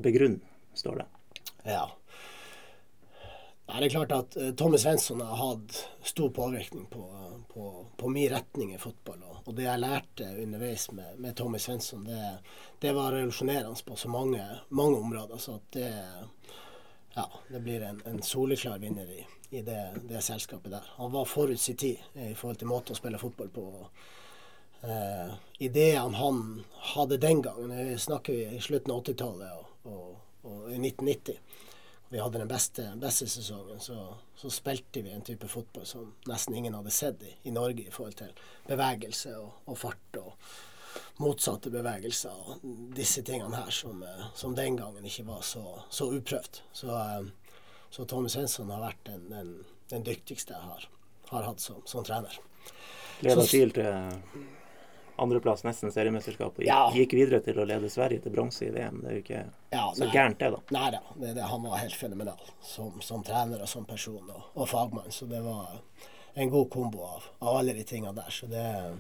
[0.02, 0.40] Begrunn,
[0.78, 1.08] står det.
[1.64, 1.88] ja.
[3.68, 7.04] Det er klart at eh, Tommy Svensson har hatt stor påvirkning på,
[7.54, 9.20] på, på min retning i fotball.
[9.28, 12.38] Og, og det jeg lærte underveis med, med Tommy Svensson, det,
[12.80, 15.38] det var revolusjonerende på så mange, mange områder.
[15.38, 15.92] Så det,
[17.14, 20.88] ja, det blir en, en soleklar vinner i, i det, det selskapet der.
[20.96, 23.68] Han var forut sin tid i forhold til måten å spille fotball på.
[24.82, 26.64] Eh, ideene han
[26.94, 30.16] hadde den gangen, snakker vi i slutten av 80-tallet og, og,
[30.48, 31.40] og i 1990
[32.10, 36.56] vi hadde den beste, beste sesongen, så, så spilte vi en type fotball som nesten
[36.56, 38.32] ingen hadde sett i, i Norge i forhold til
[38.70, 40.30] bevegelse og, og fart og
[41.20, 42.64] motsatte bevegelser og
[42.96, 46.62] disse tingene her som, eh, som den gangen ikke var så, så uprøvd.
[46.72, 47.28] Så, eh,
[47.92, 49.52] så Tommy Svensson har vært den, den,
[49.92, 50.88] den dyktigste jeg har,
[51.34, 52.40] har hatt som, som trener.
[53.20, 53.92] Gleder Så- TIL til
[55.18, 56.80] andreplass, nesten seriemesterskapet og Ja.
[56.94, 59.02] gikk videre til å lede Sverige til bronse i VM.
[59.02, 59.44] Det er jo ikke
[59.74, 60.62] Ja, så gærent, det, da.
[60.78, 64.44] Nei da, det, det, han var helt fenomenal som, som trener og som person og,
[64.56, 65.12] og fagmann.
[65.12, 65.80] Så det var
[66.38, 68.30] en god kombo av, av alle de tingene der.
[68.30, 68.94] Så det er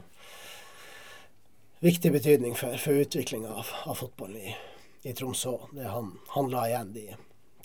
[1.80, 4.55] viktig betydning for, for utviklinga av, av fotballen i,
[5.09, 5.57] i Tromsø.
[5.78, 7.07] Det han, han la igjen de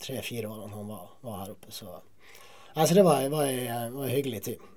[0.02, 1.72] tre-fire årene han var, var her oppe.
[1.72, 1.88] Så
[2.74, 4.68] altså, det var, var, en, var en hyggelig tid.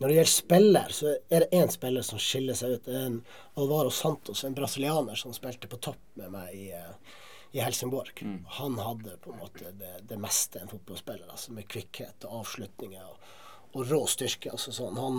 [0.00, 2.86] Når det gjelder spiller, så er det én spiller som skiller seg ut.
[2.86, 3.18] Det er en
[3.60, 7.18] Alvaro Santos, en brasilianer som spilte på topp med meg i, eh,
[7.52, 8.22] i Helsingborg.
[8.60, 13.04] Han hadde på en måte det, det meste en fotballspiller, altså med kvikkhet og avslutninger.
[13.04, 13.36] og
[13.72, 14.50] og rå styrke.
[14.50, 14.96] altså sånn.
[14.98, 15.18] Han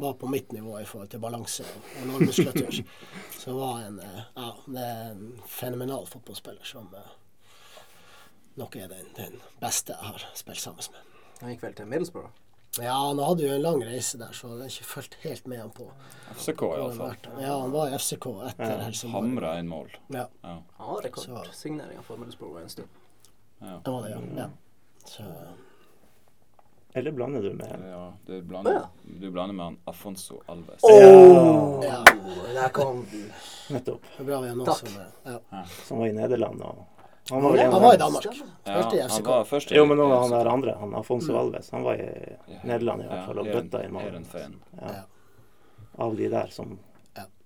[0.00, 2.78] var på mitt nivå i forhold til balanse og, lårmuskulatur.
[3.42, 7.10] Så var en, eh, ja, en fenomenal fotballspiller som eh,
[8.60, 11.18] nok er den, den beste jeg har spilt sammen med.
[11.42, 12.32] Han gikk vel til Middlesbrough?
[12.78, 15.58] Ja, han hadde jo en lang reise der, så jeg har ikke fulgt helt med
[15.58, 15.88] han på
[16.36, 17.16] FCK iallfall.
[17.40, 19.24] Ja, han var i FCK etter Helsingborg.
[19.26, 19.90] Hamra inn mål.
[20.14, 20.54] Ja, Ja.
[20.78, 22.88] Han var rekordsignering av Middlesbrough en stund.
[23.58, 23.80] Ja.
[23.84, 24.20] det var det, ja.
[24.36, 24.48] ja.
[25.04, 25.22] Så,
[26.92, 30.80] Eller blander du med ja du, blander, du blander med han Afonso Alves.
[30.82, 32.04] ja,
[32.54, 33.30] Der kom du.
[33.74, 34.02] Nettopp.
[34.16, 35.64] det er bra vi har noen som er ja.
[35.86, 36.62] Som var i Nederland.
[36.62, 36.86] og
[37.30, 38.22] han var Han var i Danmark.
[38.24, 39.26] Spilte i han FCK.
[39.26, 42.36] var først i- Jo, men av han der andre, han Afonso Alves, han var i
[42.64, 44.24] Nederland i hvert fall og bøtta inn mål.
[44.80, 45.02] Ja.
[45.98, 46.78] Av de der som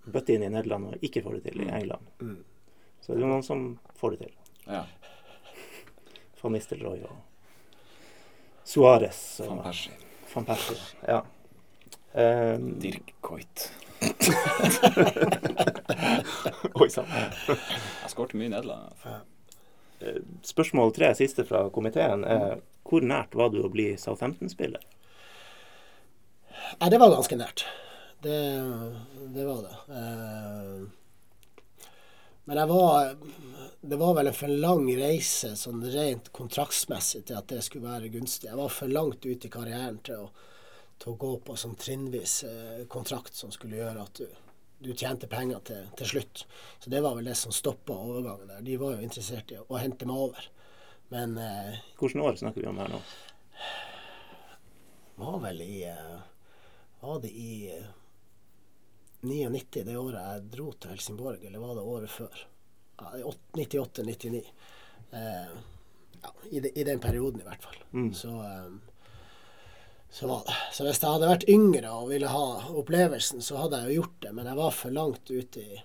[0.07, 2.07] bøtter inn i Nederland og ikke får det til i England.
[3.01, 4.31] Så det er noen som får det til.
[4.67, 4.85] Ja.
[6.43, 7.17] Van Nistelrooy og
[8.65, 9.93] Suárez Van Persie.
[10.35, 10.77] Van Persie.
[11.09, 11.23] Ja.
[12.15, 13.73] Um, Dirk Coit.
[16.81, 17.07] Oi sann.
[17.09, 18.93] Jeg skåret mye i Nederland.
[20.45, 24.83] Spørsmål tre, siste fra komiteen, er hvor nært var du å bli Southampton-spiller?
[26.81, 27.65] Nei, det var ganske nært.
[28.25, 28.37] Det,
[29.35, 29.75] det var det.
[29.99, 31.89] Eh,
[32.45, 33.17] Men jeg var
[33.81, 38.09] Det var vel en for lang reise sånn rent kontraktsmessig til at det skulle være
[38.13, 38.49] gunstig.
[38.49, 40.31] Jeg var for langt ute i karrieren til å,
[41.01, 44.27] til å gå på sånn trinnvis eh, kontrakt som skulle gjøre at du,
[44.79, 46.45] du tjente penger til, til, slutt.
[46.79, 48.65] Så det var vel det som stoppa overgangen der.
[48.67, 50.49] De var jo interessert i å, å hente meg over.
[51.13, 53.03] Men eh, Hvilket år snakker vi om her nå?
[55.21, 56.17] Var vel i eh,
[57.01, 57.53] Var det i
[59.25, 62.43] 99, det året jeg dro til Helsingborg, eller var det året før?
[63.01, 64.43] 98-99.
[65.17, 65.55] Eh,
[66.23, 67.79] ja, i, de, i, den perioden i hvert fall.
[67.93, 68.11] Mm.
[68.15, 68.94] Så, eh,
[70.15, 70.43] så.
[70.73, 74.17] Så hvis jeg hadde vært yngre og ville ha opplevelsen, så hadde jeg jo gjort
[74.23, 74.33] det.
[74.37, 75.81] Men jeg var for langt ute i,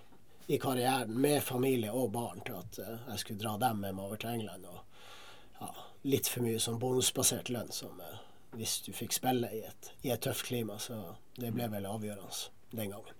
[0.54, 4.06] i karrieren med familie og barn til at uh, jeg skulle dra dem med meg
[4.06, 4.68] over til England.
[4.70, 5.70] Og ja,
[6.14, 8.20] litt for mye sånn bonusbasert lønn som uh,
[8.54, 10.78] hvis du fikk spille i et, i et tøft klima.
[10.78, 10.98] Så
[11.38, 13.16] det ble vel avgjørende den gangen.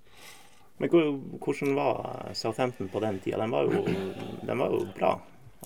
[0.80, 0.94] Men
[1.42, 3.42] hvordan var Southampton på den tida?
[3.42, 3.82] Den var jo,
[4.46, 5.10] den var jo bra.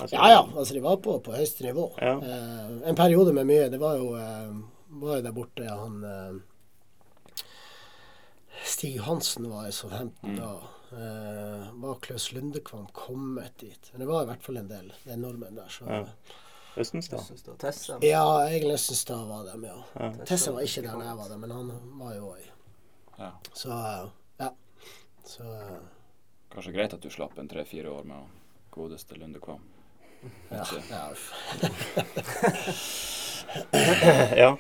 [0.01, 0.47] Altså, ja, ja.
[0.57, 1.91] Altså, de var på, på høyeste nivå.
[2.03, 2.17] Ja.
[2.19, 3.69] Uh, en periode med mye.
[3.71, 4.57] Det var jo, eh,
[5.01, 7.45] var jo der borte han eh,
[8.65, 10.41] Stig Hansen var i Southampton mm.
[10.41, 10.55] da.
[10.95, 13.89] Eh, var Klaus Lundekvam kommet dit?
[13.93, 15.69] Men det var i hvert fall en del det er nordmenn der.
[15.69, 16.07] Så, ja.
[16.77, 17.21] Østenstad?
[17.59, 17.99] Tessa?
[18.03, 19.85] Ja, Egil Østenstad var dem, ja.
[19.95, 20.13] ja.
[20.27, 22.45] Tessa var ikke der da jeg var der, men han var jo òg.
[23.19, 23.31] Ja.
[23.53, 23.71] Så
[24.39, 24.51] ja.
[25.25, 25.79] så uh,
[26.55, 28.21] Kanskje greit at du slapp en tre-fire år med
[28.75, 29.63] godeste Lunde Kvam.
[30.51, 30.65] Ja.
[30.91, 31.15] ja.
[34.43, 34.51] ja.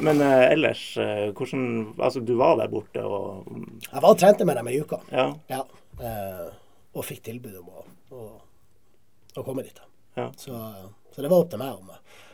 [0.00, 1.64] Men uh, ellers, uh, hvordan
[1.98, 3.48] Altså, du var der borte og
[3.92, 5.00] Jeg var og trente med dem ei uke.
[5.12, 5.30] Ja.
[5.50, 5.62] ja.
[6.96, 8.28] og fikk tilbud om å, å,
[9.36, 9.80] å komme dit.
[10.16, 10.30] Ja.
[10.36, 10.56] Så,
[11.12, 11.92] så, det var opp til meg om,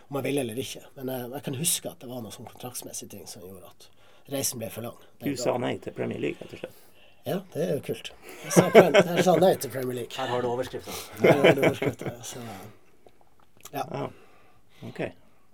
[0.09, 0.85] om jeg ville eller ikke.
[0.99, 3.91] Men jeg kan huske at det var noen sånn kontraktsmessige ting som gjorde at
[4.33, 4.99] reisen ble for lang.
[5.23, 6.83] Du sa nei til Premier League, rett og slett?
[7.25, 8.13] Ja, det er jo kult.
[8.43, 10.15] Jeg sa, jeg sa nei til Premier League.
[10.17, 10.91] Her har du overskrifta.
[13.73, 13.85] ja.
[13.87, 14.07] ja.
[14.89, 15.01] OK.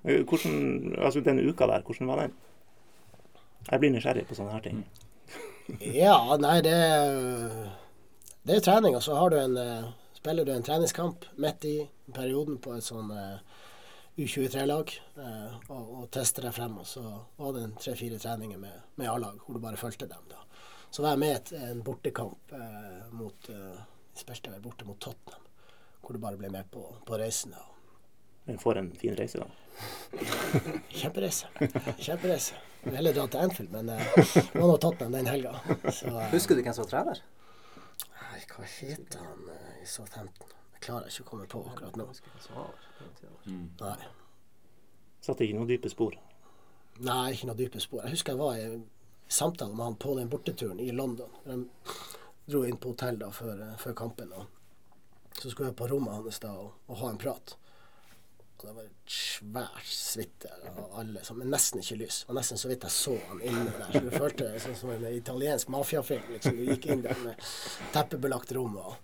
[0.03, 2.35] Hvordan, altså den uka der, hvordan var den?
[3.71, 4.85] Jeg blir nysgjerrig på sånne her ting.
[6.03, 6.77] ja, nei, det
[8.47, 9.89] Det er trening, og så har du en eh,
[10.19, 11.77] Spiller du en treningskamp midt i
[12.15, 13.39] perioden på et sånn uh,
[14.19, 16.75] U23-lag uh, og, og, tester deg frem.
[16.83, 17.05] Og så
[17.39, 20.25] var det tre-fire treninger med, med A-lag hvor du bare fulgte dem.
[20.33, 20.43] da.
[20.91, 25.45] Så var jeg med i en bortekamp eh, mot eh, borte mot Tottenham,
[26.01, 27.53] hvor du bare ble med på, på reisen.
[27.53, 27.78] Da.
[28.49, 29.47] Men for en fin reise, da.
[31.01, 31.51] Kjempereise.
[31.99, 32.55] Kjempereise.
[32.89, 35.53] Heller dra til Anfield, men eh, det var nå Tottenham den helga.
[35.69, 37.21] Eh, Husker du hvem som var trener?
[38.15, 40.55] Nei, hva het han uh, i Southampton?
[40.79, 42.09] Jeg klarer ikke å komme på akkurat nå.
[43.45, 43.69] Mm.
[43.83, 44.09] Nei.
[45.21, 46.17] Satte ikke noen dype spor?
[47.05, 48.07] Nei, ikke noen dype spor.
[48.07, 48.83] Jeg husker jeg var i
[49.29, 51.37] samtale med han på den borteturen i London.
[51.45, 51.61] De
[52.49, 54.33] dro inn på hotell da før, før kampen.
[54.33, 57.59] og Så skulle jeg på rommet hans da og, og ha en prat.
[58.59, 62.25] Og det var et svært suite av alle, men nesten ikke lys.
[62.27, 63.93] Og nesten så vidt jeg så han inne der.
[63.93, 66.33] Så du følte det sånn som en italiensk mafiafilm.
[66.35, 66.57] Liksom.
[66.59, 67.45] Du gikk inn der med
[67.95, 68.97] teppebelagt rom og,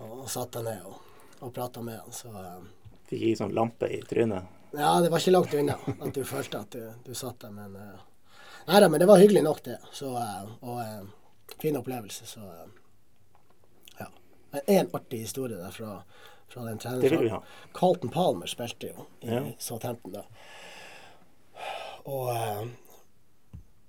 [0.00, 0.98] og, og satt deg ned og,
[1.38, 2.16] og prata med han.
[2.16, 2.66] Så um,
[3.08, 4.56] Fikk ikke sånn lampe i trynet?
[4.74, 7.78] Ja, det var ikke langt unna at du følte at du, du satt der, men
[7.78, 8.02] uh,
[8.68, 9.78] Nei da, men det var hyggelig nok, det.
[9.96, 12.26] Så, uh, og uh, fin opplevelse.
[12.28, 12.66] Så uh,
[14.02, 14.10] ja.
[14.66, 15.78] En artig historie der
[16.48, 17.42] fra, den ha.
[17.74, 19.44] Carlton Palmer spilte jo i ja.
[19.58, 20.24] Southampton da.
[22.08, 22.68] Og uh,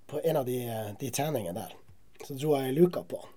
[0.09, 0.59] på en av de,
[0.99, 1.75] de treningene der
[2.27, 3.35] så dro jeg luka på han.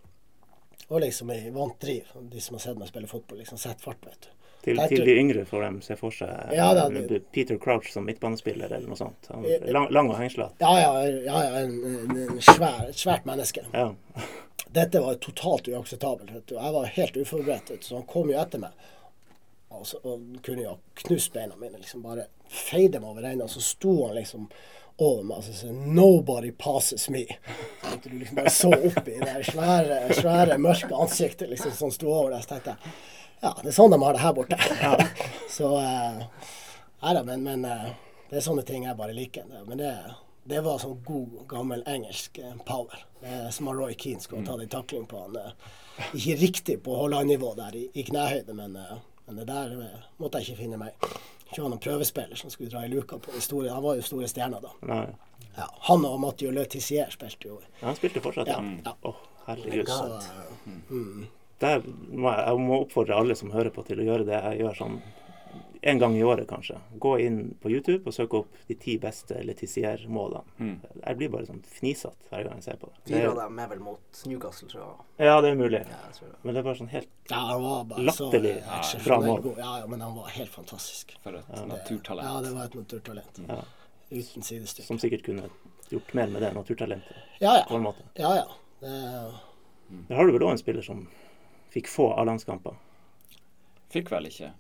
[0.89, 2.09] Og liksom i vant driv.
[2.31, 4.33] De som har sett meg spille fotball, liksom setter fart, vet du.
[4.63, 8.05] Til, til, de yngre får de se for seg ja, da, det, Peter Crouch som
[8.07, 9.27] midtbanespiller eller noe sånt.
[9.33, 10.55] Han, lang, lang og hengslete.
[10.63, 11.73] Ja, ja, ja, ja en,
[12.15, 13.65] en svær, et svært menneske.
[13.75, 13.89] Ja.
[14.73, 16.55] Dette var totalt uakseptabelt.
[16.55, 18.87] Jeg var helt uforberedt, så han kom jo etter meg.
[19.79, 21.81] Og, så, og kunne jo knust beina mine.
[21.81, 23.49] liksom Bare feide meg over enden.
[23.49, 24.49] Så sto han liksom
[24.99, 27.37] over meg og så 'Nobody passes me'.
[27.83, 32.13] Så du liksom bare så opp i det svære, svære mørke ansiktet liksom, som sto
[32.13, 32.43] over deg.
[32.43, 32.93] Så tenkte jeg
[33.43, 34.59] ja, det er sånn de har det her borte.
[34.83, 34.95] Ja.
[35.57, 36.51] så uh,
[37.03, 37.89] Nei da, men, men uh,
[38.31, 39.49] det er sånne ting jeg bare liker.
[39.67, 39.91] Men det,
[40.47, 43.03] det var sånn god, gammel engelsk uh, power.
[43.19, 45.41] Det er som Roy Keane skulle ha tatt en takling på han.
[46.15, 48.79] ikke riktig på Haaland-nivå der i, i knehøyde, men,
[49.33, 51.11] men, det der måtte jeg ikke finne meg
[51.49, 54.31] Ikke ha noen prøvespiller som skulle dra i luka på store Han var jo store
[54.31, 55.03] stjerner da.
[55.57, 57.61] Ja, han og Mathieu Le Tissier spilte jo.
[57.81, 58.61] Ja, han spilte fortsatt, ja.
[58.87, 58.97] ja.
[59.05, 59.19] Oh,
[59.49, 59.91] herregud.
[59.91, 61.31] Så, mm
[61.63, 64.63] der må jeg, jeg må oppfordre alle som hører på, til å gjøre det jeg
[64.65, 64.97] gjør sånn
[65.85, 66.77] en gang i året, kanskje.
[67.03, 70.45] Gå inn på YouTube og søke opp de ti beste Letizier-målene.
[70.63, 70.77] Mm.
[71.01, 73.01] Jeg blir bare sånn fnisete hver gang jeg ser på det.
[73.09, 75.27] det Fire av dem er vel mot Newcastle, tror jeg.
[75.27, 75.81] ja, det er mulig.
[75.91, 76.31] Ja, det.
[76.45, 79.51] Men det er bare sånn helt Ja, bare så Latterlig eh, bra mål.
[79.59, 81.17] Ja, ja, men han var helt fantastisk.
[81.27, 82.47] For et Ja, naturtalent.
[82.47, 83.43] det var et naturtalent.
[83.49, 83.61] Ja.
[84.13, 84.87] Uten sidestykke.
[84.87, 85.51] Som sikkert kunne
[85.91, 87.27] gjort mer med det naturtalentet.
[87.43, 88.07] Ja, på en måte.
[88.15, 88.47] ja, ja.
[88.81, 88.97] Det,
[90.09, 91.09] Der har du vel òg en spiller som
[91.75, 92.79] fikk få A-landskamper.
[93.93, 94.53] Fikk vel ikke.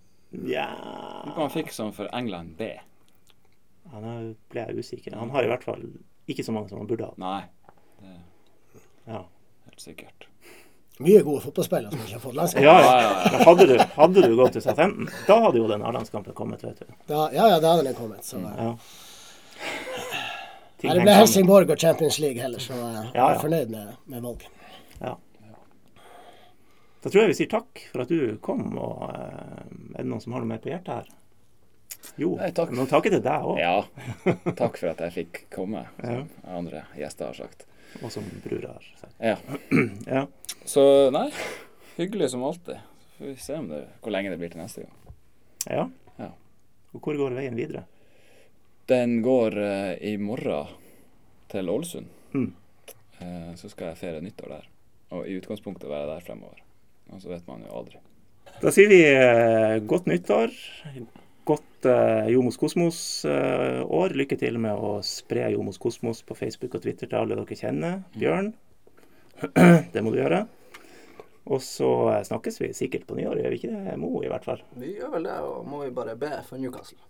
[0.49, 0.67] Ja
[1.27, 2.71] Lurer han fikk som for England B.
[3.93, 5.15] Han er, ble jeg usikker.
[5.19, 5.83] Han har i hvert fall
[6.31, 7.15] ikke så mange som han burde ha.
[7.21, 7.43] Nei,
[8.01, 9.25] det Ja.
[9.67, 10.29] helt sikkert.
[11.03, 12.63] mye gode fotballspillere som ikke har fått landskap.
[12.63, 13.39] Ja, ja.
[13.45, 16.93] Hadde du, hadde du gått til Southampton, da hadde jo den A-landskampen kommet, vet du.
[17.09, 18.23] Da, ja, ja, da hadde den kommet.
[18.25, 18.39] Så.
[18.39, 18.77] Ja.
[20.83, 21.15] Nei, det ble.
[21.17, 24.49] Helsingborg og Champions League heller, så eh, jeg Ja, er fornøyd med, med valget.
[25.01, 25.17] Ja.
[27.03, 28.63] Da tror jeg vi sier takk for at du kom.
[28.79, 29.65] og eh,
[29.97, 31.11] Er det noen som har noe mer på hjertet her?
[32.19, 32.71] Jo, Nei, takk.
[32.75, 33.59] men takker til deg òg.
[33.63, 33.83] Ja,
[34.61, 36.23] takk for at jeg fikk komme, Ja.
[36.23, 37.67] som andre gjester har sagt.
[38.03, 39.17] Og som bror har sagt.
[39.23, 39.37] Ja.
[40.17, 40.27] Ja.
[40.69, 40.83] Så
[41.15, 41.29] nei,
[41.99, 42.79] hyggelig som alltid.
[43.19, 45.19] Får vi se om det, hvor lenge det blir til neste gang.
[45.71, 45.89] ja.
[46.21, 46.31] Ja.
[46.93, 47.87] Og hvor går veien videre?
[48.91, 50.69] Den går uh, i morgen
[51.49, 52.11] til Ålesund.
[52.35, 52.51] Mm.
[53.23, 54.67] Uh, så skal jeg feire nyttår der.
[55.17, 56.61] Og i utgangspunktet være der fremover.
[57.13, 58.01] Og så vet man jo aldri.
[58.63, 60.53] Da sier vi eh, godt nyttår.
[61.49, 64.17] Godt eh, Jomos Kosmos-år.
[64.19, 68.03] Lykke til med å spre Jomos Kosmos på Facebook og Twitter til alle dere kjenner.
[68.17, 68.53] Bjørn,
[69.95, 70.45] det må du gjøre.
[71.51, 73.97] Og så eh, snakkes vi sikkert på nyår, gjør vi ikke det?
[73.99, 74.63] Mo, i hvert fall.
[74.79, 77.01] Vi gjør vel det, og må vi bare be for Newcastle.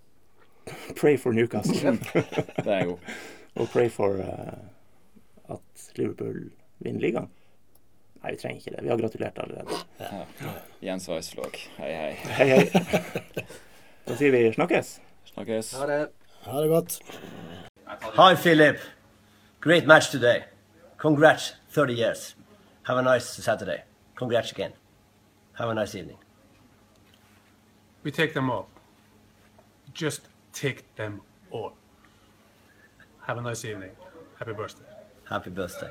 [1.01, 1.99] Pray for Newcastle.
[2.65, 3.12] Det er god.
[3.61, 6.47] og pray for uh, at Liverpool
[6.81, 7.29] vinner ligaen.
[8.23, 8.82] Nei, vi trenger ikke det.
[8.85, 9.78] Vi har gratulert allerede.
[9.99, 10.53] Ja.
[10.82, 12.12] Jens Weislåg, hei hei.
[12.39, 13.47] Hei, hei.
[14.07, 15.01] Da sier vi snakkes.
[15.32, 15.73] Snakkes.
[15.78, 16.01] Ha det.
[16.47, 16.99] Ha det godt.
[18.19, 18.78] Hi, Philip.
[19.61, 20.43] Great match today.
[20.99, 22.36] Congrats, 30 years.
[22.85, 23.82] Have a nice Saturday.
[24.15, 24.73] Congrats again.
[25.55, 26.19] Have a nice evening.
[28.05, 28.66] We take them all.
[29.94, 30.23] Just
[30.53, 31.73] take them all.
[33.27, 33.90] Have a nice evening.
[34.39, 34.86] Happy birthday.
[35.28, 35.90] Happy birthday.